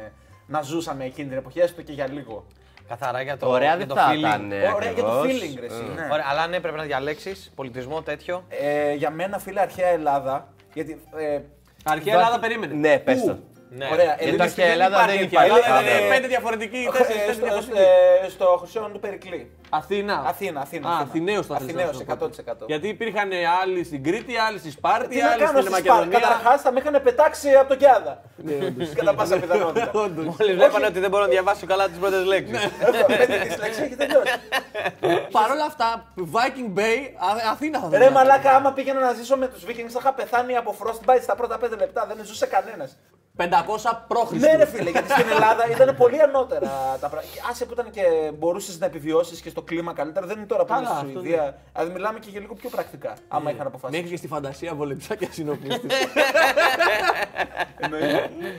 να 0.47 0.61
ζούσαμε 0.61 1.05
εκείνη 1.05 1.27
την 1.29 1.37
εποχή, 1.37 1.59
έστω 1.59 1.81
και 1.81 1.91
για 1.91 2.07
λίγο. 2.07 2.45
Καθαρά 2.87 3.21
για 3.21 3.37
το, 3.37 3.49
Ωραία 3.49 3.67
για 3.67 3.77
δεν 3.77 3.87
το 3.87 3.95
θα 3.95 4.09
feeling. 4.11 4.17
ήταν. 4.17 4.51
ε, 4.51 4.71
ωραία 4.75 4.91
για 4.91 5.03
το 5.03 5.11
ακριβώς. 5.11 5.41
feeling, 5.41 5.59
ρε, 5.59 5.65
εσύ, 5.65 5.83
ναι. 5.95 6.07
Ωραία, 6.11 6.25
αλλά 6.29 6.41
αν 6.41 6.53
έπρεπε 6.53 6.77
να 6.77 6.83
διαλέξεις 6.83 7.51
πολιτισμό 7.55 8.01
τέτοιο. 8.01 8.43
Ε, 8.49 8.93
για 8.93 9.09
μένα, 9.09 9.39
φίλε, 9.39 9.59
αρχαία 9.61 9.87
Ελλάδα. 9.87 10.53
Γιατί. 10.73 11.01
Ε, 11.15 11.39
Αρχαία 11.85 12.13
Βα- 12.15 12.21
Ελλάδα 12.21 12.39
περίμενε. 12.39 12.73
Ναι, 12.73 12.99
πες 12.99 13.19
Πού; 13.19 13.27
το. 13.27 13.37
Ναι. 13.77 13.87
Ωραία, 13.91 14.05
Γιατί 14.05 14.23
Ελλήνες 14.23 14.45
αρχαία 14.47 14.65
Ελλάδα 14.65 14.97
δεν 15.05 15.15
Υπάρχει 15.15 15.23
υπάρχει. 15.23 15.51
Ελλάδα, 15.51 15.75
Άντε. 15.75 15.89
είναι 15.99 16.13
πέντε 16.13 16.27
διαφορετικοί, 16.27 16.89
τέσσερις, 16.97 17.21
Ε, 17.21 17.25
τέσσερις 17.25 17.35
στο, 17.35 17.45
διαφορετικοί. 17.45 18.25
ε, 18.25 18.29
στο 18.29 18.57
Χρυσόν 18.61 18.93
του 18.93 18.99
Περικλή. 18.99 19.51
Αθήνα. 19.77 20.23
Αθήνα, 20.27 20.59
Αθήνα. 20.61 20.87
Α, 20.89 20.91
Αθήνα. 20.91 21.07
Αθηναίος 21.09 21.45
θα 21.45 21.57
θες 21.57 21.65
να 21.65 21.71
Αθηναίος, 21.71 21.95
σου 21.95 22.05
πω. 22.05 22.13
100%. 22.63 22.65
Γιατί 22.67 22.87
υπήρχαν 22.87 23.29
άλλοι 23.61 23.83
στην 23.83 24.03
Κρήτη, 24.03 24.37
άλλοι 24.37 24.59
στη 24.59 24.71
Σπάρτη, 24.71 25.07
Τι 25.07 25.21
να 25.21 25.29
άλλοι 25.31 25.43
κάνω 25.43 25.59
στην 25.61 25.73
στη 25.73 25.81
Σπάρτη. 25.83 25.89
Μακεδονία. 26.07 26.19
Καταρχάς 26.19 26.61
θα 26.61 26.71
με 26.71 26.79
είχαν 26.79 27.01
πετάξει 27.03 27.49
από 27.53 27.69
το 27.69 27.75
Κιάδα. 27.75 28.21
Κατά 28.95 29.13
πάσα 29.13 29.39
πιθανότητα. 29.39 29.91
Μόλις 29.93 30.55
βλέπανε 30.55 30.85
ότι 30.85 30.99
δεν 30.99 31.09
μπορώ 31.09 31.23
να 31.23 31.29
διαβάσω 31.29 31.65
καλά 31.65 31.87
τις 31.89 31.97
πρώτες 31.97 32.25
λέξεις. 32.25 32.59
Πέντε 33.07 33.37
δυσλεξία 33.37 33.87
και 33.87 33.95
τελειώσει. 33.95 34.31
Παρ' 35.31 35.51
όλα 35.51 35.65
αυτά, 35.65 36.05
Viking 36.33 36.79
Bay, 36.79 36.99
Α- 37.29 37.51
Αθήνα 37.51 37.79
θα 37.79 37.87
Ρε 37.89 37.97
θέλαμε. 37.97 38.11
μαλάκα, 38.15 38.51
άμα 38.55 38.71
πήγαινα 38.71 38.99
να 38.99 39.13
ζήσω 39.13 39.35
με 39.37 39.47
τους 39.47 39.63
Vikings 39.67 39.89
θα 39.95 39.99
είχα 40.01 40.13
πεθάνει 40.13 40.55
από 40.57 40.75
frostbite 40.83 41.21
στα 41.21 41.35
πρώτα 41.35 41.57
5 41.57 41.77
λεπτά. 41.77 42.05
Δεν 42.07 42.25
ζούσε 42.25 42.45
κανένας. 42.45 42.97
500 43.37 44.05
π.Χ. 44.07 44.31
Ναι, 44.31 44.55
ρε 44.55 44.65
φίλε, 44.65 44.89
γιατί 44.89 45.09
στην 45.11 45.29
Ελλάδα 45.29 45.67
ήταν 45.71 45.95
πολύ 45.95 46.21
ανώτερα 46.21 46.97
τα 47.01 47.07
πράγματα. 47.09 47.33
Άσε 47.49 47.65
που 47.65 47.73
ήταν 47.73 47.89
και 47.91 48.01
μπορούσες 48.37 48.79
να 48.79 48.85
επιβιώσεις 48.85 49.41
και 49.41 49.49
στο 49.49 49.62
κλίμα 49.63 49.93
καλύτερα. 49.93 50.25
Δεν 50.25 50.37
είναι 50.37 50.45
τώρα 50.45 50.63
που 50.65 50.73
Καλά, 50.73 50.79
είναι 50.81 50.89
στη 50.97 51.05
αυτό 51.07 51.19
Σουηδία. 51.19 51.57
Δηλαδή 51.73 51.91
μιλάμε 51.93 52.19
και 52.19 52.27
για 52.29 52.39
λίγο 52.39 52.53
πιο 52.53 52.69
πρακτικά. 52.69 53.13
Άμα 53.27 53.51
είχαν 53.51 53.67
αποφασίσει. 53.67 53.95
Μέχρι 53.99 54.11
και 54.13 54.17
στη 54.17 54.27
φαντασία 54.27 54.73
βολεψάκια 54.75 55.27
συνοπλιστή. 55.31 55.87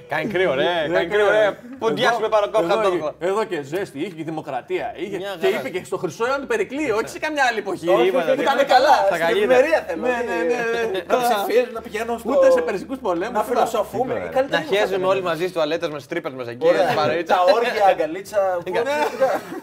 Κάνει 0.08 0.26
κρύο, 0.32 0.54
ρε. 0.54 0.64
Κάνει 0.92 1.06
κρύο, 1.06 1.30
ρε. 1.30 1.56
Ποντιάσουμε 1.78 2.28
πάνω 2.28 2.48
κόμμα 2.50 2.72
εδώ, 2.74 2.90
το 2.98 3.14
εδώ 3.18 3.44
και 3.44 3.62
ζέστη, 3.62 3.98
είχε 3.98 4.08
και 4.08 4.24
δημοκρατία. 4.24 4.92
Είχε... 4.96 5.16
Μια 5.16 5.36
Και 5.40 5.46
χαρά. 5.46 5.58
είπε 5.58 5.68
και 5.78 5.84
στο 5.84 5.96
Χρυσό 5.96 6.24
αιώνα 6.24 6.40
του 6.40 6.46
Περικλή, 6.46 6.90
όχι 6.90 7.08
σε 7.08 7.18
καμιά 7.18 7.44
άλλη 7.50 7.58
εποχή. 7.58 7.88
Όχι, 7.88 8.06
Είπε, 8.06 8.16
όχι, 8.16 8.30
όχι, 8.30 8.40
Ήταν 8.40 8.56
όχι, 8.56 8.66
καλά. 8.66 8.94
Στην 9.06 9.18
Καγίδα. 9.20 9.54
ευημερία 9.54 9.84
θέλω. 9.88 10.02
Ναι, 10.02 10.08
ναι, 10.08 10.36
ναι, 10.50 10.82
ναι. 10.92 11.02
Να 11.06 11.16
ψηφίζω, 11.22 11.66
να 11.72 11.80
πηγαίνω 11.80 12.18
στο. 12.18 12.30
Ούτε 12.30 12.50
σε 12.50 12.60
περσικού 12.60 12.96
πολέμους. 12.96 13.34
Να 13.38 13.42
φιλοσοφούμε. 13.42 14.14
Η 14.14 14.16
καλύτερη 14.18 14.46
Να 14.50 14.58
μου 14.58 14.64
θα 14.66 14.74
χέζουμε 14.76 14.96
ήταν. 14.96 15.08
όλοι 15.10 15.22
μαζί 15.22 15.42
στι 15.44 15.52
τουαλέτε 15.52 15.88
μα, 15.88 15.98
τρύπες 16.08 16.32
μας 16.32 16.46
εκεί. 16.48 16.66
Ωραία. 16.66 16.82
στην 16.84 16.96
παροίτσα. 16.96 17.34
Τα 17.34 17.40
όργια, 17.54 17.84
αγκαλίτσα. 17.90 18.38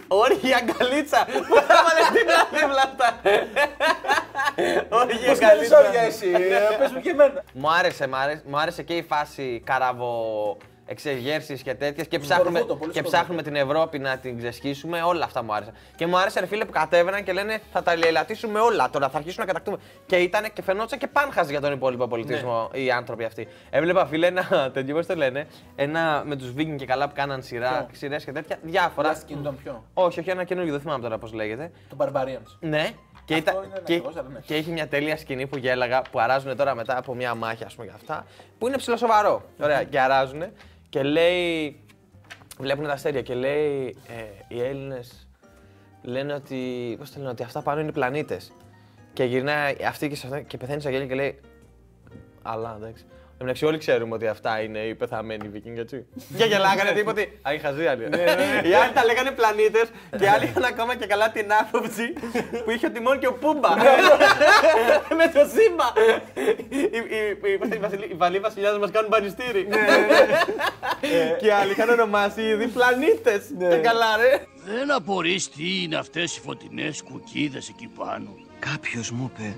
Όργια 0.07 0.55
αγκαλίτσα. 0.61 1.27
Πού 1.47 1.55
θα 1.55 1.83
βάλε 1.85 2.19
την 2.19 2.27
άδευλα 2.41 2.81
αυτά. 2.83 3.19
Όργια 4.89 5.31
Πώ 5.31 5.37
κάνεις 5.37 5.41
αγκαλίτσα. 5.41 5.77
όργια 5.77 6.01
εσύ, 6.01 6.29
ε, 6.29 6.75
πες 6.77 6.91
μου 6.91 7.01
και 7.01 7.09
εμένα. 7.09 7.43
Μου 7.53 7.71
άρεσε, 7.71 8.07
μου 8.07 8.15
άρεσε, 8.15 8.41
μου 8.45 8.59
άρεσε 8.59 8.83
και 8.83 8.93
η 8.93 9.03
φάση 9.03 9.61
καραβο 9.65 10.57
εξεγέρσεις 10.91 11.61
και 11.61 11.73
τέτοιες 11.73 12.07
και, 12.07 12.19
ψάχνουμε, 12.19 12.49
Σκορβούτο, 12.59 12.75
πολύ 12.75 12.91
και 12.91 12.97
σκορβούτο. 12.97 13.17
ψάχνουμε 13.17 13.41
την 13.41 13.55
Ευρώπη 13.55 13.99
να 13.99 14.17
την 14.17 14.37
ξεσχίσουμε. 14.37 15.01
Όλα 15.01 15.25
αυτά 15.25 15.43
μου 15.43 15.53
άρεσαν. 15.53 15.73
Και 15.95 16.07
μου 16.07 16.17
άρεσε, 16.17 16.39
ρε 16.39 16.45
φίλε, 16.45 16.65
που 16.65 16.71
κατέβαιναν 16.71 17.23
και 17.23 17.33
λένε 17.33 17.61
θα 17.71 17.83
τα 17.83 17.95
λαιλατίσουμε 17.95 18.59
όλα. 18.59 18.89
Τώρα 18.89 19.09
θα 19.09 19.17
αρχίσουμε 19.17 19.45
να 19.45 19.51
κατακτούμε. 19.51 19.77
Και 20.05 20.15
ήταν 20.15 20.53
και 20.53 20.61
φαινόταν 20.61 20.99
και 20.99 21.07
πάνχαζ 21.07 21.49
για 21.49 21.61
τον 21.61 21.73
υπόλοιπο 21.73 22.07
πολιτισμό 22.07 22.69
οι 22.73 22.91
άνθρωποι 22.91 23.23
αυτοί. 23.23 23.47
Έβλεπα, 23.69 24.05
φίλε, 24.05 24.27
ένα 24.27 24.47
τέτοιο, 24.73 24.95
πώς 24.95 25.05
το 25.05 25.15
λένε, 25.15 25.47
ένα 25.75 26.23
με 26.25 26.35
τους 26.35 26.51
Βίγκιν 26.51 26.77
και 26.77 26.85
καλά 26.85 27.07
που 27.07 27.13
κάναν 27.15 27.43
σειρά, 27.43 27.87
σειρές 27.91 28.23
και 28.23 28.31
τέτοια. 28.31 28.57
Διάφορα. 28.61 29.13
Last 29.13 29.31
Kingdom 29.31 29.53
ποιο; 29.63 29.83
Όχι, 29.93 30.19
όχι, 30.19 30.29
ένα 30.29 30.43
καινούργιο, 30.43 30.71
δεν 30.73 30.81
θυμάμαι 30.81 31.01
τώρα 31.03 31.17
πώς 31.17 31.33
λέγεται. 31.33 31.71
Το 31.89 31.95
Barbarians. 31.99 32.57
Ναι. 32.59 32.89
Και, 33.25 33.33
Αυτό 33.33 33.49
ήταν, 33.51 33.63
είναι 33.63 33.73
ένα 33.73 33.83
και, 33.83 33.93
ακριβώς, 33.93 34.15
αλλά 34.15 34.29
ναι. 34.33 34.39
και 34.39 34.55
είχε 34.57 34.71
μια 34.71 34.87
τέλεια 34.87 35.17
σκηνή 35.17 35.47
που 35.47 35.57
γέλαγα 35.57 36.01
που 36.11 36.19
αράζουν 36.19 36.57
τώρα 36.57 36.75
μετά 36.75 36.97
από 36.97 37.15
μια 37.15 37.35
μάχη, 37.35 37.63
ας 37.63 37.73
πούμε, 37.73 37.85
για 37.85 37.95
αυτά. 37.95 38.25
Που 38.57 38.67
είναι 38.67 38.77
ψηλοσοβαρό. 38.77 39.41
Ωραία, 39.61 39.83
και 39.83 39.99
αράζουν. 39.99 40.43
Και 40.91 41.03
λέει. 41.03 41.79
Βλέπουν 42.59 42.85
τα 42.85 42.91
αστέρια 42.91 43.21
και 43.21 43.33
λέει. 43.33 43.97
Ε, 44.07 44.55
οι 44.55 44.61
Έλληνες 44.61 45.27
λένε 46.01 46.33
ότι. 46.33 46.95
Πώς 46.99 47.11
το 47.11 47.19
λένε, 47.19 47.31
ότι 47.31 47.43
αυτά 47.43 47.61
πάνω 47.61 47.81
είναι 47.81 47.91
πλανήτες. 47.91 48.51
Και 49.13 49.23
γυρνάει 49.23 49.75
αυτή 49.87 50.09
και, 50.09 50.15
σε 50.15 50.27
αυτά, 50.27 50.41
και 50.41 50.57
πεθαίνει 50.57 50.81
στα 50.81 50.89
γέλια 50.89 51.07
και 51.07 51.15
λέει. 51.15 51.39
Αλλά 52.41 52.75
εντάξει. 52.75 53.05
Εν 53.41 53.47
τω 53.47 53.53
μεταξύ, 53.53 53.69
όλοι 53.69 53.77
ξέρουμε 53.85 54.13
ότι 54.15 54.27
αυτά 54.27 54.61
είναι 54.61 54.79
οι 54.79 54.95
πεθαμένοι 54.95 55.47
Βικίνγκ, 55.47 55.77
έτσι. 55.77 56.05
και 56.37 56.43
γελάγανε 56.45 56.91
τίποτε. 56.91 57.21
Α, 57.41 57.53
οι 57.53 57.57
χαζοί 57.57 57.85
άλλοι. 57.85 58.03
Οι 58.69 58.73
άλλοι 58.73 58.91
τα 58.93 59.05
λέγανε 59.05 59.31
πλανήτες 59.31 59.87
και 60.17 60.23
οι 60.23 60.27
άλλοι 60.27 60.45
είχαν 60.45 60.63
ακόμα 60.63 60.95
και 60.95 61.05
καλά 61.05 61.31
την 61.31 61.45
άποψη 61.61 62.13
που 62.65 62.71
είχε 62.71 62.85
ο 62.85 62.91
Τιμόν 62.91 63.19
και 63.19 63.27
ο 63.27 63.33
Πούμπα. 63.33 63.69
Με 65.19 65.27
το 65.33 65.39
σήμα. 65.55 65.87
Οι- 66.69 66.77
οι- 66.79 67.51
οι- 67.51 67.57
πώς 67.57 67.67
είναι, 67.67 67.75
οι 67.75 67.79
βασιλεί- 67.79 68.11
Οι 68.11 68.15
βαλοί 68.15 68.39
βασιλιάδες 68.39 68.79
μας 68.79 68.91
κάνουν 68.91 69.09
πανιστήρι. 69.09 69.67
Και 71.39 71.45
οι 71.45 71.49
άλλοι 71.49 71.71
είχαν 71.71 71.89
ονομάσει 71.89 72.41
ήδη 72.41 72.67
πλανήτες. 72.67 73.41
Και 73.69 73.75
καλά, 73.77 74.17
ρε. 74.17 74.45
Δεν 74.65 74.91
απορείς 74.91 75.49
τι 75.49 75.83
είναι 75.83 75.95
αυτές 75.95 76.37
οι 76.37 76.39
φωτεινές 76.41 77.01
κουκίδες 77.03 77.69
εκεί 77.69 77.87
πάνω. 77.97 78.35
Κάποιος 78.59 79.11
μου 79.11 79.31
είπε 79.33 79.55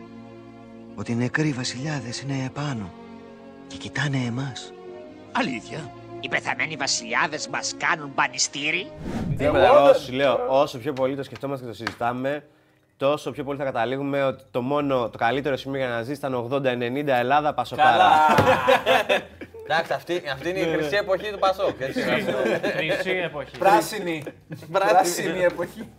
ότι 0.96 1.12
οι 1.12 1.16
νεκροί 1.16 1.50
βασιλιάδες 1.52 2.22
είναι 2.22 2.44
επάνω 2.46 2.92
και 3.74 3.80
κοιτάνε 3.80 4.18
εμάς. 4.28 4.74
Αλήθεια. 5.32 5.92
Οι 6.20 6.30
πεθαμένοι 6.30 6.76
βασιλιάδες 6.76 7.48
μας 7.48 7.76
κάνουν 7.78 8.14
πανιστήρι. 8.14 8.92
Τίποτα, 9.38 9.66
εγώ 9.66 9.94
σου 9.94 10.12
λέω, 10.14 10.46
όσο 10.48 10.78
πιο 10.78 10.94
πολύ 10.94 11.16
το 11.16 11.24
σκεφτόμαστε 11.24 11.66
και 11.66 11.72
το 11.72 11.78
συζητάμε, 11.78 12.44
τόσο 12.98 13.32
πιο 13.32 13.44
πολύ 13.44 13.58
θα 13.58 13.64
καταλήγουμε 13.64 14.24
ότι 14.24 14.44
το 14.52 14.62
μόνο, 14.62 15.10
το 15.10 15.18
καλύτερο 15.18 15.56
σημείο 15.58 15.80
για 15.80 15.88
να 15.88 16.02
ζήσει 16.02 16.18
ήταν 16.18 16.50
80-90 16.52 17.08
Ελλάδα 17.08 17.54
Πασοκάρα. 17.54 18.10
Εντάξει, 19.68 19.94
αυτή, 19.94 20.24
αυτή 20.34 20.50
είναι 20.50 20.60
η 20.60 20.74
χρυσή 20.74 20.96
εποχή 20.96 21.32
του 21.32 21.40
Πασόκ. 21.40 21.80
έτσι. 21.80 22.02
Χρυσή 22.76 23.10
εποχή. 23.10 23.58
Πράσινη. 23.58 24.24
Πράσινη 24.72 25.44
εποχή. 25.44 25.90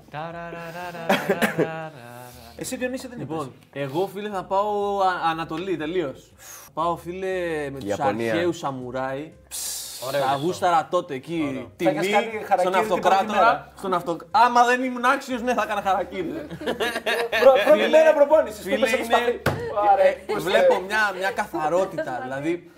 Ταραραραραραραρα. 2.56 2.60
Εσύ 2.60 2.76
Διονύση 2.76 3.06
δεν 3.08 3.20
είπες. 3.20 3.28
Λοιπόν, 3.30 3.52
εγώ 3.72 4.06
φίλε 4.14 4.28
θα 4.28 4.44
πάω 4.44 4.98
α- 5.00 5.30
Ανατολή 5.30 5.76
τελείως. 5.76 6.32
Πάω 6.74 6.96
φίλε 6.96 7.70
με 7.72 7.78
τους 7.78 7.88
Ιαπωνία. 7.88 8.32
αρχαίους 8.32 8.58
σαμουράι. 8.58 9.32
Ωραίο 10.06 10.20
Τα 10.20 10.26
αυτό. 10.26 10.38
γούσταρα 10.44 10.88
τότε 10.90 11.14
εκεί. 11.14 11.68
Θα 11.84 11.90
είχες 11.90 12.00
Τιμή 12.06 12.12
κάνει 12.12 12.26
χαρακτήρι 12.26 12.60
στον 12.60 12.72
την 12.72 12.80
αυτοκράτορα. 12.80 13.16
πρώτη 13.26 13.32
μέρα; 13.32 13.72
Στον 13.78 13.94
αυτο... 13.94 14.16
Άμα 14.30 14.64
δεν 14.64 14.82
ήμουν 14.82 15.04
άξιος, 15.04 15.42
ναι, 15.42 15.54
θα 15.54 15.62
έκανα 15.62 15.82
χαρακτήρι. 15.82 16.22
Προ- 17.42 17.64
Πρώτη 17.64 17.88
μέρα 17.90 18.12
προπόνησης. 18.14 18.62
Φίλε, 18.62 18.88
είναι. 18.88 19.40
ε, 20.26 20.38
βλέπω 20.38 20.80
μια, 20.86 21.12
μια 21.18 21.30
καθαρότητα. 21.30 22.20
Δηλαδή 22.22 22.70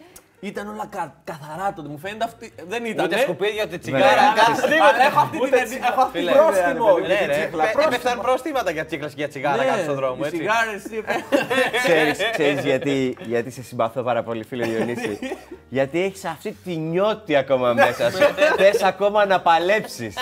ήταν 0.46 0.68
όλα 0.68 0.86
κα, 0.90 1.14
καθαρά 1.24 1.72
τότε. 1.76 1.88
Μου 1.88 1.98
φαίνεται 1.98 2.24
αυτή. 2.24 2.52
Δεν 2.68 2.84
ήταν. 2.84 3.04
Ούτε 3.04 3.14
ε. 3.16 3.18
σκουπίδια, 3.20 3.62
ούτε 3.64 3.72
Ναι, 3.72 3.78
τσιγάρα. 3.78 4.06
αλλά 4.06 5.02
έχω 5.08 5.20
αυτή 5.20 5.38
την 5.38 5.52
εντύπωση. 5.54 5.80
Έχω 5.90 6.00
αυτή 6.02 6.18
την 6.18 6.32
Πρόστιμο. 6.32 6.98
ιδέα, 6.98 7.06
ρε 7.06 7.06
παιδί. 7.06 7.06
για 7.06 7.16
την 7.16 7.26
Ναι, 7.26 7.34
ρε. 7.34 7.40
τσίχλα, 7.40 7.64
Ε, 7.68 7.70
πρόστιμο. 7.72 7.94
Έπεφταν 7.96 8.20
προστήματα 8.20 8.70
για 8.70 8.84
τσίκλα 8.86 9.06
και 9.08 9.14
για 9.16 9.28
τσιγάρα 9.28 9.64
κάτω 9.64 9.82
στον 9.82 9.94
δρόμο. 9.94 10.16
οι 10.22 10.26
έτσι. 10.26 10.36
σιγάρες, 10.36 10.82
ξέρεις, 11.84 12.18
ξέρεις 12.32 12.64
γιατί, 12.64 13.16
γιατί 13.20 13.50
σε 13.50 13.62
συμπαθώ 13.62 14.02
πάρα 14.02 14.22
πολύ 14.22 14.44
φίλε 14.44 14.66
Διονύση. 14.66 15.18
γιατί 15.78 16.02
έχεις 16.02 16.24
αυτή 16.24 16.56
τη 16.64 16.76
νιώτη 16.76 17.36
ακόμα 17.36 17.72
μέσα 17.72 18.10
σου. 18.10 18.18
Θες 18.56 18.82
ακόμα 18.82 19.26
να 19.26 19.40
παλέψεις. 19.40 20.16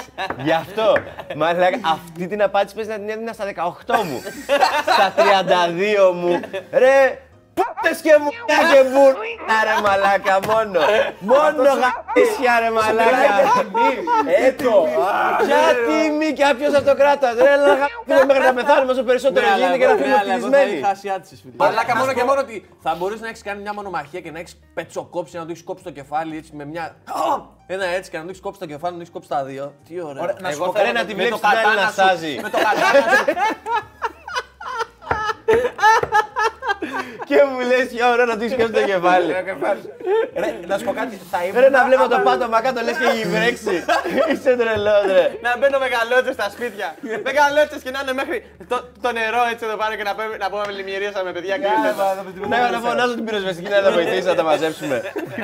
Γι' 0.44 0.52
αυτό. 0.52 0.96
Μαλάκα, 1.36 1.78
αυτή 1.84 2.26
την 2.26 2.42
απάντηση 2.42 2.74
πες 2.74 2.86
να 2.86 2.94
την 2.94 3.08
έδινα 3.08 3.32
στα 3.32 3.44
18 3.86 3.94
μου. 4.04 4.22
στα 4.94 5.14
32 5.16 6.14
μου. 6.14 6.40
Ρε, 6.72 7.18
Πούτες 7.54 8.00
και 8.00 8.14
μου 8.20 8.28
και 8.72 8.82
μπουρ. 8.90 9.12
Ρε 9.66 9.74
μαλάκα 9.82 10.38
μόνο. 10.48 10.80
Μόνο 11.18 11.62
γαμίσια 11.82 12.54
ρε 12.60 12.70
μαλάκα. 12.70 13.34
Έτο. 14.46 14.86
Ποια 15.46 15.62
τιμή 15.86 16.32
και 16.32 16.54
ποιος 16.58 16.74
αυτοκράτας. 16.74 17.34
Ρε 17.34 17.56
λαγα 17.56 17.86
μέχρι 18.26 18.42
να 18.44 18.54
πεθάνουμε 18.54 18.92
όσο 18.92 19.02
περισσότερο 19.02 19.46
γίνεται 19.56 19.78
και 19.78 19.86
να 19.86 19.94
φύγουμε 19.94 20.16
φτυλισμένοι. 20.18 20.72
είχα 20.78 20.88
ασιάτησες, 20.88 21.40
φίλε. 21.42 21.54
Μαλάκα 21.56 21.96
μόνο 21.96 22.12
και 22.12 22.24
μόνο 22.24 22.40
ότι 22.40 22.68
θα 22.82 22.94
μπορείς 22.98 23.20
να 23.20 23.28
έχεις 23.28 23.42
κάνει 23.42 23.62
μια 23.62 23.74
μονομαχία 23.74 24.20
και 24.20 24.30
να 24.30 24.38
έχεις 24.38 24.58
πετσοκόψει, 24.74 25.36
να 25.36 25.42
το 25.44 25.50
έχεις 25.50 25.62
κόψει 25.64 25.84
το 25.84 25.90
κεφάλι 25.90 26.36
έτσι 26.36 26.50
με 26.54 26.64
μια. 26.64 26.96
Ένα 27.66 27.84
έτσι 27.86 28.10
και 28.10 28.16
να 28.16 28.22
το 28.22 28.28
έχεις 28.28 28.40
κόψει 28.40 28.60
το 28.60 28.66
κεφάλι, 28.66 28.92
να 28.92 28.98
το 28.98 29.00
έχεις 29.00 29.12
κόψει 29.12 29.28
τα 29.28 29.44
δύο. 29.44 29.74
Τι 29.88 30.00
ωραία. 30.00 30.22
Ωραία, 30.22 30.36
να 30.40 30.48
σου 30.50 30.54
Εγώ 30.54 30.64
πω 30.66 30.72
θέλω 30.72 30.84
κάτι. 30.92 30.98
να 30.98 31.04
τη 31.04 31.14
Με 31.14 31.22
βλέπεις 31.22 31.40
το 31.40 31.48
την 31.48 31.58
άλλη 31.58 31.64
να 31.66 31.70
κατάνα 31.70 31.86
σου. 31.86 31.92
στάζει. 31.92 32.38
Με 32.42 32.50
το 32.50 32.58
κατάνα 32.58 33.16
σου. 33.16 33.24
και 37.28 37.36
μου 37.50 37.58
λες 37.70 37.86
για 37.96 38.06
ώρα 38.12 38.24
να 38.30 38.34
του 38.38 38.46
και 38.60 38.66
το 38.78 38.82
κεφάλι. 38.90 39.32
Ρε, 40.42 40.48
να 40.66 40.74
σου 40.78 40.84
πω 40.84 40.92
κάτι, 41.00 41.14
θα 41.32 41.38
ήμουν. 41.44 41.60
Ρε 41.62 41.68
να 41.76 41.84
βλέπω 41.88 42.04
το 42.08 42.14
άμα- 42.14 42.24
πάτωμα 42.30 42.60
κάτω 42.66 42.80
λες 42.86 42.96
και 43.00 43.06
έχει 43.12 43.24
βρέξει. 43.36 43.74
Είσαι 44.32 44.52
τρελός, 44.60 45.04
ρε. 45.16 45.24
Να 45.46 45.50
μπαίνω 45.58 45.78
μεγαλότσε 45.86 46.32
στα 46.38 46.46
σπίτια. 46.54 46.88
μεγαλότσε 47.28 47.76
και 47.84 47.90
να 47.94 47.98
είναι 48.02 48.12
μέχρι 48.20 48.38
το, 48.70 48.76
το 49.04 49.08
νερό 49.18 49.42
έτσι 49.52 49.62
εδώ 49.68 49.76
πάνω 49.82 49.92
και 49.98 50.02
να, 50.08 50.12
πούμε, 50.16 50.36
να 50.44 50.48
πούμε 50.50 50.64
λιμιερίασα 50.78 51.20
με 51.26 51.32
παιδιά 51.36 51.54
και 51.62 51.68
Ναι, 51.68 51.76
να 51.88 51.92
μα, 52.00 52.06
δεν 52.16 52.24
με 52.40 52.56
Ναι, 52.56 52.58
να 52.76 52.78
φωνάζω 52.86 53.14
την 53.18 53.24
πυροσβεστική 53.24 53.70
να 53.76 53.80
τα 53.86 53.90
βοηθήσει 53.98 54.26
να 54.32 54.34
τα 54.40 54.42
μαζέψουμε. 54.50 54.96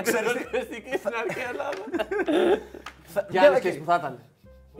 Ξέρεις 0.07 0.31
τι, 0.71 0.77
στην 1.03 1.15
αρχαία 1.23 1.49
Ελλάδα. 1.53 1.83
Και 3.33 3.39
άλλε 3.41 3.57
σχέσει 3.57 3.79
που 3.79 3.89
θα 3.91 3.97
ήταν. 4.01 4.15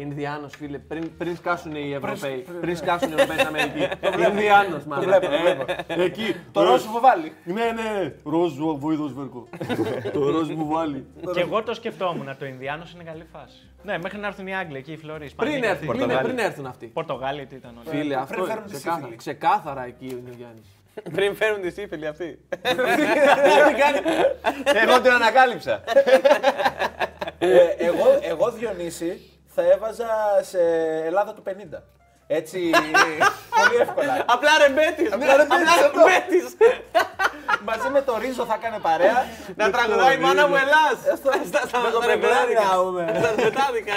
Ινδιάνος, 0.01 0.55
φίλε, 0.57 0.79
πριν, 0.79 1.17
πριν 1.17 1.37
σκάσουν 1.37 1.75
οι 1.75 1.93
Ευρωπαίοι. 1.93 2.47
Πριν 2.61 2.77
σκάσουν 2.77 3.11
οι 3.11 3.13
Ευρωπαίοι 3.13 3.37
στην 3.37 3.47
Αμερική. 3.49 3.89
Ινδιάνος, 4.31 4.83
Το 4.83 4.89
μάλλον. 4.89 5.05
βλέπω, 5.05 5.27
το 5.27 5.39
βλέπω. 5.43 5.65
Εκεί. 5.87 6.37
Το 6.53 6.63
ροζ 6.63 6.85
μου 6.85 7.01
βάλει. 7.01 7.33
Ναι, 7.45 7.55
ναι. 7.55 8.15
Ροζ 8.25 8.53
βοήθο 8.79 9.09
βέρκο. 9.15 9.49
Το 10.13 10.31
ροζ 10.31 10.49
μου 10.49 10.67
βάλει. 10.67 11.07
Και 11.35 11.41
εγώ 11.41 11.63
το 11.63 11.75
σκεφτόμουν. 11.75 12.37
Το 12.39 12.47
Ινδιάνος 12.47 12.93
είναι 12.93 13.03
καλή 13.03 13.27
φάση. 13.33 13.71
Ναι, 13.83 13.99
μέχρι 13.99 14.19
να 14.19 14.27
έρθουν 14.27 14.47
οι 14.47 14.57
Άγγλοι 14.57 14.77
εκεί, 14.77 14.93
οι 14.93 14.97
Φλωρί. 14.97 15.31
Πριν 15.37 15.63
έρθουν, 15.63 16.07
ναι, 16.07 16.17
πριν 16.17 16.39
έρθουν 16.39 16.67
αυτοί. 16.67 16.87
Πορτογάλοι 16.87 17.47
τι 17.47 17.55
ήταν 17.55 17.75
όλοι. 17.79 17.89
Φίλε, 17.89 18.03
πριν 18.03 18.19
αυτό 18.19 18.45
φέρουν 18.45 18.65
τη 18.65 18.71
ξεκάθαρα, 18.73 18.97
σύφυλλη. 18.97 19.17
ξεκάθαρα 19.17 19.85
εκεί 19.85 20.07
ο 20.15 20.19
Ινδιάνη. 20.29 20.61
Πριν 21.17 21.35
φέρουν 21.35 21.61
τη 21.61 21.71
σύφυλλη 21.71 22.07
αυτή. 22.07 22.39
Εγώ 24.83 25.01
την 25.01 25.11
ανακάλυψα. 25.11 25.83
Ε, 27.39 27.57
εγώ, 27.79 28.19
εγώ 28.23 28.51
Διονύση 28.51 29.21
θα 29.55 29.63
έβαζα 29.63 30.09
σε 30.41 30.59
Ελλάδα 31.05 31.33
του 31.35 31.43
50. 31.47 31.51
Έτσι, 32.27 32.59
πολύ 33.59 33.77
εύκολα. 33.81 34.25
Απλά 34.27 34.51
ρεμπέτη. 34.67 35.07
Απλά 35.15 35.37
ρεμπέτης, 35.37 35.85
αυτό. 35.85 36.01
Μαζί 37.71 37.89
με 37.93 38.03
το 38.03 38.19
ρίζο 38.19 38.45
θα 38.45 38.57
κάνει 38.57 38.79
παρέα. 38.79 39.25
Να 39.57 39.71
τραγουδάει 39.71 40.17
η 40.17 40.19
μάνα 40.19 40.49
μου 40.49 40.55
Ελλάς. 40.55 40.99
Με 41.85 41.91
το 41.91 41.99
πεγκράνι 41.99 42.55
να 42.55 42.83
πούμε. 42.83 43.03
Στα 43.19 43.29
ρεμπετάδικα. 43.37 43.95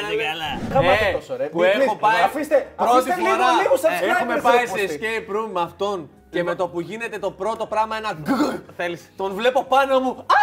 Γαμάτε 0.73 1.05
Ε, 1.09 1.13
τόσο, 1.13 1.35
ρε. 1.37 1.45
που 1.45 1.57
Μην 1.57 1.67
έχω 1.67 1.75
κλείσετε. 1.77 1.97
πάει 1.99 2.21
Αφήστε, 2.21 2.67
πρώτη 2.75 2.91
αφήστε 2.91 3.15
λίγο, 3.21 3.29
φορά. 3.35 3.51
λίγο 3.61 3.73
ε, 3.73 3.79
subscribers, 3.83 4.19
Έχουμε 4.21 4.33
ρε, 4.33 4.41
πάει 4.41 4.57
σε 4.65 4.71
πούστη. 4.71 4.99
escape 5.01 5.31
room 5.35 5.49
με 5.51 5.61
αυτόν 5.61 6.09
και 6.29 6.43
με 6.43 6.55
το 6.55 6.67
που 6.67 6.79
γίνεται 6.79 7.19
το 7.19 7.31
πρώτο 7.31 7.65
πράγμα 7.65 7.95
ένα 7.97 8.11
γκγκ, 8.13 8.59
θέλεις. 8.77 9.11
Τον 9.17 9.33
βλέπω 9.33 9.63
πάνω 9.63 9.99
μου. 9.99 10.09
Α! 10.11 10.41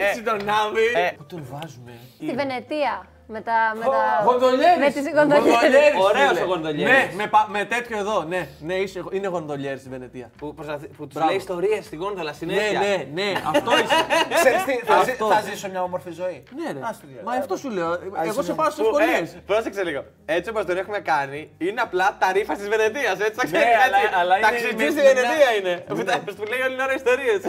Έτσι 0.00 0.22
τον 0.22 0.34
άβει. 0.48 1.14
Πού 1.16 1.24
τον 1.26 1.46
βάζουμε; 1.50 1.92
Στη 2.16 2.34
Βενετία. 2.34 3.06
Με 3.32 3.40
τα. 3.40 3.56
Με 3.78 3.84
τα... 3.84 4.22
Γονδολιέρης. 4.24 4.78
Με 4.78 4.90
τις 4.96 5.04
γονδολιέρες. 5.16 5.92
Ωραίος 6.08 6.28
φίλε. 6.28 6.40
ο 6.40 6.44
γονδολιέρης. 6.46 6.94
Ναι, 6.94 7.10
με, 7.16 7.26
πα- 7.26 7.46
με 7.50 7.64
τέτοιο 7.64 7.98
εδώ. 7.98 8.22
Ναι, 8.22 8.48
ναι 8.60 8.74
είσαι, 8.74 9.02
είναι 9.10 9.26
γονδολιέρης 9.28 9.80
στη 9.80 9.88
Βενετία. 9.88 10.30
Που, 10.38 10.54
προσπαθεί- 10.54 10.90
που 10.96 11.04
τους 11.06 11.14
Μπράβο. 11.14 11.28
λέει 11.28 11.36
ιστορίες 11.36 11.84
στην 11.84 11.98
γόνδολα 11.98 12.30
Ναι, 12.30 12.36
συνέχεια. 12.36 12.78
ναι, 12.80 12.94
ναι, 13.22 13.28
αυτό 13.54 13.70
είσαι. 13.82 14.00
Ξέρεις 14.34 14.62
τι, 14.64 14.74
θα, 14.90 15.02
ζει- 15.04 15.10
Αυτό. 15.10 15.26
θα 15.26 15.40
ζήσω 15.48 15.68
μια 15.68 15.82
όμορφη 15.82 16.10
ζωή; 16.10 16.42
Ναι, 16.58 16.72
ρε. 16.72 16.78
Ας 16.90 16.96
το 17.00 17.06
διάλογο. 17.10 17.30
Μα 17.30 17.32
αυτό 17.42 17.56
σου 17.56 17.70
λέω. 17.70 17.92
Εγώ 17.92 18.16
είσαι 18.24 18.32
σε 18.32 18.42
μια- 18.42 18.54
πάω 18.54 18.70
στις 18.70 18.82
Που, 18.84 18.98
ευκολίε. 18.98 19.18
ε, 19.38 19.40
πρόσεξε 19.50 19.82
λίγο. 19.88 20.02
Έτσι 20.36 20.50
όπως 20.50 20.64
τον 20.64 20.76
έχουμε 20.82 20.98
κάνει, 21.12 21.40
είναι 21.58 21.80
απλά 21.80 22.16
τα 22.20 22.32
ρήφα 22.32 22.54
της 22.54 22.68
Βενετίας. 22.68 23.16
Έτσι 23.26 23.36
τα 23.40 23.44
Ναι, 23.44 23.50
ξέρεις. 23.50 23.76
αλλά- 23.84 24.18
αλλά 24.20 24.34
είναι 24.36 24.46
Ταξιτζή 24.46 24.84
με 24.84 24.90
στη 24.90 24.94
την 24.94 25.04
Βενετία 25.08 25.36
μια- 25.42 25.52
είναι. 25.58 25.74
Που 25.88 26.02
τα- 26.08 26.18
Που 26.36 26.44
λέει 26.50 26.60
όλη 26.66 26.74
την 26.76 26.84
ώρα 26.86 26.94
ιστορίες. 26.94 27.40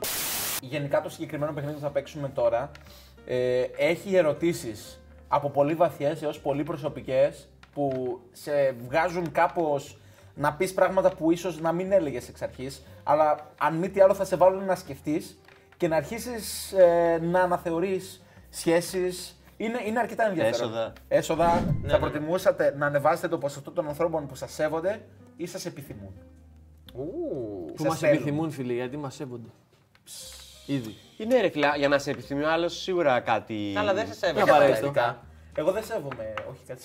Γενικά 0.62 1.02
το 1.02 1.10
συγκεκριμένο 1.10 1.52
παιχνίδι 1.54 1.76
που 1.76 1.82
θα 1.88 1.89
παίξουμε 1.96 2.28
τώρα 2.30 2.72
ε, 3.28 3.62
έχει 3.78 4.15
ερωτήσεις 4.15 5.00
από 5.36 5.50
πολύ 5.50 5.74
βαθιές 5.74 6.22
έως 6.22 6.39
πολύ 6.39 6.63
προσωπικές 6.63 7.50
που 7.74 8.19
σε 8.32 8.72
βγάζουν 8.72 9.32
κάπως 9.32 9.98
να 10.36 10.54
πεις 10.54 10.74
πράγματα 10.74 11.15
που 11.15 11.32
ίσως 11.32 11.60
να 11.60 11.72
μην 11.72 11.91
έλεγες 11.91 12.30
εξ 12.30 12.41
αρχής 12.41 12.84
αλλά 13.04 13.52
αν 13.58 13.76
μη 13.76 13.89
τι 13.89 14.02
άλλο 14.02 14.13
θα 14.13 14.26
σε 14.26 14.36
βάλουν 14.36 14.65
να 14.65 14.76
σκεφτείς 14.76 15.39
και 15.78 15.88
να 15.88 15.96
αρχίσεις 15.96 16.72
ε, 16.72 17.19
να 17.22 17.41
αναθεωρείς 17.41 18.24
σχέσεις. 18.50 19.38
Είναι, 19.58 19.80
είναι 19.86 20.00
αρκετά 20.00 20.28
ενδιαφέρον. 20.28 20.69
Έσοδα. 20.69 20.93
Έσοδα. 21.08 21.76
θα 21.88 22.00
προτιμούσατε 22.00 22.76
να 22.78 22.86
ανεβάσετε 22.86 23.28
το 23.28 23.38
ποσοστό 23.38 23.72
των 23.72 23.88
ανθρώπων 23.88 24.28
που 24.28 24.36
σας 24.36 24.52
σέβονται 24.54 25.02
ή 25.38 25.46
σας 25.46 25.65
επιθυμούν; 25.65 26.13
Που 26.93 27.74
Σας 27.78 27.88
μας 27.88 28.00
θέλουν. 28.00 28.15
επιθυμούν, 28.15 28.52
φίλοι, 28.52 28.74
γιατί 28.74 28.98
μας 28.98 29.15
σέβονται. 29.15 29.50
Ήδη. 30.65 30.95
Είναι 31.17 31.41
ρε 31.41 31.49
φιλά, 31.49 31.76
για 31.76 31.88
να 31.88 31.97
σε 31.99 32.12
επιθυμεί 32.12 32.43
ο 32.43 32.52
άλλος 32.52 32.82
σίγουρα 32.82 33.19
κάτι. 33.19 33.73
Αλλά 33.78 33.93
δεν 33.93 34.04
σε 34.08 34.10
Δεν 34.19 34.30
σέβεσαι. 34.30 34.49
απαραίτητο. 34.52 34.88
απαραίτητα. 34.88 35.26
Εγώ 35.56 35.71
δεν 35.71 35.84
σέβομαι, 35.84 36.34
όχι 36.49 36.60
κάτι. 36.67 36.84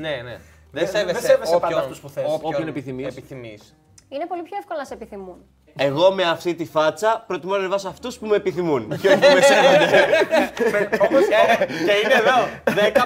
Ναι, 0.00 0.08
ναι. 0.22 0.22
Δεν 0.22 0.40
Δεν- 0.72 0.86
σέβεσαι, 0.88 1.20
δεν 1.20 1.30
σέβεσαι 1.30 1.52
πάντα 1.52 1.66
όποιον- 1.66 1.80
αυτούς 1.80 2.00
που 2.00 2.08
θες. 2.08 2.24
Όποιον 2.42 2.68
επιθυμείς. 2.68 3.06
επιθυμείς. 3.16 3.74
Είναι 4.08 4.26
πολύ 4.26 4.42
πιο 4.42 4.56
εύκολο 4.56 4.78
να 4.78 4.84
σε 4.84 4.94
επιθυμούν. 4.94 5.44
Εγώ 5.80 6.12
με 6.12 6.22
αυτή 6.22 6.54
τη 6.54 6.64
φάτσα 6.66 7.24
προτιμώ 7.26 7.52
να 7.52 7.58
ανεβάσω 7.58 7.88
αυτού 7.88 8.14
που 8.18 8.26
με 8.26 8.36
επιθυμούν. 8.36 8.98
και 9.00 9.08
όχι 9.08 9.18
που 9.18 9.32
με 9.34 9.40
σέβονται. 9.40 9.98
Ε, 10.78 11.66
Και 11.66 11.92
είναι 12.04 12.14
εδώ 12.22 12.48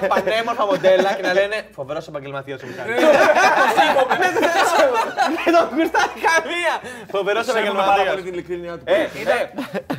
10 0.03 0.07
πανέμορφα 0.07 0.65
μοντέλα 0.65 1.13
και 1.13 1.21
να 1.21 1.33
λένε 1.33 1.55
φοβερό 1.75 2.01
επαγγελματία 2.07 2.55
ο 2.63 2.67
Μιχάλης. 2.67 2.95
Δεν 5.45 5.53
τον 5.55 5.67
γουστάρει 5.77 6.15
καμία. 6.27 6.73
Φοβερό 7.11 7.43
Σέβομαι 7.43 7.65
πάρα 7.65 7.83
επαγγελματία. 7.83 8.11
πολύ 8.11 8.21
την 8.23 8.33
ειλικρίνειά 8.33 8.73
του. 8.77 8.83
Ε, 8.85 8.93
είναι. 9.19 9.37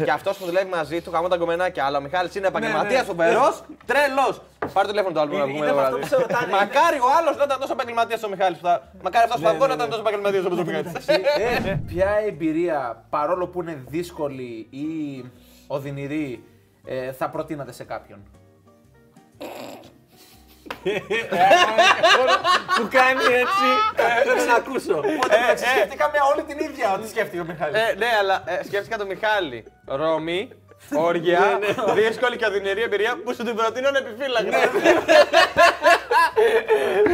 και 0.05 0.11
αυτό 0.11 0.31
που 0.39 0.45
δουλεύει 0.45 0.71
μαζί 0.79 1.01
του, 1.01 1.11
γάμω 1.13 1.29
τα 1.29 1.37
κομμενάκια. 1.37 1.85
Αλλά 1.85 1.99
ο 1.99 2.01
Μιχάλη 2.01 2.29
είναι 2.37 2.47
επαγγελματία, 2.47 2.99
ναι. 2.99 3.05
φοβερό, 3.05 3.57
τρελό. 3.87 4.29
Πάρε 4.73 4.87
το 4.87 4.93
τηλέφωνο 4.93 5.15
του 5.15 5.21
άλλου 5.21 5.31
να 5.33 5.37
Είναι- 5.37 5.47
βγούμε 5.47 5.59
είναι 5.67 5.67
εδώ 5.67 5.77
με 5.77 5.83
αυτό 5.83 5.97
βράδυ. 5.97 6.09
που 6.11 6.15
σε 6.15 6.17
ρωτάνε, 6.23 6.47
είναι- 6.47 6.57
Μακάρι 6.57 6.99
ο 6.99 7.09
άλλος 7.19 7.37
να 7.37 7.45
ήταν 7.45 7.59
τόσο 7.61 7.73
επαγγελματίας 7.73 8.23
ο 8.23 8.29
Μιχάλης. 8.29 8.61
Μακάρι 9.03 9.25
αυτός 9.25 9.41
που 9.41 9.47
θα 9.47 9.55
βγω 9.55 9.67
να 9.67 9.75
ήταν 9.75 9.89
τόσο 9.89 10.01
επαγγελματίας 10.01 10.45
όπως 10.45 10.59
ο 10.59 10.65
Μιχάλης. 10.65 10.93
Ε, 11.09 11.83
Ποια 11.87 12.11
εμπειρία, 12.27 13.05
παρόλο 13.11 13.47
που 13.49 13.63
είναι 13.63 13.83
δύσκολη 13.89 14.67
ή 14.71 14.89
οδυνηρή, 15.67 16.45
ε, 16.85 17.13
θα 17.13 17.31
προτείνατε 17.31 17.73
σε 17.73 17.85
κάποιον; 17.85 18.19
Που 22.77 22.89
κάνει 22.91 23.25
έτσι. 23.43 23.67
Δεν 24.27 24.37
ξανακούσω. 24.37 25.03
Σκέφτηκαμε 25.57 26.19
όλη 26.35 26.43
την 26.43 26.59
ίδια 26.59 26.93
ό,τι 26.95 27.09
σκέφτηκε 27.09 27.41
ο 27.41 27.45
Μιχάλης. 27.45 27.77
Ε, 27.81 27.95
ναι, 27.99 28.07
αλλά 28.21 28.43
ε, 28.47 28.65
σκέφτηκα 28.65 28.97
τον 28.99 29.07
Μιχάλη. 29.07 29.65
Ρώμη, 29.87 30.49
όργια, 30.93 31.59
δύσκολη 31.95 32.37
και 32.37 32.47
οδυνηρή 32.47 32.83
εμπειρία 32.83 33.19
που 33.25 33.35
σου 33.35 33.45
την 33.45 33.55
προτείνω 33.55 33.89
ανεπιφύλακτα. 33.89 34.59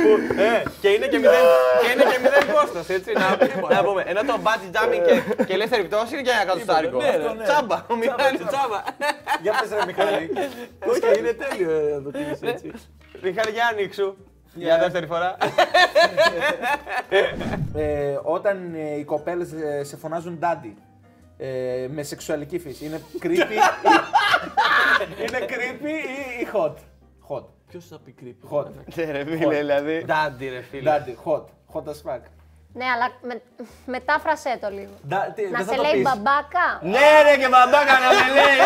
Που, 0.02 0.10
ε, 0.40 0.62
και 0.80 0.88
είναι 0.88 1.06
και 1.06 1.18
μηδέν, 1.18 1.44
και 1.82 1.90
είναι 1.92 2.04
και 2.12 2.18
μηδέν 2.22 2.54
κόστος, 2.54 2.88
έτσι. 2.88 3.12
Να, 3.12 3.28
να 3.74 3.84
πούμε. 3.84 4.02
Ενώ 4.06 4.20
το 4.24 4.38
bungee 4.44 4.76
jumping 4.76 5.02
και, 5.06 5.44
και 5.44 5.52
ελεύθερη 5.52 5.84
πτώση 5.84 6.12
είναι 6.12 6.22
και 6.22 6.30
ένα 6.30 6.40
εκατοστάρικο. 6.40 6.98
Ναι, 6.98 7.16
ρε. 7.16 7.42
Τσάμπα, 7.42 7.86
ο 7.90 7.96
Μιχάλης 7.96 8.40
τσάμπα. 8.46 8.80
Για 9.42 9.52
πες 9.60 9.70
ρε 9.78 9.84
Μιχάλη. 9.86 10.30
Όχι, 10.90 11.18
είναι 11.18 11.32
τέλειο 11.32 11.70
ε, 11.70 11.94
να 11.94 12.02
το 12.02 12.10
πεις 12.10 12.40
έτσι. 12.42 12.70
Μιχάλη, 13.22 13.50
για 13.50 13.66
ανοίξου. 13.72 14.16
Για 14.54 14.78
δεύτερη 14.78 15.06
φορά. 15.06 15.36
Ε, 17.74 18.18
όταν 18.22 18.74
ε, 18.74 18.98
οι 18.98 19.04
κοπέλες 19.04 19.52
ε, 19.52 19.84
σε 19.84 19.96
φωνάζουν 19.96 20.38
daddy, 20.42 20.72
ε, 21.40 21.86
με 21.90 22.02
σεξουαλική 22.02 22.58
φύση, 22.58 22.84
είναι 22.84 23.00
creepy, 23.22 23.56
είναι 25.20 25.38
creepy 25.48 25.84
ή, 25.84 26.40
ή 26.40 26.48
hot. 26.52 26.74
Hot. 27.28 27.44
Ποιος 27.68 27.86
θα 27.86 27.98
πει 28.04 28.12
creepy. 28.12 28.46
Hot. 28.50 28.66
Ναι, 28.94 29.04
ρε 29.04 29.24
φίλε, 29.24 29.56
δηλαδή. 29.56 30.04
Ντάντι, 30.06 30.48
ρε 30.48 30.62
φίλε. 30.62 30.90
Daddy, 30.90 31.30
hot. 31.30 31.44
Hot 31.74 31.84
as 31.88 32.10
fuck. 32.12 32.20
Ναι, 32.72 32.84
αλλά 32.84 33.10
με, 33.22 33.42
μετάφρασέ 33.86 34.58
το 34.60 34.68
λίγο. 34.70 34.90
Da- 35.10 35.32
τι, 35.34 35.42
να 35.42 35.58
δεν 35.58 35.66
θα 35.66 35.72
σε 35.72 35.76
το 35.76 35.82
λέει 35.82 35.92
πεις. 35.92 36.02
μπαμπάκα. 36.02 36.80
Ναι, 36.82 37.22
ρε 37.22 37.36
και 37.36 37.48
μπαμπάκα 37.48 37.92
να 37.98 38.08
με 38.08 38.34
λέει. 38.34 38.58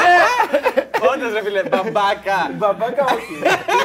ε! 1.04 1.08
Όντως 1.12 1.32
ρε 1.32 1.42
φίλε, 1.42 1.62
μπαμπάκα. 1.62 2.38
Μπαμπάκα 2.58 3.04
όχι. 3.16 3.34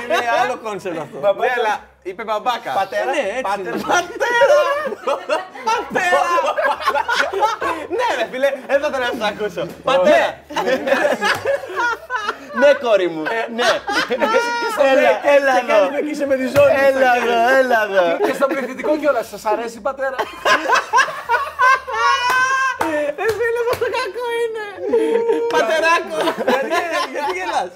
Είναι 0.03 0.17
άλλο 0.41 0.55
concept 0.63 0.97
αυτό. 1.05 1.17
Ναι, 1.19 1.47
αλλά 1.58 1.73
είπε 2.03 2.23
μπαμπάκα. 2.23 2.71
Πατέρα, 2.79 3.05
Ναι, 3.15 3.21
έτσι 3.29 3.41
πάτερ. 3.47 3.73
είναι. 3.73 3.84
Πατέρα! 3.93 4.60
Πατέρα! 5.69 6.21
Ναι 7.97 8.08
ρε 8.19 8.27
φίλε, 8.32 8.49
δεν 8.67 8.79
θα 8.82 8.89
τον 8.91 8.99
να 8.99 9.10
σας 9.17 9.29
ακούσω. 9.32 9.63
Πατέρα! 9.84 10.29
Ναι, 12.60 12.73
κόρη 12.73 13.08
μου. 13.10 13.21
Ναι. 13.55 13.69
Έλα, 14.91 15.12
έλα 15.36 15.53
εδώ. 15.62 15.97
Εκεί 15.97 16.10
είσαι 16.10 16.25
με 16.25 16.36
τη 16.36 16.47
ζώνη. 16.47 16.73
Έλα 16.88 17.15
εδώ, 17.15 17.38
έλα 17.60 17.84
εδώ. 17.84 18.25
Και 18.27 18.34
στο 18.34 18.47
πληθυντικό 18.47 18.97
κιόλας, 18.97 19.27
σας 19.29 19.45
αρέσει 19.45 19.82
πατέρα; 19.82 20.15
Ρε 23.21 23.28
φίλε, 23.38 23.62
πόσο 23.67 23.88
κακό 23.97 24.25
είναι. 24.43 24.65
Πατεράκο! 25.56 26.17
Γιατί 27.13 27.32
γελάς; 27.39 27.71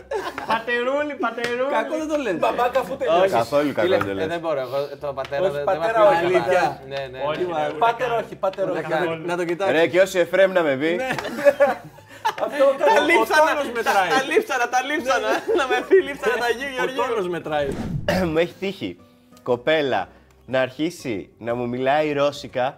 Πατερούλη, 0.51 1.13
πατερούλη. 1.25 1.71
Κακό 1.77 1.93
δεν 2.01 2.07
το 2.11 2.17
λες. 2.25 2.35
Μπαμπάκα 2.43 2.79
αφού 2.83 2.93
τελειώσεις. 3.01 3.31
Καθόλου 3.39 3.71
κακό 3.77 3.81
Φίλε, 3.85 3.97
δεν 3.97 4.05
το 4.05 4.11
ε, 4.11 4.17
λες. 4.19 4.27
δεν 4.33 4.39
μπορώ, 4.43 4.59
εγώ 4.67 4.77
το 5.03 5.07
πατέρα 5.19 5.41
Όχι, 5.45 5.51
δεν 5.57 5.63
πατέρα 5.69 5.93
δεν 5.93 6.01
μ' 6.03 6.07
όχι, 6.11 6.15
ακούει 6.25 6.35
αλήθεια. 6.35 6.59
καλά. 6.61 6.79
Ναι, 6.91 7.01
ναι. 7.13 7.19
Όχι, 7.29 7.43
ναι. 7.51 7.67
ρε, 7.67 7.73
Πάτερ 7.83 8.09
όχι, 8.21 8.33
πάτερ 8.43 8.65
όχι. 8.69 8.81
Να 9.29 9.35
το 9.39 9.43
κοιτάξεις. 9.49 9.75
Ρε 9.77 9.83
και 9.91 9.99
όσοι 10.05 10.17
Εφρέμ 10.23 10.51
να 10.57 10.61
με 10.67 10.73
πει. 10.81 10.91
Αυτό 12.45 12.63
Τα 12.95 12.99
λείψανα, 13.07 13.49
τόνος 13.49 13.69
μετράει. 13.75 14.09
τα 14.09 14.21
λείψανα, 14.29 14.65
τα 14.69 14.79
λείψανα. 14.89 15.29
Να 15.57 15.63
με 15.71 15.77
πει 15.87 15.95
λείψανα 16.07 16.35
τα 16.37 16.45
Αγίου 16.45 16.67
Ο 16.67 16.73
Γεωργίου. 16.75 16.97
τόνος 17.07 17.27
μετράει. 17.27 17.67
Μου 18.31 18.37
έχει 18.37 18.53
τύχει 18.59 18.99
κοπέλα 19.43 20.07
να 20.45 20.59
αρχίσει 20.61 21.29
να 21.37 21.55
μου 21.55 21.67
μιλάει 21.67 22.13
ρώσικα 22.13 22.77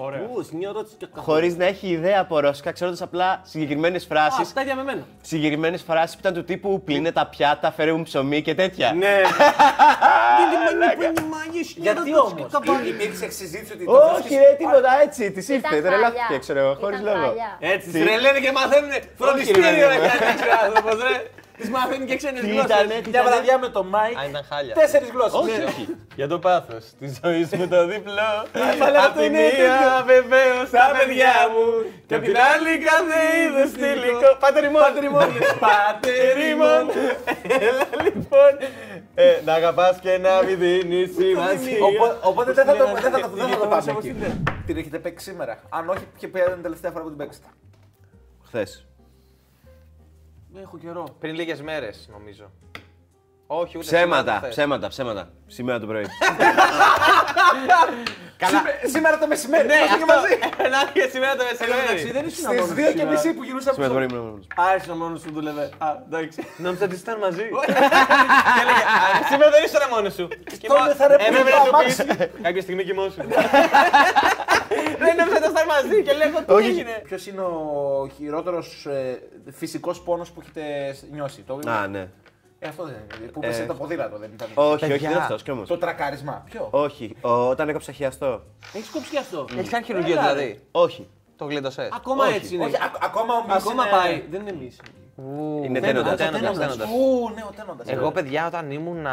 Ωραία. 0.00 0.20
Ου, 0.34 0.42
στην 0.42 0.62
ερώτηση 0.64 0.94
και 0.98 1.06
καθόλου. 1.06 1.24
Χωρίς 1.26 1.56
να 1.56 1.64
έχει 1.64 1.86
ιδέα 1.88 2.20
από 2.20 2.40
ρώσικα, 2.40 2.72
ξέροντας 2.72 3.02
απλά 3.02 3.40
συγκεκριμένες 3.44 4.04
φράσεις. 4.04 4.50
Α, 4.50 4.52
τα 4.54 4.60
ίδια 4.60 4.74
με 4.74 4.82
μένα. 4.82 5.02
Συγκεκριμένες 5.20 5.82
φράσεις 5.82 6.14
που 6.14 6.20
ήταν 6.20 6.34
του 6.34 6.44
τύπου 6.44 6.82
πλύνε 6.84 7.12
τα 7.12 7.26
πιάτα, 7.26 7.70
φέρε 7.72 7.92
μου 7.92 8.02
ψωμί 8.02 8.42
και 8.42 8.54
τέτοια. 8.54 8.92
Ναι. 8.92 9.20
Γιατί 11.76 12.14
όμως; 12.18 12.32
Υπήρξε 12.88 13.30
συζήτηση 13.30 13.72
ότι 13.72 13.84
το 13.84 13.92
Όχι, 13.92 14.14
βρίσκεις- 14.14 14.36
ρε, 14.38 14.54
τίποτα 14.58 14.90
έτσι. 15.02 15.30
Τη 15.32 15.40
Ήταν 15.54 15.56
ήρθε, 15.56 15.68
χάλια. 15.68 15.82
τρελάθηκε, 15.90 16.38
ξέρω 16.38 16.58
εγώ, 16.58 16.74
χωρίς 16.80 17.00
Ήταν 17.00 17.14
λόγο. 17.14 17.26
χάλια. 17.26 17.58
Έτσι, 17.74 17.88
Τι; 17.90 18.00
τρελαίνε 18.04 18.40
και 18.44 18.52
μαθαίνουν 18.52 18.90
φροντιστήριο 19.20 19.88
ρε, 19.88 19.96
να 19.96 20.02
ρε. 20.02 20.18
κάνει 20.24 20.40
ο 20.50 20.54
άνθρωπος, 20.64 20.96
ρε. 21.08 21.16
Της 21.58 21.68
μαθαίνει 21.70 22.04
και 22.06 22.16
ξένες 22.16 22.40
Τι 22.40 22.46
γλώσσες. 22.50 22.70
ήτανε, 22.70 22.94
τι 23.02 23.08
Μια 23.10 23.20
ήτανε; 23.20 23.28
βραδιά 23.30 23.58
με 23.58 23.68
το 23.68 23.82
Μάικ. 23.84 24.16
Α, 24.18 24.24
ήταν 24.30 24.44
χάλια. 24.50 24.74
Τέσσερις 24.74 25.08
γλώσσες. 25.14 25.38
Όχι, 25.40 25.62
όχι. 25.70 25.84
Για 26.14 26.28
το 26.28 26.38
πάθος 26.38 26.84
της 26.98 27.10
ζωής 27.22 27.48
με 27.50 27.66
το 27.66 27.86
διπλό. 27.86 28.30
αλλά 28.86 28.98
Απ' 28.98 29.06
αυτό 29.06 29.20
τη 29.20 29.24
είναι 29.26 29.38
μία 29.40 29.50
τέτοιο. 29.50 30.04
βεβαίως 30.12 30.70
τα 30.70 30.84
παιδιά 30.98 31.34
μου. 31.52 31.64
Και 32.06 32.14
απ' 32.14 32.24
την 32.28 32.36
άλλη 32.52 32.72
κάθε 32.88 33.18
είδου 33.42 33.64
υλικό. 33.92 34.28
Πάτε 34.40 34.60
ρημόν. 34.60 35.30
Πάτε 35.64 36.12
ρημόν. 36.38 36.84
Έλα 37.68 37.86
λοιπόν. 38.06 38.52
ε, 39.14 39.40
Να 39.44 39.52
αγαπάς 39.54 39.98
και 40.00 40.18
να 40.18 40.42
μην 40.46 40.58
δίνεις 40.58 41.10
σημασία. 41.18 41.78
Οπό- 41.88 42.16
Οπότε 42.30 42.52
δεν 42.52 42.64
θα 42.66 42.76
το 42.76 42.84
δεν 42.84 42.94
θα 42.96 43.10
το- 43.10 43.10
Τι 43.10 43.10
δεν 43.10 43.12
θα 43.12 43.20
το 43.20 43.46
γειτόνες 43.46 43.56
πάμε 43.68 43.90
όπως 43.90 44.04
εκεί. 44.04 44.08
είναι. 44.08 44.42
Την 44.66 44.76
έχετε 44.76 44.98
παίξει 44.98 45.30
σήμερα. 45.30 45.58
Αν 45.68 45.88
όχι, 45.88 46.04
ποια 46.18 46.28
ποια 46.30 46.40
ήταν 46.42 46.52
την 46.54 46.62
τελευταία 46.62 46.90
φορά 46.90 47.02
που 47.04 47.08
την 47.08 47.18
παίξετε. 47.18 47.46
Χθες. 48.46 48.87
Έχω 50.54 50.78
καιρό. 50.78 51.16
Πριν 51.20 51.34
λίγες 51.34 51.62
μέρες, 51.62 52.08
νομίζω. 52.12 52.50
Όχι, 53.50 53.78
ούτε 53.78 53.86
Ψέματα, 53.86 54.18
σήμερα, 54.20 54.38
ούτε 54.38 54.48
ψέματα, 54.48 54.88
ψέματα. 54.88 55.28
Σήμερα 55.46 55.78
το 55.80 55.86
πρωί. 55.86 56.04
Καλά. 58.42 58.58
Σήμε- 58.58 58.78
Σήμερα 58.94 59.18
το 59.18 59.26
μεσημέρι. 59.26 59.66
Ναι, 59.66 59.74
είμαστε 59.74 59.96
και 59.96 60.02
αυτό. 60.02 60.14
μαζί. 60.14 60.34
Να 60.74 60.80
και 60.96 61.04
σήμερα 61.14 61.32
το 61.36 61.42
Εντάξει, 61.42 61.64
μεσημέρι. 61.64 62.10
δεν 62.16 62.24
ήσουν 62.28 62.42
Στις 62.44 62.60
μόνος 62.60 62.70
2 62.70 62.74
και 62.76 62.90
σήμερα. 62.90 63.10
μισή 63.10 63.28
που 63.36 63.42
γυρούσαμε 63.48 63.74
Σήμερα 63.76 63.90
το 63.92 63.96
πρωί 63.98 64.08
στο- 64.08 64.16
ήμουν 64.16 64.28
μόνος. 64.28 64.44
Α, 64.62 64.64
ήσουν 64.78 64.96
μόνος 65.02 65.18
σου 65.22 65.30
δούλευε. 65.36 65.64
Α, 65.86 65.88
εντάξει. 66.06 66.38
Νόμιζα 66.64 66.84
ότι 66.88 66.94
ήσταν 67.00 67.16
μαζί. 67.26 67.44
Και 68.54 68.60
έλεγε, 68.64 68.82
«Α, 68.94 69.26
Σήμερα 69.30 69.48
δεν 69.54 69.62
ήσουν 69.68 69.82
μόνος 69.94 70.12
σου. 70.18 70.26
Τότε 70.72 70.92
θα 71.00 71.04
ρε 71.10 71.16
που 71.16 71.24
Έπρεπε 71.28 71.50
το 71.50 71.56
να 71.58 71.62
του 71.64 71.70
αμάξι. 71.76 72.04
πεις, 72.04 72.16
Κάποια 72.46 72.62
στιγμή 72.66 72.82
κοιμόσου. 72.88 73.20
Δεν 75.02 75.12
νόμιζα 75.18 75.36
ότι 75.40 75.48
ήσταν 75.52 75.66
μαζί 75.74 75.96
και 76.06 76.12
λέω 76.20 76.28
τι 76.46 76.52
Όχι. 76.58 76.68
έγινε; 76.72 76.94
Ποιος 77.08 77.22
είναι 77.28 77.40
ο 77.40 77.62
χειρότερος 78.16 78.68
φυσικός 79.60 79.96
πόνος 80.06 80.28
που 80.32 80.38
έχετε 80.42 80.62
νιώσει. 81.16 81.40
Το... 81.48 81.54
Α, 81.76 81.86
ναι. 81.94 82.02
Ε, 82.58 82.68
αυτό 82.68 82.84
δεν 82.84 82.94
είναι. 83.20 83.28
Που 83.30 83.40
πέσε 83.40 83.64
το 83.66 83.74
ποδήλατο, 83.74 84.18
δεν 84.18 84.30
ήταν. 84.34 84.48
Όχι, 84.54 84.68
όχι, 84.72 84.78
Παιδιά. 84.86 84.98
δεν 84.98 85.10
είναι 85.10 85.18
αυτός 85.20 85.42
κι 85.42 85.50
όμως. 85.50 85.68
Το 85.68 85.78
τρακάρισμα. 85.78 86.42
Ποιο; 86.50 86.68
Όχι, 86.70 87.16
ο- 87.20 87.48
όταν 87.48 87.68
έκοψα 87.68 87.92
χιαστό. 87.92 88.42
Έχεις 88.74 88.90
κόψει 88.90 89.10
και 89.10 89.18
αυτό. 89.18 89.46
Έχεις 89.56 89.70
κάνει 89.70 89.84
χειρουργείο 89.84 90.12
Έλα, 90.12 90.32
ρε. 90.32 90.38
δηλαδή. 90.40 90.60
Όχι. 90.70 91.08
Το 91.36 91.44
γλίτωσες. 91.44 91.88
Ακόμα 91.92 92.24
Όχι. 92.24 92.34
έτσι 92.34 92.54
είναι. 92.54 92.64
Όχι, 92.64 92.76
α- 92.76 92.98
ακόμα 93.02 93.34
ο 93.34 93.42
Μίς 93.46 93.54
Ακόμα 93.56 93.82
είναι- 93.86 93.96
πάει. 93.96 94.24
Δεν 94.30 94.40
είναι 94.40 94.50
εμεί. 94.50 94.70
Είναι 95.64 95.80
τένοντας, 95.80 96.16
τένοντας. 96.16 96.40
τένοντας, 96.40 96.58
τένοντας. 96.58 96.88
Ου, 96.88 97.30
ναι, 97.34 97.42
ο 97.48 97.52
τένοντας. 97.56 97.88
Εγώ, 97.88 98.10
παιδιά, 98.12 98.46
όταν 98.46 98.70
ήμουν 98.70 99.06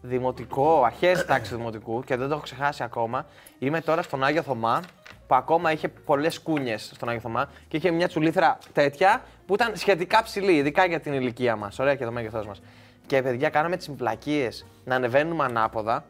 δημοτικό, 0.00 0.82
αρχέ 0.84 1.24
τάξη 1.26 1.54
δημοτικού 1.54 2.02
και 2.04 2.16
δεν 2.16 2.28
το 2.28 2.34
έχω 2.34 2.42
ξεχάσει 2.42 2.82
ακόμα, 2.82 3.26
είμαι 3.58 3.80
τώρα 3.80 4.02
στον 4.02 4.24
Άγιο 4.24 4.42
Θωμά 4.42 4.80
που 5.26 5.34
ακόμα 5.34 5.72
είχε 5.72 5.88
πολλές 5.88 6.38
κούνιες 6.40 6.90
στον 6.94 7.08
Άγιο 7.08 7.20
Θωμά 7.20 7.48
και 7.68 7.76
είχε 7.76 7.90
μια 7.90 8.08
τσουλήθρα 8.08 8.58
τέτοια 8.72 9.22
που 9.46 9.54
ήταν 9.54 9.76
σχετικά 9.76 10.22
ψηλή, 10.22 10.52
ειδικά 10.52 10.84
για 10.86 11.00
την 11.00 11.12
ηλικία 11.12 11.56
μας. 11.56 11.78
Ωραία 11.78 11.94
και 11.94 12.04
το 12.04 12.12
μέγεθός 12.12 12.46
μας. 12.46 12.62
Και 13.06 13.22
παιδιά, 13.22 13.48
κάναμε 13.48 13.76
τις 13.76 13.90
βλακίες 13.90 14.66
να 14.84 14.94
ανεβαίνουμε 14.94 15.44
ανάποδα. 15.44 16.04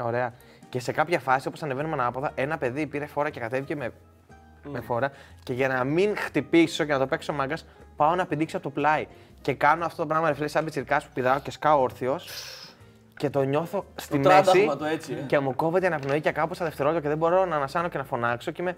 Ωραία. 0.00 0.34
Και 0.68 0.80
σε 0.80 0.92
κάποια 0.92 1.18
φάση, 1.18 1.48
όπως 1.48 1.62
ανεβαίνουμε 1.62 1.94
ανάποδα, 1.94 2.32
ένα 2.34 2.58
παιδί 2.58 2.86
πήρε 2.86 3.06
φόρα 3.06 3.30
και 3.30 3.40
κατέβηκε 3.40 3.76
με, 3.76 3.92
με 4.68 4.80
φόρα. 4.80 5.12
Και 5.42 5.52
για 5.52 5.68
να 5.68 5.84
μην 5.84 6.16
χτυπήσω 6.16 6.84
και 6.84 6.92
να 6.92 6.98
το 6.98 7.06
παίξω 7.06 7.32
μάγκας, 7.32 7.64
πάω 7.96 8.14
να 8.14 8.26
πηδήξω 8.26 8.56
από 8.56 8.66
το 8.66 8.72
πλάι. 8.72 9.06
Και 9.40 9.54
κάνω 9.54 9.84
αυτό 9.84 10.02
το 10.02 10.08
πράγμα, 10.08 10.28
ρε 10.28 10.34
φίλε, 10.34 10.48
σαν 10.48 10.64
πιτσιρικάς 10.64 11.04
που 11.04 11.10
πηδάω 11.14 11.40
και 11.40 11.50
σκάω 11.50 11.80
όρθιος. 11.80 12.28
Και 13.16 13.30
το 13.30 13.42
νιώθω 13.42 13.84
στη 13.94 14.18
Το 14.20 14.28
μέση. 14.28 14.42
τράνταγμα 14.42 14.76
το 14.76 14.84
έτσι, 14.84 15.12
ε. 15.12 15.24
Και 15.26 15.38
μου 15.38 15.54
κόβεται 15.54 15.84
η 15.84 15.88
αναπνοή 15.88 16.20
και 16.20 16.30
κάπου 16.30 16.54
στα 16.54 16.64
δευτερόλεπτα 16.64 17.02
και 17.02 17.08
δεν 17.08 17.18
μπορώ 17.18 17.44
να 17.44 17.56
ανασάνω 17.56 17.88
και 17.88 17.98
να 17.98 18.04
φωνάξω. 18.04 18.50
Και, 18.50 18.62
είμαι... 18.62 18.76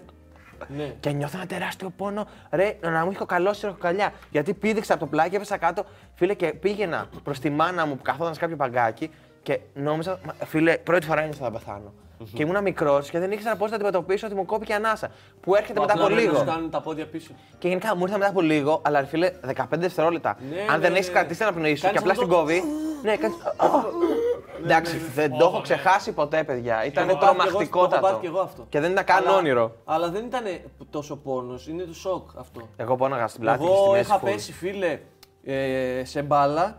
Ναι. 0.77 0.83
και 0.99 1.09
νιώθω 1.11 1.37
ένα 1.37 1.45
τεράστιο 1.45 1.89
πόνο. 1.97 2.27
Ρε, 2.51 2.77
να 2.81 3.05
μου 3.05 3.11
είχε 3.11 3.23
καλώσει 3.27 3.65
η 3.65 3.67
ροχοκαλιά. 3.69 4.13
Γιατί 4.31 4.53
πήδηξα 4.53 4.93
από 4.93 5.03
το 5.03 5.09
πλάι 5.09 5.29
και 5.29 5.35
έπεσα 5.35 5.57
κάτω. 5.57 5.85
Φίλε, 6.15 6.33
και 6.33 6.47
πήγαινα 6.53 7.05
προς 7.23 7.39
τη 7.39 7.49
μάνα 7.49 7.85
μου 7.85 7.95
που 7.95 8.01
καθόταν 8.01 8.33
σε 8.33 8.39
κάποιο 8.39 8.55
παγκάκι 8.55 9.11
και 9.43 9.59
νόμιζα, 9.73 10.19
«Μα, 10.25 10.33
φίλε, 10.45 10.77
πρώτη 10.77 11.05
φορά 11.05 11.21
ένιωσα 11.21 11.43
θα 11.43 11.51
πεθάνω. 11.51 11.93
Και 12.33 12.43
ήμουν 12.43 12.61
μικρός 12.61 13.09
και 13.09 13.19
δεν 13.19 13.31
ήξερα 13.31 13.55
πώς 13.55 13.69
να 13.69 13.75
αντιμετωπίσω 13.75 14.25
ότι 14.27 14.35
μου 14.35 14.45
κόπηκε 14.45 14.71
η 14.71 14.75
ανάσα. 14.75 15.09
Που 15.41 15.55
έρχεται 15.55 15.79
μετά 15.79 15.93
από 15.93 16.01
Απλά 16.03 16.15
πρέπει 16.15 16.27
να 16.27 16.31
λίγο. 16.33 16.43
σου 16.45 16.51
κάνουν 16.53 16.69
τα 16.69 16.81
πόδια 16.81 17.05
πίσω. 17.05 17.31
Και 17.57 17.67
γενικά 17.67 17.95
μου 17.95 18.03
ήρθε 18.03 18.17
μετά 18.17 18.29
από 18.29 18.41
λίγο, 18.41 18.81
αλλά 18.83 18.99
ρε 18.99 19.05
φίλε, 19.05 19.31
15 19.55 19.63
δευτερόλεπτα. 19.71 20.37
Ναι, 20.49 20.73
Αν 20.73 20.81
δεν 20.81 20.91
ναι, 20.91 20.97
έχεις 20.97 21.07
ναι. 21.09 21.13
κρατήσει 21.13 21.37
την 21.39 21.47
αναπνοή 21.47 21.75
σου 21.75 21.81
Κάνεις 21.81 22.01
και 22.01 22.09
απλά 22.09 22.11
αυτό 22.11 22.23
στην 22.23 22.33
το- 22.35 22.39
κόβει. 22.41 22.63
Ναι, 23.03 23.15
κάνει. 23.17 23.33
Εντάξει, 24.63 24.97
δεν 24.97 25.37
το 25.37 25.45
έχω 25.45 25.61
ξεχάσει 25.61 26.11
ποτέ, 26.11 26.43
παιδιά. 26.43 26.85
Ήταν 26.85 27.07
Το 27.07 27.11
έχω 27.11 27.19
πάθει 27.35 27.35
κι 27.35 27.47
εγώ- 27.47 27.57
Το 27.57 27.63
έχω 27.63 27.87
τρομακτικότατο. 27.87 28.01
πάθει 28.01 28.19
και 28.21 28.27
εγώ 28.27 28.39
αυτό. 28.39 28.65
Και 28.69 28.79
δεν 28.79 28.91
ήταν 28.91 29.03
καν 29.03 29.17
Αλλά- 29.27 29.37
όνειρο. 29.37 29.75
Αλλά 29.85 30.09
δεν 30.09 30.25
ήταν 30.25 30.43
τόσο 30.89 31.15
πόνος, 31.15 31.67
είναι 31.67 31.83
το 31.83 31.93
σοκ 31.93 32.29
αυτό. 32.37 32.61
Εγώ 32.75 32.95
πόναγα 32.95 33.27
στην 33.27 33.41
πλάτη 33.41 33.59
και 33.59 33.65
Εγώ 33.65 33.75
στη 33.81 33.89
μέση. 33.89 34.01
είχα 34.01 34.19
full. 34.19 34.23
πέσει, 34.23 34.51
φίλε, 34.53 34.99
ε, 35.43 36.01
σε 36.05 36.21
μπάλα 36.21 36.77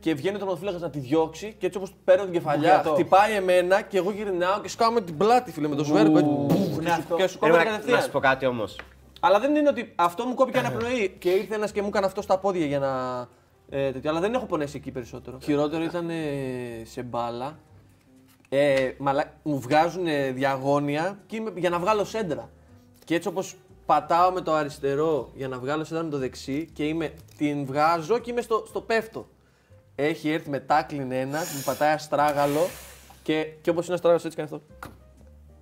και 0.00 0.14
βγαίνει 0.14 0.34
ο 0.34 0.38
τερματοφύλακα 0.38 0.78
να 0.78 0.90
τη 0.90 0.98
διώξει 0.98 1.54
και 1.58 1.66
έτσι 1.66 1.78
όπως 1.78 1.92
παίρνω 2.04 2.24
την 2.24 2.32
κεφαλιά, 2.32 2.58
Μπουγιατό. 2.68 2.92
χτυπάει 2.92 3.32
εμένα 3.34 3.80
και 3.82 3.96
εγώ 3.98 4.10
γυρνάω 4.10 4.60
και 4.60 4.68
σκάω 4.68 4.90
με 4.90 5.00
την 5.00 5.16
πλάτη, 5.16 5.52
φίλε, 5.52 5.68
με 5.68 5.74
το 5.76 5.84
σβέρκο. 5.84 6.18
έτσι, 6.18 6.30
μπουφ, 6.30 6.78
και 6.84 6.90
σου- 6.90 7.16
Και 7.16 7.26
σου 7.26 7.38
κόβεται 7.38 7.38
Περίμενα, 7.38 7.64
Να 7.64 7.70
κατευθείαν. 7.70 8.02
σου 8.02 8.10
πω 8.10 8.18
κάτι 8.18 8.46
όμως. 8.46 8.76
Αλλά 9.20 9.38
δεν 9.40 9.54
είναι 9.54 9.68
ότι 9.68 9.92
αυτό 9.96 10.24
μου 10.24 10.34
κόπηκε 10.34 10.58
αναπνοή 10.58 11.16
και 11.18 11.30
ήρθε 11.30 11.54
ένας 11.54 11.72
και 11.72 11.82
μου 11.82 11.88
έκανε 11.88 12.06
αυτό 12.06 12.22
στα 12.22 12.38
πόδια 12.38 12.66
για 12.66 12.78
να. 12.78 12.88
Ε, 13.68 13.92
τέτοιο. 13.92 14.10
Αλλά 14.10 14.20
δεν 14.20 14.34
έχω 14.34 14.46
πονέσει 14.46 14.76
εκεί 14.76 14.90
περισσότερο. 14.90 15.38
Χειρότερο 15.42 15.82
ήταν 15.82 16.10
ε, 16.10 16.14
σε 16.84 17.02
μπάλα. 17.02 17.58
Ε, 18.48 18.92
μαλα... 18.98 19.32
Μου 19.42 19.60
βγάζουν 19.60 20.04
διαγώνια 20.34 21.18
και 21.26 21.36
είμαι, 21.36 21.52
για 21.56 21.70
να 21.70 21.78
βγάλω 21.78 22.04
σέντρα. 22.04 22.50
Και 23.04 23.14
έτσι 23.14 23.28
όπως 23.28 23.56
πατάω 23.86 24.30
με 24.32 24.40
το 24.40 24.54
αριστερό 24.54 25.30
για 25.34 25.48
να 25.48 25.58
βγάλω 25.58 25.84
σέντρα 25.84 26.02
με 26.02 26.10
το 26.10 26.18
δεξί 26.18 26.70
και 26.72 26.84
είμαι, 26.84 27.14
την 27.36 27.66
βγάζω 27.66 28.18
και 28.18 28.30
είμαι 28.30 28.40
στο, 28.40 28.64
στο 28.68 28.80
πέφτο. 28.80 29.28
Έχει 29.94 30.30
έρθει 30.30 30.50
με 30.50 30.60
τάκλιν 30.60 31.12
ένας, 31.12 31.54
μου 31.54 31.62
πατάει 31.64 31.92
αστράγαλο 31.92 32.66
και, 33.22 33.44
και 33.60 33.70
όπως 33.70 33.84
είναι 33.84 33.94
αστράγαλος 33.94 34.24
έτσι 34.24 34.36
κάνει 34.36 34.48
αυτό. 34.52 34.88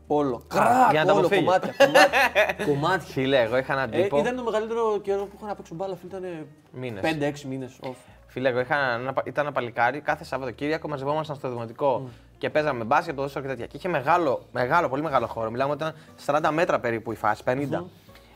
Όλο. 0.06 0.42
Κρακ, 0.48 0.90
για 0.90 1.00
να 1.00 1.06
τα 1.06 1.12
όλο, 1.12 1.20
αποφύγει. 1.26 1.44
κομμάτια. 1.44 1.72
κομμάτια. 1.78 2.64
κομμάτια. 2.74 3.12
Φίλε, 3.12 3.40
εγώ 3.40 3.56
είχα 3.56 3.72
έναν 3.72 3.92
Ε, 3.92 4.02
τύπο. 4.02 4.18
ήταν 4.18 4.36
το 4.36 4.42
μεγαλύτερο 4.42 4.98
καιρό 5.02 5.24
που 5.24 5.32
είχα 5.36 5.46
να 5.46 5.54
παίξω 5.54 5.74
μπάλα, 5.74 5.96
φίλε, 5.96 6.16
ήταν 6.18 6.46
Μήνες. 6.72 7.02
5-6 7.42 7.46
μήνες 7.48 7.78
off. 7.82 7.94
Φίλε, 8.26 8.48
εγώ 8.48 8.60
είχα 8.60 8.76
ένα, 8.94 9.12
πα- 9.12 9.22
ήταν 9.26 9.44
ένα 9.44 9.54
παλικάρι. 9.54 10.00
Κάθε 10.00 10.24
Σαββατοκύριακο 10.24 10.88
μαζευόμασταν 10.88 11.36
στο 11.36 11.48
δημοτικό 11.48 12.08
και 12.38 12.50
παίζαμε 12.50 12.84
μπάσκετ, 12.84 13.14
ποδόσφαιρο 13.14 13.44
και 13.44 13.50
τέτοια. 13.50 13.66
Και 13.66 13.76
είχε 13.76 13.88
μεγάλο, 13.88 14.42
μεγάλο, 14.52 14.88
πολύ 14.88 15.02
μεγάλο 15.02 15.26
χώρο. 15.26 15.50
Μιλάμε 15.50 15.72
ότι 15.72 15.84
ήταν 16.24 16.48
40 16.48 16.50
μέτρα 16.52 16.80
περίπου 16.80 17.12
η 17.12 17.14
φάση, 17.14 17.42
50. 17.46 17.84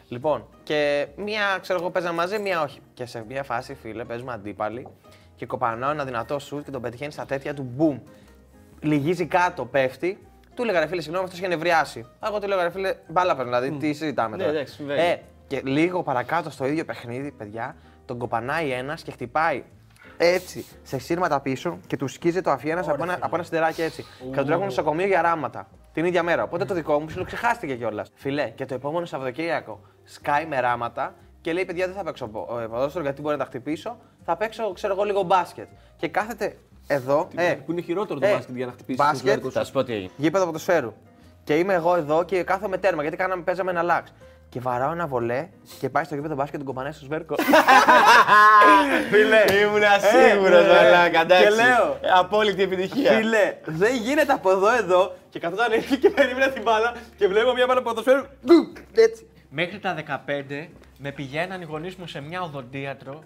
Λοιπόν, 0.08 0.44
και 0.62 1.06
μία, 1.16 1.58
ξέρω 1.60 1.78
εγώ, 1.80 1.90
παίζαμε 1.90 2.14
μαζί, 2.16 2.38
μία 2.38 2.62
όχι. 2.62 2.80
Και 2.94 3.06
σε 3.06 3.24
μία 3.28 3.42
φάση, 3.42 3.74
φίλε, 3.74 4.04
παίζουμε 4.04 4.32
αντίπαλοι 4.32 4.86
και 5.36 5.46
κοπανάω 5.46 5.90
ένα 5.90 6.04
δυνατό 6.04 6.38
σουτ 6.38 6.64
και 6.64 6.70
τον 6.70 6.80
πετυχαίνει 6.82 7.12
στα 7.12 7.26
τέτοια 7.26 7.54
του 7.54 7.62
μπουμ. 7.74 7.98
Λυγίζει 8.80 9.26
κάτω, 9.26 9.64
πέφτει. 9.64 10.18
Του 10.58 10.64
έλεγα 10.64 10.80
ρε 10.80 10.86
φίλε, 10.86 11.00
συγγνώμη, 11.00 11.24
αυτός 11.24 11.38
είχε 11.40 11.48
νευριάσει. 11.48 12.06
Εγώ 12.26 12.38
του 12.40 12.48
λέω 12.48 12.62
ρε 12.62 12.70
φίλε, 12.70 12.94
μπάλα 13.08 13.36
παίρνω, 13.36 13.58
δηλαδή 13.58 13.76
τι 13.76 13.92
συζητάμε 13.92 14.36
Ναι, 14.36 14.42
τώρα. 14.42 14.54
εντάξει, 14.54 14.74
συμβαίνει. 14.74 15.00
ε, 15.00 15.20
και 15.46 15.60
λίγο 15.64 16.02
παρακάτω 16.02 16.50
στο 16.50 16.66
ίδιο 16.66 16.84
παιχνίδι, 16.84 17.30
παιδιά, 17.32 17.76
τον 18.04 18.18
κοπανάει 18.18 18.70
ένας 18.70 19.02
και 19.02 19.10
χτυπάει 19.10 19.64
έτσι 20.16 20.66
σε 20.82 20.98
σύρματα 20.98 21.40
πίσω 21.40 21.78
και 21.86 21.96
του 21.96 22.08
σκίζει 22.08 22.40
το 22.40 22.50
αφιένας 22.50 22.88
από, 22.88 23.02
ένα, 23.02 23.16
από 23.20 23.34
ένα 23.34 23.44
σιδεράκι 23.44 23.82
έτσι. 23.82 24.02
Και 24.02 24.36
τον 24.36 24.46
τρέχουν 24.46 24.70
στο 24.70 24.82
νοσοκομείο 24.82 25.06
για 25.06 25.22
ράματα. 25.22 25.68
Την 25.92 26.04
ίδια 26.04 26.22
μέρα. 26.22 26.42
Οπότε 26.42 26.64
το 26.64 26.74
δικό 26.74 26.98
μου 27.00 27.06
ψιλοξεχάστηκε 27.06 27.74
κιόλας. 27.74 28.10
Φιλέ, 28.14 28.48
και 28.48 28.64
το 28.64 28.74
επόμενο 28.74 29.06
Σαββατοκύριακο 29.06 29.80
σκάει 30.04 30.46
με 30.46 30.60
ράματα 30.60 31.14
και 31.40 31.52
λέει: 31.52 31.64
Παιδιά, 31.64 31.86
δεν 31.86 31.94
θα 31.94 32.02
παίξω 32.04 32.26
πο- 32.28 32.58
ε, 32.62 32.66
ποδόσφαιρο 32.66 33.04
γιατί 33.04 33.20
μπορεί 33.20 33.36
να 33.36 33.42
τα 33.42 33.48
χτυπήσω. 33.48 33.96
Θα 34.24 34.36
παίξω, 34.36 34.72
ξέρω 34.72 34.92
εγώ, 34.92 35.04
λίγο 35.04 35.22
μπάσκετ. 35.22 35.68
Και 35.96 36.08
κάθεται 36.08 36.56
εδώ. 36.90 37.28
Ε, 37.34 37.54
Που 37.66 37.72
είναι 37.72 37.80
χειρότερο 37.80 38.20
το 38.20 38.26
ε, 38.26 38.32
μπάσκετ 38.32 38.56
για 38.56 38.66
να 38.66 38.72
χτυπήσεις. 38.72 39.04
μπάσκετ, 39.04 39.44
Θα 39.50 39.64
σου 39.64 39.72
πω 39.72 39.84
τι 39.84 39.92
έγινε. 39.92 40.10
γήπεδο 40.16 40.44
ποδοσφαίρου. 40.44 40.92
Και 41.44 41.54
είμαι 41.58 41.74
εγώ 41.74 41.94
εδώ 41.96 42.24
και 42.24 42.42
κάθομαι 42.42 42.78
τέρμα 42.78 43.02
γιατί 43.02 43.16
κάναμε, 43.16 43.42
παίζαμε 43.42 43.70
ένα 43.70 43.82
λάξ. 43.82 44.12
Και 44.48 44.60
βαράω 44.60 44.92
ένα 44.92 45.06
βολέ 45.06 45.48
και 45.80 45.88
πάει 45.88 46.04
στο 46.04 46.14
γήπεδο 46.14 46.34
μπάσκετ 46.34 46.50
και 46.52 46.56
τον 46.64 46.66
κομπανάει 46.66 46.92
στο 46.92 47.04
σβέρκο. 47.04 47.34
Φίλε, 49.10 49.44
ήμουν 49.62 49.82
σίγουρος, 50.12 50.64
Ε, 50.64 50.66
ναι. 50.66 50.72
μαλάκα. 50.72 51.20
εντάξει. 51.20 51.44
Και 51.44 51.50
λέω, 51.50 51.98
Ε, 52.00 52.08
Απόλυτη 52.18 52.62
επιτυχία. 52.62 53.12
Φίλε, 53.12 53.56
δεν 53.64 53.94
γίνεται 53.94 54.32
από 54.32 54.50
εδώ 54.50 54.74
εδώ 54.76 55.14
και 55.30 55.38
καθόταν 55.38 55.72
εκεί 55.72 55.96
και 55.98 56.10
περίμενα 56.10 56.48
την 56.48 56.62
μπάλα 56.62 56.94
και 57.16 57.28
βλέπω 57.28 57.52
μια 57.52 57.66
μπάλα 57.66 57.82
ποδοσφαίρου. 57.82 58.22
γκου, 58.44 58.72
Έτσι. 58.94 59.26
Μέχρι 59.50 59.78
τα 59.78 59.94
15 59.94 60.68
με 60.98 61.12
πηγαίναν 61.12 61.60
οι 61.60 61.64
γονείς 61.64 61.94
μου 61.96 62.06
σε 62.06 62.20
μια 62.20 62.42
οδοντίατρο 62.42 63.22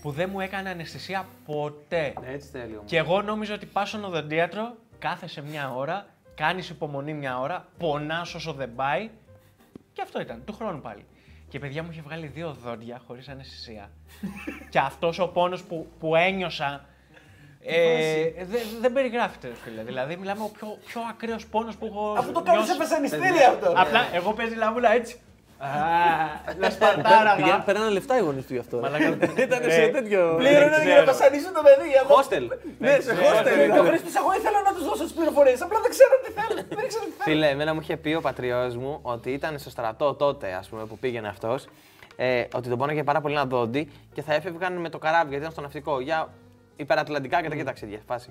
που 0.00 0.10
δεν 0.10 0.30
μου 0.32 0.40
έκανε 0.40 0.70
αναισθησία 0.70 1.28
ποτέ. 1.44 2.12
Έτσι 2.24 2.48
θέλει 2.48 2.76
όμως. 2.76 2.90
Και 2.90 2.96
εγώ 2.96 3.22
νόμιζα 3.22 3.54
ότι 3.54 3.66
πας 3.66 3.88
στον 3.88 4.04
οδοντίατρο, 4.04 4.76
κάθεσαι 4.98 5.42
μια 5.42 5.74
ώρα, 5.74 6.06
κάνεις 6.34 6.68
υπομονή 6.68 7.14
μια 7.14 7.40
ώρα, 7.40 7.68
πονάς 7.78 8.34
όσο 8.34 8.52
δεν 8.52 8.74
πάει 8.74 9.10
Και 9.92 10.02
αυτό 10.02 10.20
ήταν, 10.20 10.42
του 10.44 10.52
χρόνου 10.52 10.80
πάλι. 10.80 11.04
Και 11.48 11.58
παιδιά 11.58 11.82
μου 11.82 11.88
είχε 11.90 12.00
βγάλει 12.00 12.26
δύο 12.26 12.56
δόντια 12.64 13.00
χωρίς 13.06 13.28
αναισθησία. 13.28 13.90
και 14.70 14.78
αυτός 14.78 15.18
ο 15.18 15.28
πόνος 15.28 15.62
που, 15.62 15.86
που 15.98 16.14
ένιωσα. 16.14 16.84
Ε, 17.60 18.44
δεν 18.44 18.60
δεν 18.80 18.92
περιγράφεται, 18.92 19.52
φίλε. 19.62 19.82
Δηλαδή, 19.82 20.16
μιλάμε 20.16 20.42
ο 20.42 20.50
πιο, 20.58 20.78
πιο 20.86 21.00
ακραίος 21.10 21.46
πόνος 21.46 21.76
που 21.76 21.86
έχω. 21.86 22.14
Αφού 22.18 22.32
το 22.32 22.42
κάνεις 22.42 22.60
νιώσει. 22.60 22.72
σε 22.72 22.78
βασανιστήρια 22.78 23.30
Παιδιά, 23.30 23.48
αυτό. 23.48 23.72
Απλά 23.76 24.14
εγώ 24.14 24.32
παίζει 24.32 24.54
λαβούλα 24.54 24.92
έτσι. 24.92 25.20
Α, 25.58 25.68
Να 26.58 26.70
σπαρτάραγα. 26.70 27.36
Πηγαίνουν- 27.36 27.64
Παίρνανε 27.64 27.90
λεφτά 27.90 28.18
οι 28.18 28.20
γονείς 28.20 28.46
του 28.46 28.52
γι' 28.52 28.58
αυτό. 28.58 28.76
Μαλάκα, 28.80 29.08
Ήταν 29.46 29.60
ε, 29.68 29.70
σε 29.70 29.86
τέτοιο. 29.96 30.20
Πλήρωνε 30.36 30.68
Δεν 30.76 30.86
για 30.86 30.94
να 30.96 31.02
ξέρω. 31.02 31.04
βασανίσουν 31.04 31.52
το 31.58 31.62
παιδί. 31.66 31.88
Εγώ- 32.00 32.14
Hostel. 32.18 32.44
Ναι, 32.78 32.92
σε 33.06 33.12
hostel. 33.20 33.76
Το 33.76 33.82
Χρήστος, 33.88 34.14
εγώ 34.20 34.30
ήθελα 34.38 34.58
να 34.68 34.72
τους 34.74 34.84
δώσω 34.88 35.02
τις 35.02 35.12
πληροφορίες. 35.12 35.62
Απλά 35.62 35.78
δεν 35.84 35.90
ξέρω 35.90 36.14
τι 36.24 36.30
θέλω. 36.38 36.60
Δεν 36.80 36.88
ξέρω 36.88 37.04
τι 37.04 37.10
θέλω. 37.10 37.24
Φίλε, 37.30 37.48
εμένα 37.48 37.74
μου 37.74 37.80
είχε 37.80 37.96
πει 37.96 38.14
ο 38.14 38.20
πατριός 38.20 38.76
μου 38.76 38.98
ότι 39.02 39.30
ήταν 39.30 39.58
στο 39.58 39.70
στρατό 39.70 40.14
τότε, 40.14 40.52
ας 40.52 40.68
πούμε, 40.68 40.84
που 40.84 40.98
πήγαινε 40.98 41.28
αυτός. 41.28 41.66
Ε, 42.16 42.44
ότι 42.54 42.68
τον 42.68 42.78
πόναγε 42.78 43.02
πάρα 43.04 43.20
πολύ 43.20 43.34
ένα 43.34 43.44
δόντι 43.46 43.90
και 44.14 44.22
θα 44.22 44.34
έφευγαν 44.34 44.72
με 44.76 44.88
το 44.88 44.98
καράβι 44.98 45.24
γιατί 45.28 45.40
ήταν 45.40 45.52
στο 45.52 45.60
ναυτικό 45.60 46.00
για 46.00 46.28
υπερατλαντικά 46.76 47.42
και 47.42 47.48
τέτοια 47.48 47.64
ταξίδια. 47.64 47.98
Φάση. 48.06 48.30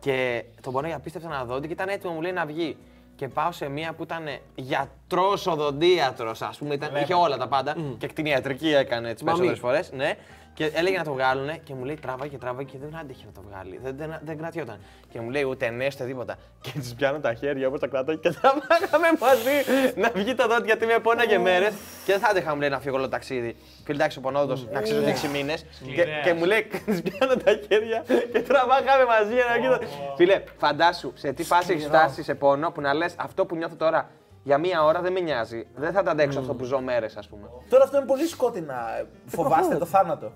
Και 0.00 0.44
τον 0.60 0.72
πόναγε 0.72 0.94
απίστευτα 0.94 1.28
ένα 1.28 1.44
δόντι 1.44 1.66
και 1.66 1.72
ήταν 1.72 1.88
έτοιμο, 1.88 2.12
μου 2.12 2.20
λέει 2.20 2.32
να 2.32 2.44
βγει. 2.46 2.76
Και 3.20 3.28
πάω 3.28 3.52
σε 3.52 3.68
μία 3.68 3.92
που 3.92 4.02
ήταν 4.02 4.24
γιατρός 4.54 5.46
οδοντίατρος, 5.46 6.42
ας 6.42 6.58
πούμε, 6.58 6.74
ήταν, 6.74 6.96
είχε 6.96 7.14
όλα 7.14 7.36
τα 7.36 7.48
πάντα. 7.48 7.76
Και 7.98 8.06
κτηνιατρική 8.06 8.68
έκανε 8.74 9.14
τι 9.14 9.24
Μαμή. 9.24 9.38
περισσότερες 9.38 9.58
φορές. 9.58 9.92
Ναι. 9.92 10.16
Και 10.60 10.70
έλεγε 10.74 10.96
να 10.96 11.04
το 11.04 11.12
βγάλουν 11.12 11.62
και 11.62 11.74
μου 11.74 11.84
λέει 11.84 11.94
τράβαγε, 11.94 12.38
τράβαγε 12.38 12.70
και 12.70 12.78
δεν 12.78 12.96
άντεχε 13.00 13.24
να 13.26 13.32
το 13.32 13.42
βγάλει. 13.48 13.80
Δεν, 13.82 13.96
δεν, 13.96 14.18
δεν 14.24 14.38
κρατιόταν. 14.38 14.78
Και 15.08 15.20
μου 15.20 15.30
λέει 15.30 15.42
ούτε 15.42 15.70
ναι, 15.70 15.86
ούτε 15.86 16.04
τίποτα. 16.04 16.36
Και 16.60 16.70
της 16.78 16.94
πιάνω 16.94 17.18
τα 17.18 17.34
χέρια 17.34 17.66
όπως 17.66 17.80
τα 17.80 17.86
κρατώ 17.86 18.14
και 18.14 18.30
τραβάγαμε 18.40 19.08
μαζί 19.20 19.56
να 19.94 20.10
βγει 20.14 20.34
το 20.34 20.46
δόντι 20.48 20.66
γιατί 20.66 20.86
με 20.86 20.98
πόναγε 20.98 21.38
μέρες. 21.38 21.72
Και 22.04 22.12
δεν 22.12 22.20
θα 22.20 22.28
άντεχα, 22.28 22.54
μου 22.54 22.60
λέει, 22.60 22.68
να 22.68 22.80
φύγω 22.80 22.94
όλο 22.94 23.04
το 23.04 23.10
ταξίδι. 23.10 23.56
Φίλε, 23.84 23.96
εντάξει, 23.96 24.18
ο 24.18 24.20
πονόδος 24.20 24.66
να 24.72 24.80
ξέρεις 24.80 25.02
ότι 25.02 25.28
6 25.28 25.30
μήνες. 25.32 25.62
Και, 25.62 25.68
Σκληρέας. 25.74 26.24
και 26.24 26.34
μου 26.34 26.44
λέει, 26.44 26.66
της 26.86 27.02
πιάνω 27.02 27.34
τα 27.34 27.52
χέρια 27.68 28.04
και 28.32 28.40
τραβάγαμε 28.42 29.04
μαζί 29.04 29.34
για 29.34 29.44
να 29.44 29.54
βγει 29.58 29.66
το. 29.68 29.86
Φίλε, 30.16 30.42
φαντάσου 30.56 31.12
σε 31.14 31.32
τι 31.32 31.44
φάση 31.44 31.72
έχεις 31.72 31.84
φτάσει 31.84 32.22
σε 32.22 32.34
πόνο 32.34 32.70
που 32.70 32.80
να 32.80 32.94
λες 32.94 33.14
αυτό 33.18 33.46
που 33.46 33.56
νιώθω 33.56 33.76
τώρα 33.76 34.10
για 34.42 34.58
μία 34.58 34.84
ώρα 34.84 35.00
δεν 35.00 35.12
με 35.12 35.20
νοιάζει. 35.20 35.66
Δεν 35.74 35.92
θα 35.92 36.02
τα 36.02 36.10
αντέξω 36.10 36.38
αυτό 36.38 36.54
που 36.54 36.64
ζω 36.64 36.80
μέρες, 36.80 37.16
ας 37.16 37.28
πούμε. 37.28 37.48
Τώρα 37.68 37.84
αυτό 37.84 37.96
είναι 37.96 38.06
πολύ 38.06 38.26
σκότεινα. 38.26 39.06
Φοβάστε 39.26 39.76
το 39.76 39.84
θάνατο. 39.84 40.32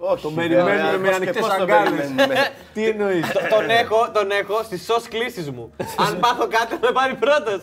Όχι, 0.00 0.22
Το 0.22 0.30
περιμένουμε 0.30 0.98
με 0.98 1.14
ανοιχτές 1.14 1.48
αγκάλες. 1.48 2.10
Τι 2.74 2.88
εννοείς; 2.88 3.26
τον, 3.50 3.70
έχω, 3.70 4.10
τον 4.12 4.30
έχω 4.30 4.62
στις 4.62 4.84
σο 4.84 4.96
κλήσει 5.08 5.50
μου. 5.50 5.72
αν 5.96 6.20
πάθω 6.20 6.46
κάτι, 6.48 6.74
θα 6.74 6.78
με 6.82 6.90
πάρει 6.92 7.14
πρώτος. 7.14 7.60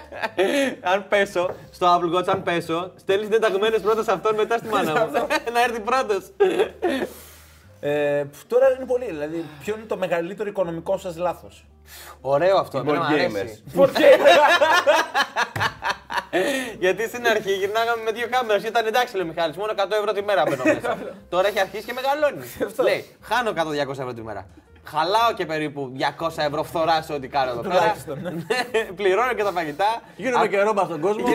αν 0.92 1.08
πέσω 1.08 1.50
στο 1.70 1.86
Apple 1.86 2.18
Watch, 2.18 2.28
αν 2.28 2.42
πέσω, 2.42 2.92
στέλνεις 2.96 3.24
συντεταγμένε 3.26 3.78
πρώτα 3.78 4.02
σε 4.02 4.12
αυτόν 4.12 4.34
μετά 4.34 4.58
στη 4.58 4.68
μάνα 4.68 4.92
μου. 5.06 5.12
να 5.54 5.62
έρθει 5.62 5.80
πρώτος. 5.80 6.24
Ε, 7.80 8.24
πφ, 8.32 8.44
τώρα 8.46 8.70
είναι 8.76 8.86
πολύ. 8.86 9.04
Δηλαδή, 9.04 9.44
ποιο 9.60 9.74
είναι 9.76 9.84
το 9.86 9.96
μεγαλύτερο 9.96 10.48
οικονομικό 10.48 10.98
σας 10.98 11.16
λάθος; 11.16 11.64
Ωραίο 12.20 12.56
αυτό, 12.56 12.78
Οι 12.78 12.80
εμένα 12.80 12.98
μου 12.98 13.06
board 13.10 13.12
αρέσει. 13.12 13.62
Γιατί 16.78 17.02
στην 17.08 17.26
αρχή 17.26 17.52
γυρνάγαμε 17.52 18.02
με 18.02 18.10
δύο 18.10 18.26
κάμερες 18.30 18.62
και 18.62 18.68
ήταν 18.68 18.86
εντάξει, 18.86 19.16
λέει 19.16 19.24
ο 19.24 19.28
Μιχάλης, 19.28 19.56
μόνο 19.56 19.72
100 19.76 19.90
ευρώ 19.90 20.12
τη 20.12 20.22
μέρα 20.22 20.42
μπαίνω 20.48 20.62
μέσα. 20.64 20.98
Τώρα 21.32 21.48
έχει 21.48 21.60
αρχίσει 21.60 21.84
και 21.84 21.92
μεγαλώνει. 21.92 22.44
λέει, 22.82 23.16
χάνω 23.20 23.50
100-200 23.86 23.90
ευρώ 23.90 24.12
τη 24.12 24.22
μέρα. 24.22 24.46
Χαλάω 24.86 25.32
και 25.32 25.46
περίπου 25.46 25.92
200 26.18 26.28
ευρώ 26.36 26.62
φθορά 26.62 27.02
σε 27.02 27.12
ό,τι 27.12 27.28
κάνω 27.28 27.50
εδώ 27.50 27.60
πέρα. 27.60 27.74
Τουλάχιστον, 27.74 28.18
ναι. 28.22 28.32
Πληρώνω 28.98 29.32
και 29.32 29.42
τα 29.42 29.50
φαγητά. 29.50 30.02
Γίνομαι 30.16 30.48
και 30.48 30.60
ρόμπα 30.62 30.84
στον 30.84 31.00
κόσμο. 31.00 31.26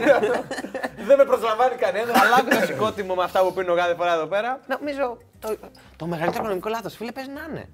Δεν 1.08 1.18
με 1.18 1.26
προσλαμβάνει 1.26 1.76
κανένα. 1.76 2.14
Χαλάω 2.14 2.44
και 2.44 2.56
το 2.56 2.66
σηκώτιμο 2.66 3.16
με 3.16 3.24
αυτά 3.24 3.40
που 3.42 3.54
πίνω 3.54 3.76
κάθε 3.76 3.96
φορά 3.96 4.14
εδώ 4.14 4.26
πέρα. 4.26 4.60
Νομίζω 4.68 5.18
το, 5.40 5.56
το 5.96 6.06
μεγαλύτερο 6.06 6.44
οικονομικό 6.44 6.70
λάθος, 6.70 6.96
φίλε, 6.96 7.12
παίζει 7.12 7.30
να 7.30 7.42
είναι. 7.50 7.70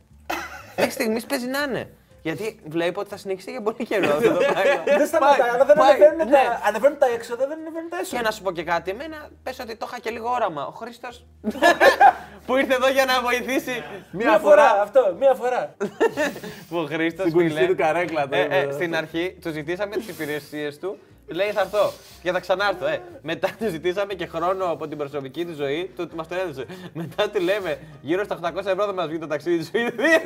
Μέχρι 0.78 0.92
στιγμής 0.92 1.26
παίζει 1.26 1.48
να 1.48 1.62
είναι. 1.62 1.90
Γιατί 2.28 2.60
βλέπω 2.68 3.00
ότι 3.00 3.10
θα 3.10 3.18
συνεχιστεί 3.18 3.52
για 3.52 3.62
πολύ 3.62 3.86
καιρό 3.90 4.10
αυτό 4.16 4.30
το 4.34 4.38
πράγμα. 4.38 4.84
Δεν 5.00 5.08
σταματάει, 5.08 5.50
αλλά 5.50 5.66
δεν 5.66 5.76
πάει, 5.78 5.92
ανεβαίνουν 5.94 6.28
ναι. 6.28 6.32
τα- 6.32 6.62
ανεβαίνουν 6.68 6.98
τα 6.98 7.06
έξοδα, 7.16 7.48
δεν 7.48 7.58
ανεβαίνουν 7.60 7.90
τα 7.90 7.96
Και 7.98 8.02
έσοδα. 8.02 8.22
να 8.22 8.32
σου 8.32 8.42
πω 8.42 8.52
και 8.52 8.64
κάτι, 8.64 8.92
εμένα 8.92 9.30
πες 9.44 9.60
ότι 9.60 9.76
το 9.76 9.86
είχα 9.90 10.00
και 10.00 10.10
λίγο 10.10 10.30
όραμα. 10.30 10.66
Ο 10.68 10.72
Χρήστος 10.72 11.26
που 12.46 12.56
ήρθε 12.58 12.74
εδώ 12.74 12.90
για 12.90 13.06
να 13.06 13.22
βοηθήσει. 13.22 13.84
Μία 14.12 14.38
φορά, 14.40 14.82
αυτό, 14.82 15.16
μία 15.20 15.34
φορά. 15.34 15.76
Που 16.70 16.78
ο 16.78 16.86
Χρήστος. 16.86 17.22
Στην 17.22 17.34
κουνιστή 17.34 17.68
του 17.68 17.76
καρέκλα. 17.76 18.28
το 18.28 18.38
είπε. 18.38 18.70
στην 18.72 18.96
αρχή 18.96 19.38
του 19.42 19.50
ζητήσαμε 19.52 19.96
τις 19.96 20.08
υπηρεσίες 20.08 20.80
του. 20.80 20.98
Λέει 21.28 21.52
θα 21.52 21.62
έρθω 21.62 21.92
και 22.24 22.32
θα 22.32 22.40
ξανάρθω. 22.40 22.86
Ε. 22.88 23.02
Μετά 23.22 23.50
του 23.60 23.70
ζητήσαμε 23.70 24.14
και 24.14 24.26
χρόνο 24.26 24.66
από 24.66 24.88
την 24.88 24.98
προσωπική 24.98 25.46
του 25.46 25.54
ζωή. 25.54 25.92
Του 25.96 26.10
μας 26.16 26.28
τον 26.28 26.38
έδωσε. 26.38 26.66
Μετά 26.94 27.30
του 27.30 27.42
λέμε 27.42 27.78
γύρω 28.02 28.24
στα 28.24 28.40
800 28.44 28.56
ευρώ 28.58 28.86
θα 28.86 28.94
μας 28.94 29.08
βγει 29.08 29.18
το 29.18 29.28
ταξίδι 29.28 29.58
του 29.58 29.66
Σουηδία. 29.66 30.22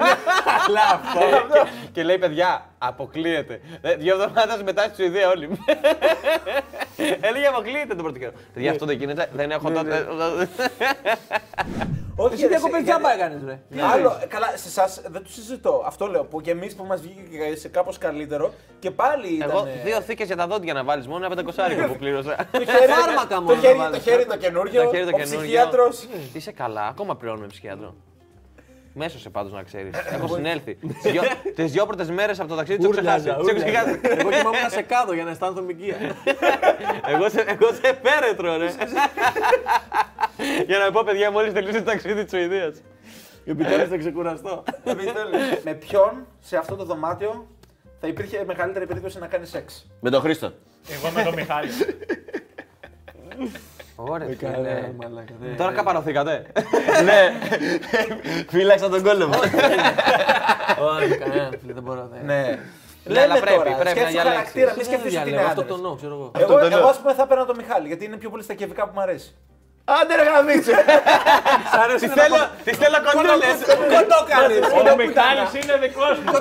Αλλά 0.67 0.81
αυτό. 0.93 1.19
και, 1.53 1.69
και 1.91 2.03
λέει 2.03 2.17
παιδιά, 2.17 2.65
αποκλείεται. 2.77 3.61
Ε, 3.81 3.95
Δύο 3.95 4.13
εβδομάδες 4.21 4.63
μετά 4.63 4.83
στη 4.83 4.95
Σουηδία 4.95 5.29
όλοι. 5.29 5.49
Έλεγε 7.21 7.45
αποκλείεται 7.47 7.95
το 7.95 8.03
πρώτο 8.03 8.19
καιρό. 8.19 8.31
Παιδιά, 8.53 8.71
αυτό 8.71 8.85
δεν 8.85 8.97
γίνεται. 8.97 9.29
Δεν 9.33 9.51
έχω 9.51 9.71
τότε. 9.71 10.07
Όχι, 12.21 12.33
Εσύ 12.33 12.41
ρε, 12.43 12.47
διακοπές 12.49 12.79
σε- 12.79 12.85
τζάμπα 12.85 13.13
έκανες, 13.13 13.41
ρε; 13.45 13.59
Άλλο, 13.93 14.19
ε, 14.23 14.25
καλά, 14.25 14.47
σε 14.55 14.67
εσάς 14.67 15.01
δεν 15.07 15.23
το 15.23 15.29
συζητώ. 15.31 15.83
Αυτό 15.85 16.05
λέω. 16.07 16.23
Που 16.23 16.41
και 16.41 16.51
εμείς 16.51 16.75
που 16.75 16.83
μας 16.83 17.01
βγήκε 17.01 17.55
σε 17.55 17.67
κάπως 17.67 17.97
καλύτερο 17.97 18.53
και 18.79 18.91
πάλι 18.91 19.27
ήταν. 19.27 19.49
Εγώ 19.49 19.67
δύο 19.83 20.01
θήκες 20.01 20.27
για 20.27 20.35
τα 20.35 20.47
δόντια 20.47 20.73
να 20.73 20.83
βάλεις 20.89 21.07
μόνο 21.07 21.19
ένα 21.25 21.29
πεντακοσάρικο 21.29 21.87
που 21.87 21.95
πλήρωσα. 21.95 22.35
Το 22.51 22.59
χέρι, 22.59 22.91
Φάρμακα 22.91 23.35
το, 23.35 23.41
μόνο 23.41 23.59
χέρι, 23.61 23.77
να 23.77 23.83
το 23.83 23.89
βάλεις. 23.89 24.03
χέρι 24.03 24.25
το 24.25 24.37
καινούριο. 24.37 24.83
Το 24.83 24.89
χέρι 24.89 25.03
το 25.03 25.09
ο 25.09 25.11
καινούργιο. 25.11 25.39
ψυχίατρος. 25.39 26.07
Είσαι 26.33 26.51
καλά, 26.51 26.87
ακόμα 26.87 27.15
πληρώνουμε 27.15 27.47
ψυχίατρο. 27.47 27.95
Μέσω 28.93 29.19
σε 29.19 29.29
πάντως 29.29 29.51
να 29.51 29.63
ξέρεις. 29.63 29.91
Έχω 30.11 30.27
συνέλθει. 30.35 30.75
Τις 30.75 31.11
δυο- 31.11 31.21
Τις 31.55 31.71
δύο 31.71 31.85
πρώτες 31.85 32.09
μέρες 32.09 32.39
από 32.39 32.49
το 32.49 32.55
ταξίδι 32.55 32.79
τους 32.83 32.97
έχω 32.97 33.01
ξεχάσει. 33.07 33.29
Ούρλιαζα, 33.29 33.41
Τι 33.41 33.49
έχω 33.49 33.57
ούρλιαζα. 33.57 33.97
ξεχάσει. 33.97 34.19
Εγώ 34.19 34.29
κοιμόμουν 34.29 34.69
σε 34.69 34.81
κάτω 34.81 35.13
για 35.13 35.23
να 35.23 35.29
αισθάνθομαι 35.29 35.71
οικία. 35.71 35.95
Εγώ 37.13 37.29
σε, 37.29 37.39
εγώ 37.41 37.67
σε 37.73 37.99
πέρετρο, 38.01 38.57
ρε. 38.57 38.69
Για 40.67 40.77
να 40.77 40.91
πω, 40.91 41.01
παιδιά, 41.05 41.31
μόλις 41.31 41.53
τελείωσε 41.53 41.77
το 41.77 41.83
ταξίδι 41.83 42.21
της 42.23 42.31
Σουηδίας. 42.31 42.81
Επιτέλου 43.45 43.87
θα 43.89 43.97
ξεκουραστώ. 43.97 44.63
με 45.63 45.73
ποιον 45.73 46.25
σε 46.39 46.57
αυτό 46.57 46.75
το 46.75 46.83
δωμάτιο 46.83 47.47
θα 47.99 48.07
υπήρχε 48.07 48.43
μεγαλύτερη 48.47 48.85
περίπτωση 48.85 49.19
να 49.19 49.27
κάνεις 49.27 49.49
σεξ; 49.49 49.87
Με 49.99 50.09
τον 50.09 50.21
Χρήστο. 50.21 50.51
Εγώ 50.88 51.09
με 51.15 51.23
τον 51.23 51.34
Μιχάλη. 51.34 51.69
Ωραία, 53.95 54.27
Καλά, 54.36 54.91
μαλάκα. 55.01 55.34
δεν- 55.41 55.57
Τώρα 55.57 55.71
καπαρωθήκατε. 55.71 56.45
ναι. 57.03 57.32
Φύλαξα 58.49 58.89
τον 58.89 59.03
κόλλο 59.03 59.27
μου. 59.27 59.34
Όχι, 60.97 61.17
κανένα 61.17 61.49
φίλε, 61.61 61.73
δεν 61.73 61.84
μπορώ. 61.84 62.09
δεν- 62.13 62.25
Ναι. 62.25 62.59
Ναι, 63.03 63.19
αλλά 63.21 63.27
Λέμε 63.27 63.39
πρέπει, 63.39 63.57
τώρα, 63.57 63.63
πρέπει 63.75 63.84
να 63.84 63.89
σκέψου 63.89 64.11
διαλέξεις. 64.11 64.21
χαρακτήρα, 64.38 64.65
μην 64.65 64.75
Δεν 64.75 64.86
σκέφτεσαι 64.86 65.17
ότι 65.19 65.30
είναι 65.30 65.38
διαλέγω, 65.38 65.47
αυτό 65.49 65.61
άντρας. 65.61 65.77
το 65.82 65.88
νο, 65.88 65.95
ξέρω 65.95 66.13
εγώ. 66.13 66.32
Εγώ, 66.38 66.59
το 66.59 66.67
λέω. 66.69 66.77
εγώ, 66.80 66.88
ας 66.88 66.97
πούμε, 66.99 67.13
θα 67.13 67.27
παίρνω 67.27 67.45
τον 67.45 67.55
Μιχάλη, 67.55 67.88
γιατί 67.88 68.05
είναι 68.05 68.17
πιο 68.17 68.30
πολύ 68.30 68.43
στα 68.43 68.53
κεβικά 68.53 68.84
που 68.86 68.91
μου 68.95 69.01
αρέσει. 69.01 69.36
Άντε 69.97 70.15
ρε 70.15 70.23
γαμίτσο. 70.29 70.71
Τη 71.99 72.07
θέλω, 72.07 72.37
τη 72.65 72.71
θέλω 72.81 72.97
κοντούλε. 73.07 73.47
Κοντόκαλες. 73.95 74.63
Ο 74.91 74.95
Μιχάλης 75.01 75.51
είναι 75.63 75.75
δικός 75.85 76.15
μου. 76.19 76.31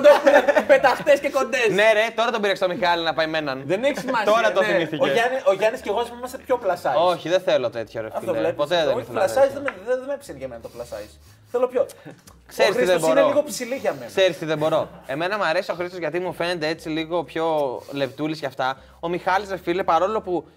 Πεταχτές 0.67 1.19
και 1.19 1.29
κοντές. 1.29 1.67
Ναι, 1.69 1.87
ρε, 1.93 2.05
τώρα 2.15 2.31
τον 2.31 2.41
πήρε 2.41 2.55
στο 2.55 2.67
Μιχάλη 2.67 3.03
να 3.03 3.13
πάει 3.13 3.27
με 3.27 3.37
έναν. 3.37 3.61
Δεν 3.65 3.83
έχει 3.83 3.99
σημασία. 3.99 4.25
Τώρα 4.31 4.51
το 4.51 4.61
ναι. 4.61 4.67
Ο, 4.67 4.69
θυμήθηκε. 4.71 5.11
Γιάννη, 5.11 5.37
ο 5.45 5.53
Γιάννης 5.53 5.81
και 5.81 5.89
εγώ 5.89 5.99
ας 5.99 6.05
πούμε, 6.07 6.17
είμαστε 6.19 6.37
πιο 6.45 6.59
plus 6.63 6.77
size. 6.83 7.11
Όχι, 7.11 7.29
δεν 7.29 7.41
θέλω 7.41 7.69
τέτοιο 7.69 8.01
ρε 8.01 8.07
Αυτό 8.07 8.19
φίλε. 8.19 8.37
βλέπεις. 8.39 8.55
Ποτέ 8.55 8.75
δεν 8.85 8.93
Όχι, 8.95 9.01
ήθελα. 9.09 9.25
plus 9.25 9.29
size 9.29 9.33
τέτοιο. 9.33 9.51
δεν 9.53 9.61
με- 9.61 9.73
δεν 9.87 9.97
δεν 9.97 10.07
με 10.07 10.13
έψηνε 10.13 10.37
για 10.37 10.47
μένα 10.47 10.61
το 10.61 10.69
plus 10.77 10.81
size. 10.93 11.13
Θέλω 11.51 11.67
πιο. 11.67 11.85
Ξέρεις 12.53 12.75
ο 12.75 12.77
τι 12.79 12.85
δεν 12.85 12.87
Χρήστος 12.89 13.11
είναι 13.11 13.21
μπορώ. 13.21 13.27
λίγο 13.33 13.43
ψηλή 13.43 13.75
για 13.75 13.93
μένα. 13.93 14.05
Ξέρεις 14.05 14.37
τι 14.37 14.45
δεν 14.45 14.57
μπορώ. 14.57 14.89
Εμένα 15.07 15.37
μου 15.37 15.43
αρέσει 15.43 15.71
ο 15.71 15.73
Χρήστος 15.73 15.99
γιατί 15.99 16.19
μου 16.19 16.33
φαίνεται 16.33 16.67
έτσι 16.67 16.89
λίγο 16.89 17.23
πιο 17.23 17.45
λεπτούλης 17.91 18.39
και 18.39 18.45
αυτά. 18.45 18.77
Ο 18.99 19.07
Μιχάλης, 19.09 19.49
ρε 19.49 19.57
φίλε, 19.57 19.83
παρόλο 19.83 20.21
που 20.21 20.47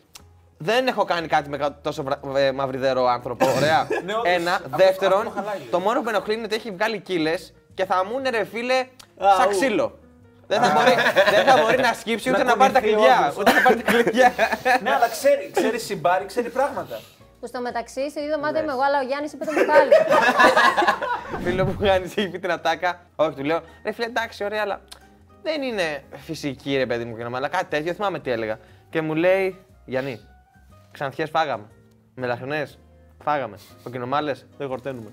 δεν 0.62 0.86
έχω 0.86 1.04
κάνει 1.04 1.26
κάτι 1.26 1.48
με 1.48 1.56
κα- 1.56 1.78
τόσο 1.82 2.02
βρα- 2.02 2.20
ε, 2.36 2.52
μαυριδερό 2.52 3.06
άνθρωπο. 3.06 3.46
Ωραία. 3.56 3.86
Ναι, 4.04 4.12
όντως, 4.14 4.32
Ένα. 4.32 4.52
αυτό- 4.54 4.68
Δεύτερον, 4.76 5.18
αυτό 5.26 5.30
χαλάει 5.30 5.58
λίγο. 5.58 5.70
το 5.70 5.80
μόνο 5.80 5.98
που 5.98 6.04
με 6.04 6.10
ενοχλεί 6.10 6.34
είναι 6.34 6.44
ότι 6.44 6.54
έχει 6.54 6.70
βγάλει 6.70 6.98
κύλε 6.98 7.34
και 7.74 7.84
θα 7.84 8.04
μου 8.04 8.18
είναι 8.18 8.30
ρε 8.30 8.44
φίλε 8.44 8.86
σαν 9.38 9.46
ου. 9.46 9.50
ξύλο. 9.50 9.98
Δεν 10.46 10.62
θα, 10.62 10.72
μπορεί, 10.74 10.94
δεν 11.34 11.44
θα 11.44 11.62
μπορεί 11.62 11.76
να 11.78 11.92
σκύψει 11.92 12.30
ούτε 12.30 12.38
Να 12.38 12.44
να 12.44 12.56
πάρει 12.56 12.72
τα 12.72 12.80
κουνηθεί 12.80 12.96
κλειδιά. 12.98 13.18
όντως. 13.20 13.36
Ούτε 13.36 13.52
να 13.52 13.60
πάρει 13.62 13.82
τα 13.82 13.92
κλειδιά. 13.92 14.32
Ναι, 14.82 14.90
αλλά 14.94 15.08
ξέρει, 15.08 15.50
ξέρει 15.54 15.78
συμπάρει, 15.78 16.24
ξέρει 16.24 16.48
πράγματα. 16.48 17.00
Που 17.40 17.46
στο 17.46 17.60
μεταξύ, 17.60 18.10
στο 18.10 18.20
ίδιο 18.20 18.34
δωμάτιο 18.36 18.62
είμαι 18.62 18.72
εγώ, 18.72 18.82
αλλά 18.82 18.98
ο 18.98 19.02
Γιάννης 19.02 19.32
είπε 19.32 19.44
το 19.44 19.52
Μιχάλη. 19.52 19.90
Φίλο 21.44 21.64
μου 21.64 21.76
κάνει 21.80 22.04
έχει 22.04 22.28
πει 22.28 22.38
την 22.38 22.50
ατάκα. 22.50 23.00
Όχι, 23.16 23.30
του 23.36 23.44
λέω 23.44 23.60
ρε 23.84 23.92
φίλε, 23.92 24.06
εντάξει, 24.06 24.44
ωραία, 24.44 24.62
αλλά 24.62 24.80
δεν 25.42 25.62
είναι 25.62 26.04
φυσική 26.16 26.76
ρε 26.76 26.86
παιδί 26.86 27.04
μου 27.04 27.16
και 27.16 27.24
αλλά 27.34 27.48
κάτι 27.48 27.64
τέτοιο. 27.64 27.92
Θυμάμαι 27.92 28.18
τι 28.18 28.30
έλεγα. 28.30 28.58
Και 28.90 29.00
μου 29.00 29.14
λέει 29.14 29.64
Γιάννη, 29.84 30.20
ξανθιές 30.92 31.30
φάγαμε. 31.30 31.64
Μελαχρινές 32.14 32.78
φάγαμε. 33.24 33.56
Κοκκινομάλες 33.82 34.46
δεν 34.58 34.66
γορταίνουμε. 34.68 35.10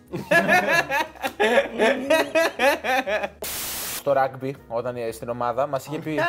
στο 3.95 4.13
rugby 4.17 4.51
όταν 4.67 4.95
ε, 4.95 5.11
στην 5.11 5.29
ομάδα. 5.29 5.67
Μας 5.67 5.85
είχε 5.85 5.99
πει. 5.99 6.19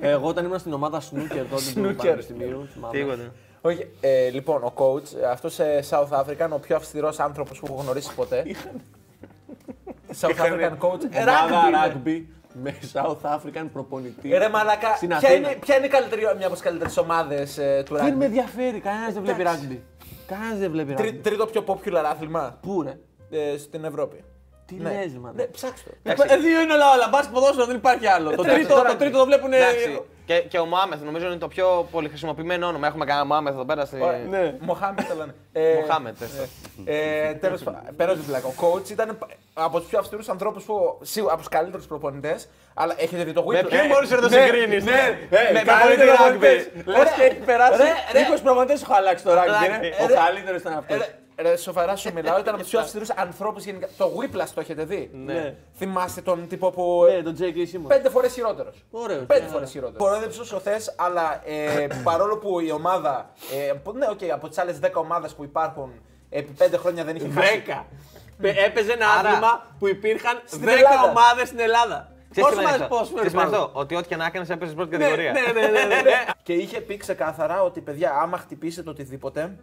Εγώ 0.00 0.28
όταν 0.28 0.44
ήμουν 0.44 0.58
στην 0.58 0.72
ομάδα 0.72 1.00
snooker 1.00 1.44
τότε 1.50 1.62
του 1.74 1.80
Snooker. 1.80 1.94
Πανεπιστημίου. 1.96 2.68
θυμάμαι. 2.72 2.98
Τίποτα. 2.98 3.32
Όχι, 3.60 3.90
ε, 4.00 4.28
λοιπόν, 4.28 4.62
ο 4.62 4.72
coach, 4.76 5.16
αυτός 5.30 5.54
σε 5.54 5.64
South 5.90 6.08
African, 6.08 6.48
ο 6.50 6.58
πιο 6.58 6.76
αυστηρός 6.76 7.20
άνθρωπος 7.20 7.58
που 7.58 7.66
έχω 7.70 7.82
γνωρίσει 7.82 8.14
ποτέ. 8.14 8.44
South 10.20 10.36
African 10.40 10.78
coach. 10.78 11.02
ε, 11.10 11.20
Ομάδα 11.20 11.92
rugby. 11.92 12.22
Rugby 12.54 12.62
με 12.62 12.74
South 12.92 13.36
African 13.36 13.66
προπονητή. 13.72 14.32
Ε, 14.34 14.38
Ρε 14.38 14.48
μαλάκα, 14.48 14.94
Στην 14.96 15.08
ποια 15.08 15.16
Αθήνα. 15.16 15.34
είναι, 15.34 15.58
ποια 15.60 15.76
είναι 15.76 15.86
η 15.86 15.88
καλύτερη, 15.88 16.20
μια 16.36 16.46
από 16.46 16.52
τις 16.54 16.62
καλύτερες 16.62 16.96
ομάδες 16.96 17.54
του 17.84 17.94
rugby. 17.94 18.00
Δεν 18.00 18.14
με 18.16 18.24
ενδιαφέρει, 18.24 18.80
κανένας 18.80 19.12
δεν 19.14 19.22
βλέπει 19.22 19.42
rugby. 19.46 19.78
Κανένας 20.26 20.58
δεν 20.58 20.70
βλέπει 20.70 20.94
Τρί- 20.94 21.10
rugby. 21.14 21.22
τρίτο 21.22 21.46
πιο 21.46 21.64
popular 21.66 22.02
άθλημα; 22.06 22.58
Πού 22.62 22.82
ρε; 22.82 22.98
ε, 23.30 23.56
στην 23.58 23.84
Ευρώπη. 23.84 24.24
Τι 24.76 24.82
Ναι. 24.82 24.90
λες, 24.90 25.12
μάνα. 25.20 25.34
Ναι, 25.36 25.44
ψάξτε 25.44 25.90
το. 26.02 26.22
Ε, 26.28 26.36
Δύο 26.36 26.60
είναι 26.60 26.72
όλα, 26.72 26.90
όλα. 26.94 27.08
Μπάσκετ 27.12 27.32
ποδόσφαιρο 27.34 27.66
δεν 27.66 27.76
υπάρχει 27.76 28.06
άλλο. 28.06 28.26
Το 28.28 28.32
Εντάξει, 28.32 28.54
τρίτο, 28.54 28.74
τώρα- 28.74 28.88
το 28.88 28.96
τρίτο 28.96 29.18
το 29.18 29.24
βλέπουν. 29.24 29.52
Εντάξει. 29.52 30.02
Και, 30.26 30.38
και 30.40 30.58
ο 30.58 30.64
Μωάμεθ 30.66 31.02
νομίζω 31.02 31.26
είναι 31.26 31.36
το 31.36 31.48
πιο 31.48 31.88
πολύ 31.90 32.08
χρησιμοποιημένο 32.08 32.66
όνομα. 32.66 32.86
Έχουμε 32.86 33.04
κανένα 33.04 33.26
Μωάμεθ 33.26 33.54
εδώ 33.54 33.64
πέρα. 33.64 33.84
Στη... 33.84 34.02
Ωραία, 34.02 34.18
Ναι. 34.18 34.54
Μοχάμετ 34.60 35.06
το 35.08 35.14
λένε. 35.14 35.34
Ε, 35.52 35.74
Μοχάμετ, 35.80 36.20
έστω. 36.22 36.42
Ε, 36.84 37.32
Τέλος 37.34 37.62
πάντων, 37.62 37.80
πέρα 37.96 38.12
την 38.12 38.24
πλάκα. 38.26 38.46
Ο 38.46 38.52
coach 38.60 38.90
ήταν 38.90 39.18
από 39.54 39.78
τους 39.80 39.88
πιο 39.88 39.98
αυστηρούς 39.98 40.28
ανθρώπους 40.28 40.64
που. 40.64 40.98
σίγουρα 41.02 41.32
από 41.32 41.40
τους 41.42 41.50
καλύτερους 41.50 41.86
προπονητές. 41.86 42.48
Αλλά 42.74 42.94
έχετε 42.98 43.24
δει 43.24 43.32
το 43.32 43.44
Whiplash. 43.48 43.62
Με 43.62 43.68
ποιον 43.68 43.86
μπορείς 43.86 44.10
να 44.10 44.20
το 44.20 44.28
Ναι, 44.28 44.36
συγκρίνεις. 44.42 44.84
Ναι, 44.84 45.18
Ε, 45.30 45.52
με 45.52 45.60
καλύτερο 45.60 45.78
καλύτερο 45.78 46.12
rugby. 46.12 46.16
προπονητές. 46.16 46.66
Λες 46.84 47.10
και 47.16 47.22
έχει 47.22 47.34
περάσει. 47.34 47.76
Ρε, 47.82 47.88
ρε. 48.12 48.20
20 48.36 48.42
προπονητές 48.42 48.82
έχω 48.82 48.94
αλλάξει 48.94 49.24
το 49.24 49.30
rugby. 49.32 49.66
Ρε, 49.68 49.76
είναι. 49.86 49.94
Ο 50.02 50.06
ρε. 50.06 50.14
καλύτερος 50.14 50.60
ήταν 50.60 50.72
αυτός. 50.72 50.96
Ρε, 51.36 51.48
ρε, 51.50 51.56
σοβαρά 51.56 51.96
σου 51.96 52.12
μιλάω, 52.12 52.38
ήταν 52.38 52.54
από 52.54 52.62
τους 52.62 52.70
πιο 52.70 52.80
αυστηρούς 52.80 53.10
ανθρώπους 53.10 53.64
γενικά. 53.64 53.88
Το 53.96 54.10
Whiplash 54.18 54.48
το 54.54 54.60
έχετε 54.60 54.84
δει; 54.84 55.10
Ναι. 55.12 55.54
Θυμάστε 55.76 56.20
τον 56.20 56.48
τύπο 56.48 56.70
που. 56.70 57.04
Ναι, 57.16 57.22
τον 57.22 57.36
J.K. 57.38 57.56
Simmons. 57.56 57.86
Πέντε 57.88 58.08
φορές 58.08 58.32
χειρότερος. 58.32 58.84
Ωραίος. 58.90 59.24
Πέντε 59.26 59.40
ναι. 59.44 59.48
φορές 59.48 59.70
χειρότερος. 59.70 60.08
Κορόιδεψε 60.08 60.40
όσο 60.40 60.58
θες, 60.58 60.76
αλλά 60.96 61.40
ε, 61.48 61.86
παρόλο 62.08 62.36
που 62.38 62.60
η 62.60 62.70
ομάδα. 62.72 63.30
Ε, 63.68 63.72
που- 63.72 63.92
ναι, 63.96 64.06
οκ, 64.10 64.20
από 64.32 64.48
τις 64.48 64.58
άλλες 64.58 64.78
10 64.82 64.88
ομάδες 64.94 65.34
που 65.34 65.44
υπάρχουν 65.44 65.92
επί 66.30 66.52
πέντε 66.52 66.76
χρόνια 66.76 67.04
δεν 67.04 67.16
είχε 67.16 67.28
χάσει. 67.34 67.48
Δέκα. 67.50 67.86
Πε- 68.40 68.56
Έπαιζε 68.58 68.92
ένα 68.92 69.06
Άρα- 69.08 69.28
άθλημα 69.28 69.66
που 69.78 69.88
υπήρχαν 69.88 70.42
Στην 70.44 70.64
10 70.64 70.68
Ελλάδα. 70.68 71.02
ομάδες 71.10 71.46
στην 71.48 71.58
Ελλάδα. 71.60 72.12
Ξέρεις 72.30 72.50
Πόσες 72.50 72.64
τι 72.64 72.64
σημαίνει 72.64 72.66
ομάδες 72.66 72.80
αυτό; 72.82 72.94
ποδοσφαίρου 72.94 73.22
Τι 73.22 73.28
σημαίνει 73.28 73.48
υπάρχουν; 73.48 73.68
αυτό; 73.68 73.80
Ότι 73.80 73.94
ό,τι 73.94 74.08
και 74.08 74.16
να 74.16 74.24
έκανε 74.26 74.46
έπαιζες 74.50 74.74
πρώτη 74.74 74.96
Ναι, 74.96 75.04
κατηγορία. 75.04 75.32
ναι, 75.32 75.40
ναι, 75.60 75.66
ναι, 75.68 75.84
ναι, 75.94 76.00
ναι. 76.02 76.24
Και 76.42 76.52
είχε 76.52 76.80
πει 76.80 76.96
ξεκάθαρα 76.96 77.62
ότι 77.62 77.80
παιδιά, 77.80 78.12
άμα 78.22 78.38
χτυπήσετε 78.38 78.90
οτιδήποτε, 78.90 79.56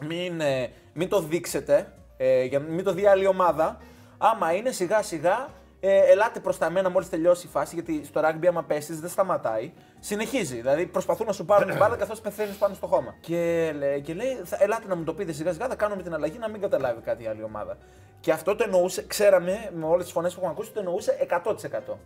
μην, 0.00 0.40
ε, 0.40 0.70
μην 0.94 1.08
το 1.08 1.20
δείξετε, 1.20 1.92
ε, 2.16 2.44
για 2.44 2.58
να 2.58 2.64
μην 2.68 2.84
το 2.84 2.92
δει 2.92 3.06
άλλη 3.06 3.26
ομάδα. 3.26 3.78
Άμα 4.18 4.52
είναι 4.52 4.70
σιγά 4.70 5.02
σιγά, 5.02 5.48
ε, 5.80 5.98
ελάτε 5.98 6.40
προς 6.40 6.58
τα 6.58 6.70
μένα 6.70 6.90
μόλις 6.90 7.08
τελειώσει 7.08 7.46
η 7.46 7.50
φάση. 7.50 7.74
Γιατί 7.74 8.04
στο 8.04 8.20
rugby, 8.24 8.46
άμα 8.46 8.62
πέσεις, 8.62 9.00
δεν 9.00 9.10
σταματάει. 9.10 9.72
Συνεχίζει. 10.00 10.54
Δηλαδή 10.56 10.86
προσπαθούν 10.86 11.26
να 11.26 11.32
σου 11.32 11.44
πάρουν 11.44 11.68
την 11.68 11.76
μπάλα 11.78 11.96
καθώς 11.96 12.20
πεθαίνεις 12.20 12.56
πάνω 12.56 12.74
στο 12.74 12.86
χώμα. 12.86 13.14
Και, 13.20 13.72
λέει- 13.78 14.00
και 14.00 14.14
λέει, 14.14 14.40
θα, 14.44 14.56
ελάτε 14.60 14.88
να 14.88 14.94
μου 14.96 15.04
το 15.04 15.14
πείτε 15.14 15.32
σιγά 15.32 15.52
σιγά, 15.52 15.66
θα 15.68 15.74
κάνουμε 15.74 16.02
την 16.02 16.14
αλλαγή 16.14 16.38
να 16.38 16.48
μην 16.48 16.60
καταλάβει 16.60 17.00
κάτι 17.00 17.22
η 17.22 17.26
άλλη 17.26 17.42
ομάδα. 17.42 17.76
Και 18.20 18.32
αυτό 18.32 18.54
το 18.54 18.64
εννοούσε, 18.64 19.04
ξέραμε 19.06 19.70
με 19.74 19.86
όλες 19.86 20.04
τις 20.04 20.12
φωνές 20.12 20.32
που 20.32 20.38
έχουμε 20.38 20.52
ακούσει, 20.52 20.70
το 20.72 20.78
εννοούσε 20.78 21.16
100%. 21.20 21.98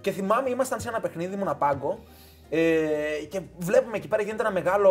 Και 0.00 0.10
θυμάμαι, 0.10 0.50
ήμασταν 0.50 0.80
σε 0.80 0.88
ένα 0.88 1.00
παιχνίδι, 1.00 1.34
ήμουν 1.34 1.58
πάγκο 1.58 1.98
ε, 2.54 3.24
και 3.28 3.40
βλέπουμε 3.58 3.96
εκεί 3.96 4.08
πέρα 4.08 4.22
γίνεται 4.22 4.42
ένα 4.42 4.52
μεγάλο, 4.52 4.90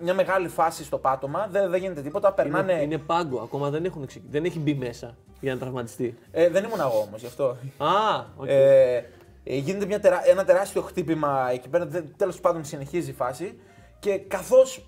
μια 0.00 0.14
μεγάλη 0.14 0.48
φάση 0.48 0.84
στο 0.84 0.98
πάτωμα. 0.98 1.48
Δεν, 1.50 1.70
δεν 1.70 1.80
γίνεται 1.80 2.00
τίποτα. 2.00 2.32
Περνάνε. 2.32 2.72
Είναι, 2.72 2.82
είναι 2.82 2.98
πάγκο, 2.98 3.40
ακόμα 3.40 3.70
δεν, 3.70 3.84
έχουν 3.84 4.06
ξεκι... 4.06 4.26
δεν 4.30 4.44
έχει 4.44 4.58
μπει 4.58 4.74
μέσα 4.74 5.16
για 5.40 5.52
να 5.52 5.60
τραυματιστεί. 5.60 6.18
Ε, 6.30 6.48
δεν 6.48 6.64
ήμουν 6.64 6.80
εγώ 6.80 6.98
όμως 7.06 7.20
γι' 7.20 7.26
αυτό. 7.26 7.44
Α, 7.76 8.24
οκ. 8.36 8.46
Ε, 8.48 8.96
ε, 9.44 9.56
γίνεται 9.56 9.86
μια 9.86 10.00
τερά... 10.00 10.28
ένα 10.28 10.44
τεράστιο 10.44 10.82
χτύπημα 10.82 11.48
εκεί 11.52 11.68
πέρα. 11.68 11.88
Τέλος 12.16 12.40
πάντων 12.40 12.64
συνεχίζει 12.64 13.10
η 13.10 13.14
φάση. 13.14 13.60
Και 13.98 14.18
καθώς 14.18 14.86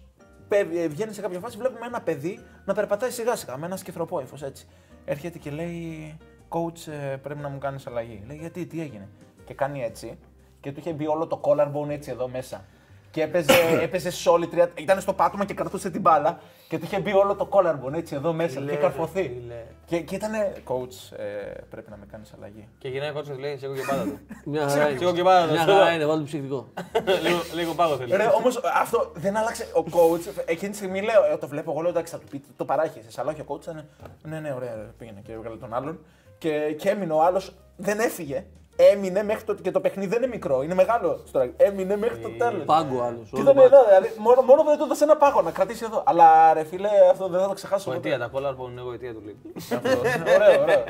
βγαίνει 0.88 1.12
σε 1.12 1.20
κάποια 1.20 1.38
φάση, 1.38 1.56
βλέπουμε 1.56 1.86
ένα 1.86 2.00
παιδί 2.00 2.40
να 2.64 2.74
περπατάει 2.74 3.10
σιγά 3.10 3.36
σιγά 3.36 3.56
με 3.56 3.66
ένα 3.66 3.76
σκεφροπόηφο 3.76 4.36
έτσι. 4.46 4.66
Έρχεται 5.04 5.38
και 5.38 5.50
λέει: 5.50 6.16
Coach, 6.48 6.92
ε, 7.12 7.16
πρέπει 7.16 7.40
να 7.40 7.48
μου 7.48 7.58
κάνεις 7.58 7.86
αλλαγή. 7.86 8.24
Λέει: 8.26 8.36
Γιατί, 8.36 8.66
τι 8.66 8.80
έγινε; 8.80 9.08
Και 9.44 9.54
κάνει 9.54 9.82
έτσι. 9.82 10.18
Και 10.66 10.72
του 10.72 10.80
είχε 10.80 10.92
μπει 10.92 11.06
όλο 11.06 11.26
το 11.26 11.40
collarbone 11.44 11.88
έτσι 11.88 12.10
εδώ 12.10 12.28
μέσα. 12.28 12.64
Και 13.10 13.22
έπαιζε, 13.22 13.52
έπαιζε 13.86 14.10
σε 14.10 14.28
όλη 14.28 14.46
τρία. 14.46 14.70
Ήταν 14.74 15.00
στο 15.00 15.12
πάτωμα 15.12 15.44
και 15.44 15.54
κρατούσε 15.54 15.90
την 15.90 16.00
μπάλα. 16.00 16.38
Και 16.68 16.78
του 16.78 16.84
είχε 16.84 17.00
μπει 17.00 17.12
όλο 17.12 17.34
το 17.34 17.48
collarbone 17.52 17.92
έτσι 17.94 18.14
εδώ 18.14 18.32
μέσα. 18.32 18.60
Και 18.60 18.64
είχε 18.66 18.76
καρφωθεί. 18.76 19.42
Και, 19.86 20.00
και 20.00 20.14
ήταν. 20.14 20.30
Coach, 20.66 21.16
ε, 21.18 21.24
πρέπει 21.70 21.90
να 21.90 21.96
με 21.96 22.06
κάνεις 22.10 22.32
αλλαγή. 22.36 22.68
Και 22.78 22.88
γυρνάει 22.88 23.10
ο 23.10 23.12
κότσο 23.12 23.32
και 23.34 23.40
λέει: 23.40 23.56
Σήκω 23.56 23.72
και 23.78 23.84
πάντα 23.88 24.02
του. 24.04 24.18
Μια 24.44 24.68
χαρά 24.68 24.88
είναι. 24.88 24.98
Σήκω 24.98 25.12
και 25.12 25.22
πάντα 25.22 25.46
του. 25.46 25.52
Μια 25.52 25.60
χαρά 25.64 25.92
είναι, 25.92 26.06
βάλω 26.06 26.18
το 26.18 26.24
ψυχικό. 26.24 26.68
Λίγο- 27.24 27.42
Λίγο 27.54 27.72
πάγο 27.74 27.96
θέλεις. 27.96 28.16
Ρε, 28.16 28.26
όμως 28.38 28.60
αυτό 28.74 29.12
δεν 29.14 29.36
άλλαξε. 29.36 29.64
Ο 29.74 29.84
coach, 29.90 30.42
εκείνη 30.46 30.70
τη 30.70 30.76
στιγμή 30.76 31.00
λέω, 31.02 31.24
ε, 31.32 31.36
το 31.36 31.48
βλέπω 31.48 31.70
εγώ, 31.70 31.80
λέω 31.80 31.90
εντάξει, 31.90 32.12
θα 32.12 32.18
του 32.18 32.26
πει, 32.30 32.42
το 32.56 32.64
παράχεις. 32.64 33.18
Αλλά 33.18 33.30
όχι, 33.30 33.40
ο 33.40 33.44
coach 33.48 33.62
ήταν. 33.62 33.84
Ναι, 34.22 34.40
ναι, 34.40 34.52
ωραία, 34.56 34.72
ωραία, 34.72 34.92
πήγαινε 34.98 35.20
και 35.24 35.32
έβγαλε 35.32 35.56
τον 35.56 35.74
άλλον. 35.74 35.98
Και, 36.38 36.74
και 36.78 36.88
έμεινε 36.88 37.12
ο 37.12 37.22
άλλος, 37.22 37.54
δεν 37.76 37.98
έφυγε. 37.98 38.44
Έμεινε 38.76 39.22
μέχρι 39.22 39.44
το. 39.44 39.54
και 39.54 39.70
το 39.70 39.80
παιχνίδι 39.80 40.08
δεν 40.08 40.22
είναι 40.22 40.32
μικρό, 40.32 40.62
είναι 40.62 40.74
μεγάλο. 40.74 41.22
Στο, 41.26 41.40
rugby. 41.40 41.50
έμεινε 41.56 41.96
μέχρι 41.96 42.18
το 42.18 42.28
τέλος. 42.28 42.64
Πάγκο 42.64 43.02
άλλος, 43.02 43.28
Και 43.32 43.40
όλο 43.40 43.50
ήταν 43.50 43.64
εδώ, 43.64 43.84
δηλαδή, 43.84 44.12
μόνο, 44.18 44.42
μόνο 44.42 44.62
που 44.62 44.68
δεν 44.68 44.78
του 44.78 44.84
έδωσε 44.84 45.04
ένα 45.04 45.16
πάγο 45.16 45.42
να 45.42 45.50
κρατήσει 45.50 45.84
εδώ. 45.84 46.02
Αλλά 46.06 46.52
ρε 46.52 46.64
φίλε, 46.64 46.88
αυτό 47.10 47.28
δεν 47.28 47.40
θα 47.40 47.46
το 47.46 47.54
ξεχάσω. 47.54 47.84
ποτέ. 47.90 48.08
Γοητεία, 48.08 48.18
τα 48.18 48.30
collarbone 48.34 48.70
είναι 48.70 48.80
γοητεία 48.80 49.12
του 49.12 49.22
λίγου. 49.24 49.52
Αυτό. 49.56 49.98
Ωραίο, 50.34 50.62
ωραίο. 50.62 50.84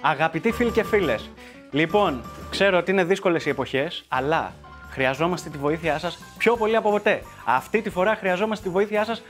Αγαπητοί 0.00 0.52
φίλοι 0.52 0.70
και 0.70 0.84
φίλες, 0.84 1.30
λοιπόν, 1.70 2.24
ξέρω 2.50 2.78
ότι 2.78 2.90
είναι 2.90 3.04
δύσκολες 3.04 3.46
οι 3.46 3.48
εποχές, 3.48 4.04
αλλά 4.08 4.52
χρειαζόμαστε 4.90 5.50
τη 5.50 5.58
βοήθειά 5.58 5.98
σας 5.98 6.18
πιο 6.38 6.56
πολύ 6.56 6.76
από 6.76 6.90
ποτέ. 6.90 7.22
Αυτή 7.46 7.82
τη 7.82 7.90
φορά 7.90 8.14
χρειαζόμαστε 8.16 8.64
τη 8.64 8.70
βοήθειά 8.70 9.04
σας 9.04 9.22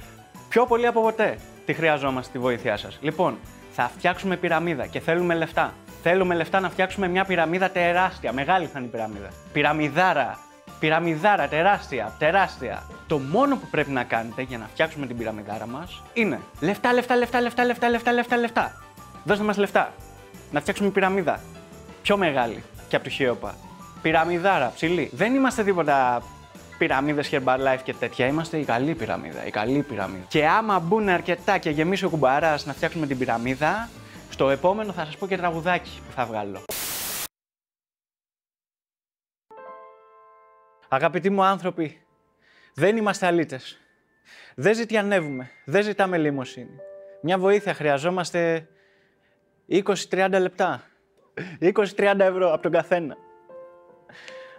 πιο 0.49 0.67
πολύ 0.67 0.87
από 0.87 1.01
ποτέ. 1.03 1.39
Τι 1.67 1.73
χρειαζόμαστε 1.73 2.33
τη 2.33 2.39
βοήθειά 2.39 2.77
σας. 2.77 2.99
Λοιπόν, 3.01 3.39
θα 3.79 3.91
φτιάξουμε 3.97 4.37
πυραμίδα 4.37 4.87
και 4.87 5.01
θέλουμε 5.01 5.35
λεφτά. 5.35 5.75
Θέλουμε 6.03 6.35
λεφτά 6.35 6.61
να 6.61 6.71
φτιάξουμε 6.71 7.09
μια 7.09 7.25
πυραμίδα 7.25 7.71
τεράστια. 7.71 8.33
Μεγάλη 8.33 8.67
θα 8.67 8.79
είναι 8.79 8.89
η 8.89 8.91
πυραμίδα. 8.91 9.29
Πυραμιδάρα. 9.53 10.39
Πυραμιδάρα, 10.79 11.49
τεράστια, 11.49 12.15
τεράστια. 12.19 12.83
Το 13.07 13.19
μόνο 13.19 13.57
που 13.57 13.67
πρέπει 13.71 13.91
να 13.91 14.05
κάνετε 14.05 14.43
για 14.43 14.59
να 14.59 14.67
φτιάξουμε 14.73 15.07
την 15.07 15.17
πυραμιδάρα 15.17 15.67
μας 15.67 16.03
είναι 16.13 16.41
λεφτά, 16.61 16.93
λεφτά, 16.93 17.17
λεφτά, 17.17 17.41
λεφτά, 17.41 17.65
λεφτά, 17.65 17.89
λεφτά, 17.91 18.13
λεφτά, 18.13 18.37
λεφτά. 18.37 18.73
Δώστε 19.25 19.45
μας 19.45 19.57
λεφτά. 19.57 19.93
Να 20.51 20.61
φτιάξουμε 20.61 20.91
πυραμίδα. 20.91 21.41
Πιο 22.03 22.17
μεγάλη 22.17 22.63
και 22.89 22.97
από 22.97 23.05
το 23.05 23.11
Χέοπα. 23.11 23.55
Πυραμιδάρα, 24.03 24.73
ψηλή. 24.75 25.11
Δεν 25.13 25.35
είμαστε 25.35 25.65
τίποτα 25.65 26.23
πυραμίδες 26.79 27.29
Herbalife 27.33 27.81
και 27.85 27.95
τέτοια. 27.95 28.27
Είμαστε 28.27 28.59
η 28.59 28.65
καλή 28.65 28.95
πυραμίδα. 28.95 29.47
Η 29.47 29.51
καλή 29.51 29.83
πυραμίδα. 29.83 30.25
Και 30.29 30.47
άμα 30.47 30.79
μπουν 30.79 31.09
αρκετά 31.09 31.59
και 31.59 31.71
γεμίσει 31.71 32.05
ο 32.05 32.11
κουμπαράς 32.11 32.67
να 32.67 32.73
φτιάξουμε 32.73 33.07
την 33.07 33.19
πυραμίδα, 33.19 33.89
στο 34.31 34.51
επόμενο 34.51 34.93
θα 34.93 35.05
σας 35.05 35.17
πω 35.17 35.27
και 35.27 35.37
τραγουδάκι 35.37 36.01
που 36.07 36.13
θα 36.13 36.25
βγάλω. 36.25 36.63
Αγαπητοί 40.89 41.31
μου 41.31 41.43
άνθρωποι, 41.43 42.01
δεν 42.75 42.97
είμαστε 42.97 43.27
αλήτες. 43.27 43.81
Δεν 44.55 44.75
ζητιανεύουμε. 44.75 45.51
Δεν 45.65 45.83
ζητάμε 45.83 46.19
λίμωσύνη. 46.19 46.79
Μια 47.23 47.39
βοήθεια 47.39 47.75
χρειαζόμαστε 47.75 48.69
20-30 50.11 50.39
λεπτά. 50.41 50.83
20-30 51.61 52.15
ευρώ 52.19 52.53
από 52.53 52.63
τον 52.63 52.73
καθένα. 52.73 53.17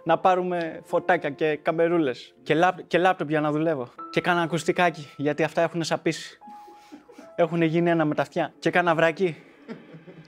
Να 0.04 0.18
πάρουμε 0.18 0.80
φωτάκια 0.84 1.30
και 1.30 1.58
καμπερούλες 1.62 2.34
και, 2.42 2.54
λάπ, 2.54 2.82
και 2.86 2.98
λάπτοπ 2.98 3.28
για 3.28 3.40
να 3.40 3.50
δουλεύω. 3.50 3.88
Και 4.10 4.20
κάνα 4.20 4.40
ακουστικάκι, 4.40 5.12
γιατί 5.16 5.42
αυτά 5.42 5.62
έχουν 5.62 5.84
σαπίσει. 5.84 6.38
Έχουν 7.34 7.62
γίνει 7.62 7.90
ένα 7.90 8.04
με 8.04 8.14
τα 8.14 8.22
αυτιά. 8.22 8.52
Και 8.58 8.70
κάνα 8.70 8.94
βρακί. 8.94 9.36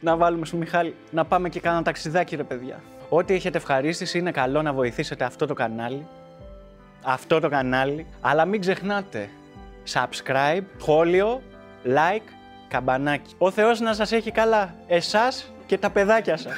να 0.00 0.16
βάλουμε 0.16 0.46
στο 0.46 0.56
Μιχάλη. 0.56 0.94
Να 1.10 1.24
πάμε 1.24 1.48
και 1.48 1.60
κάνα 1.60 1.82
ταξιδάκι, 1.82 2.36
ρε 2.36 2.42
παιδιά. 2.42 2.80
Ό,τι 3.08 3.34
έχετε 3.34 3.58
ευχαρίστηση 3.58 4.18
είναι 4.18 4.30
καλό 4.30 4.62
να 4.62 4.72
βοηθήσετε 4.72 5.24
αυτό 5.24 5.46
το 5.46 5.54
κανάλι. 5.54 6.06
Αυτό 7.02 7.40
το 7.40 7.48
κανάλι. 7.48 8.06
Αλλά 8.20 8.44
μην 8.44 8.60
ξεχνάτε. 8.60 9.30
Subscribe, 9.92 10.62
σχόλιο, 10.78 11.42
like, 11.84 12.28
καμπανάκι. 12.68 13.34
Ο 13.38 13.50
Θεός 13.50 13.80
να 13.80 13.94
σας 13.94 14.12
έχει 14.12 14.30
καλά. 14.30 14.74
Εσάς 14.86 15.52
και 15.66 15.78
τα 15.78 15.90
παιδάκια 15.90 16.36
σας. 16.36 16.52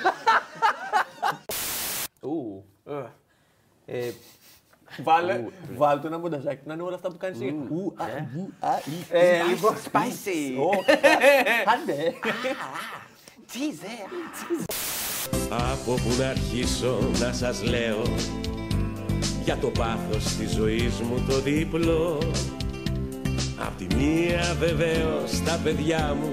Ου. 2.20 2.51
Ε, 3.86 4.10
Βάλε, 5.02 5.44
βάλε 5.76 6.00
το 6.00 6.06
ένα 6.06 6.18
μονταζάκι 6.18 6.60
να 6.64 6.74
είναι 6.74 6.82
όλα 6.82 6.94
αυτά 6.94 7.08
που 7.08 7.16
κάνεις 7.16 7.40
εσύ. 7.40 7.54
Ου, 7.70 7.94
α, 7.96 8.04
ου, 8.34 8.52
α, 8.60 8.70
ι, 8.78 9.06
Ε, 9.10 9.36
ι, 9.36 9.48
λοιπόν, 9.48 9.74
ι, 9.74 9.78
spicy. 9.92 10.60
Ω, 10.66 10.70
Άντε. 11.72 12.14
Από 15.50 15.94
που 15.94 16.16
να 16.18 16.28
αρχίσω 16.28 16.98
να 17.20 17.32
σας 17.32 17.62
λέω 17.62 18.02
Για 19.44 19.56
το 19.56 19.68
πάθος 19.68 20.24
της 20.36 20.50
ζωής 20.52 21.00
μου 21.00 21.24
το 21.28 21.40
δίπλο. 21.40 22.18
Απ' 23.66 23.76
τη 23.76 23.94
μία 23.94 24.56
βεβαίως 24.58 25.42
τα 25.44 25.60
παιδιά 25.64 26.16
μου 26.20 26.32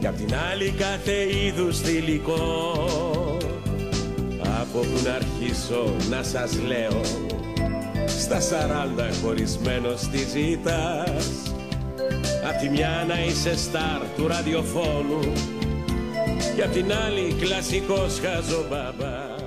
Κι 0.00 0.06
απ' 0.06 0.16
την 0.16 0.34
άλλη 0.52 0.70
κάθε 0.70 1.36
είδους 1.36 1.80
θηλυκό 1.80 3.33
Από 4.74 4.82
που 4.82 5.00
να 5.04 5.14
αρχίσω 5.14 5.94
να 6.10 6.22
σας 6.22 6.60
λέω. 6.60 7.00
Στα 8.06 8.40
σαράντα 8.40 9.08
χωρισμένος 9.22 10.00
τι 10.00 10.18
ζητάς. 10.18 11.52
Απ' 12.48 12.60
τη 12.60 12.68
μια 12.68 13.04
να 13.08 13.24
είσαι 13.24 13.56
στάρ 13.56 14.00
του 14.16 14.28
ραδιοφώνου. 14.28 15.32
Και 16.56 16.62
απ' 16.62 16.72
την 16.72 16.92
άλλη 16.92 17.36
κλασικός 17.40 18.20
χαζομπαμπάς 18.20 19.43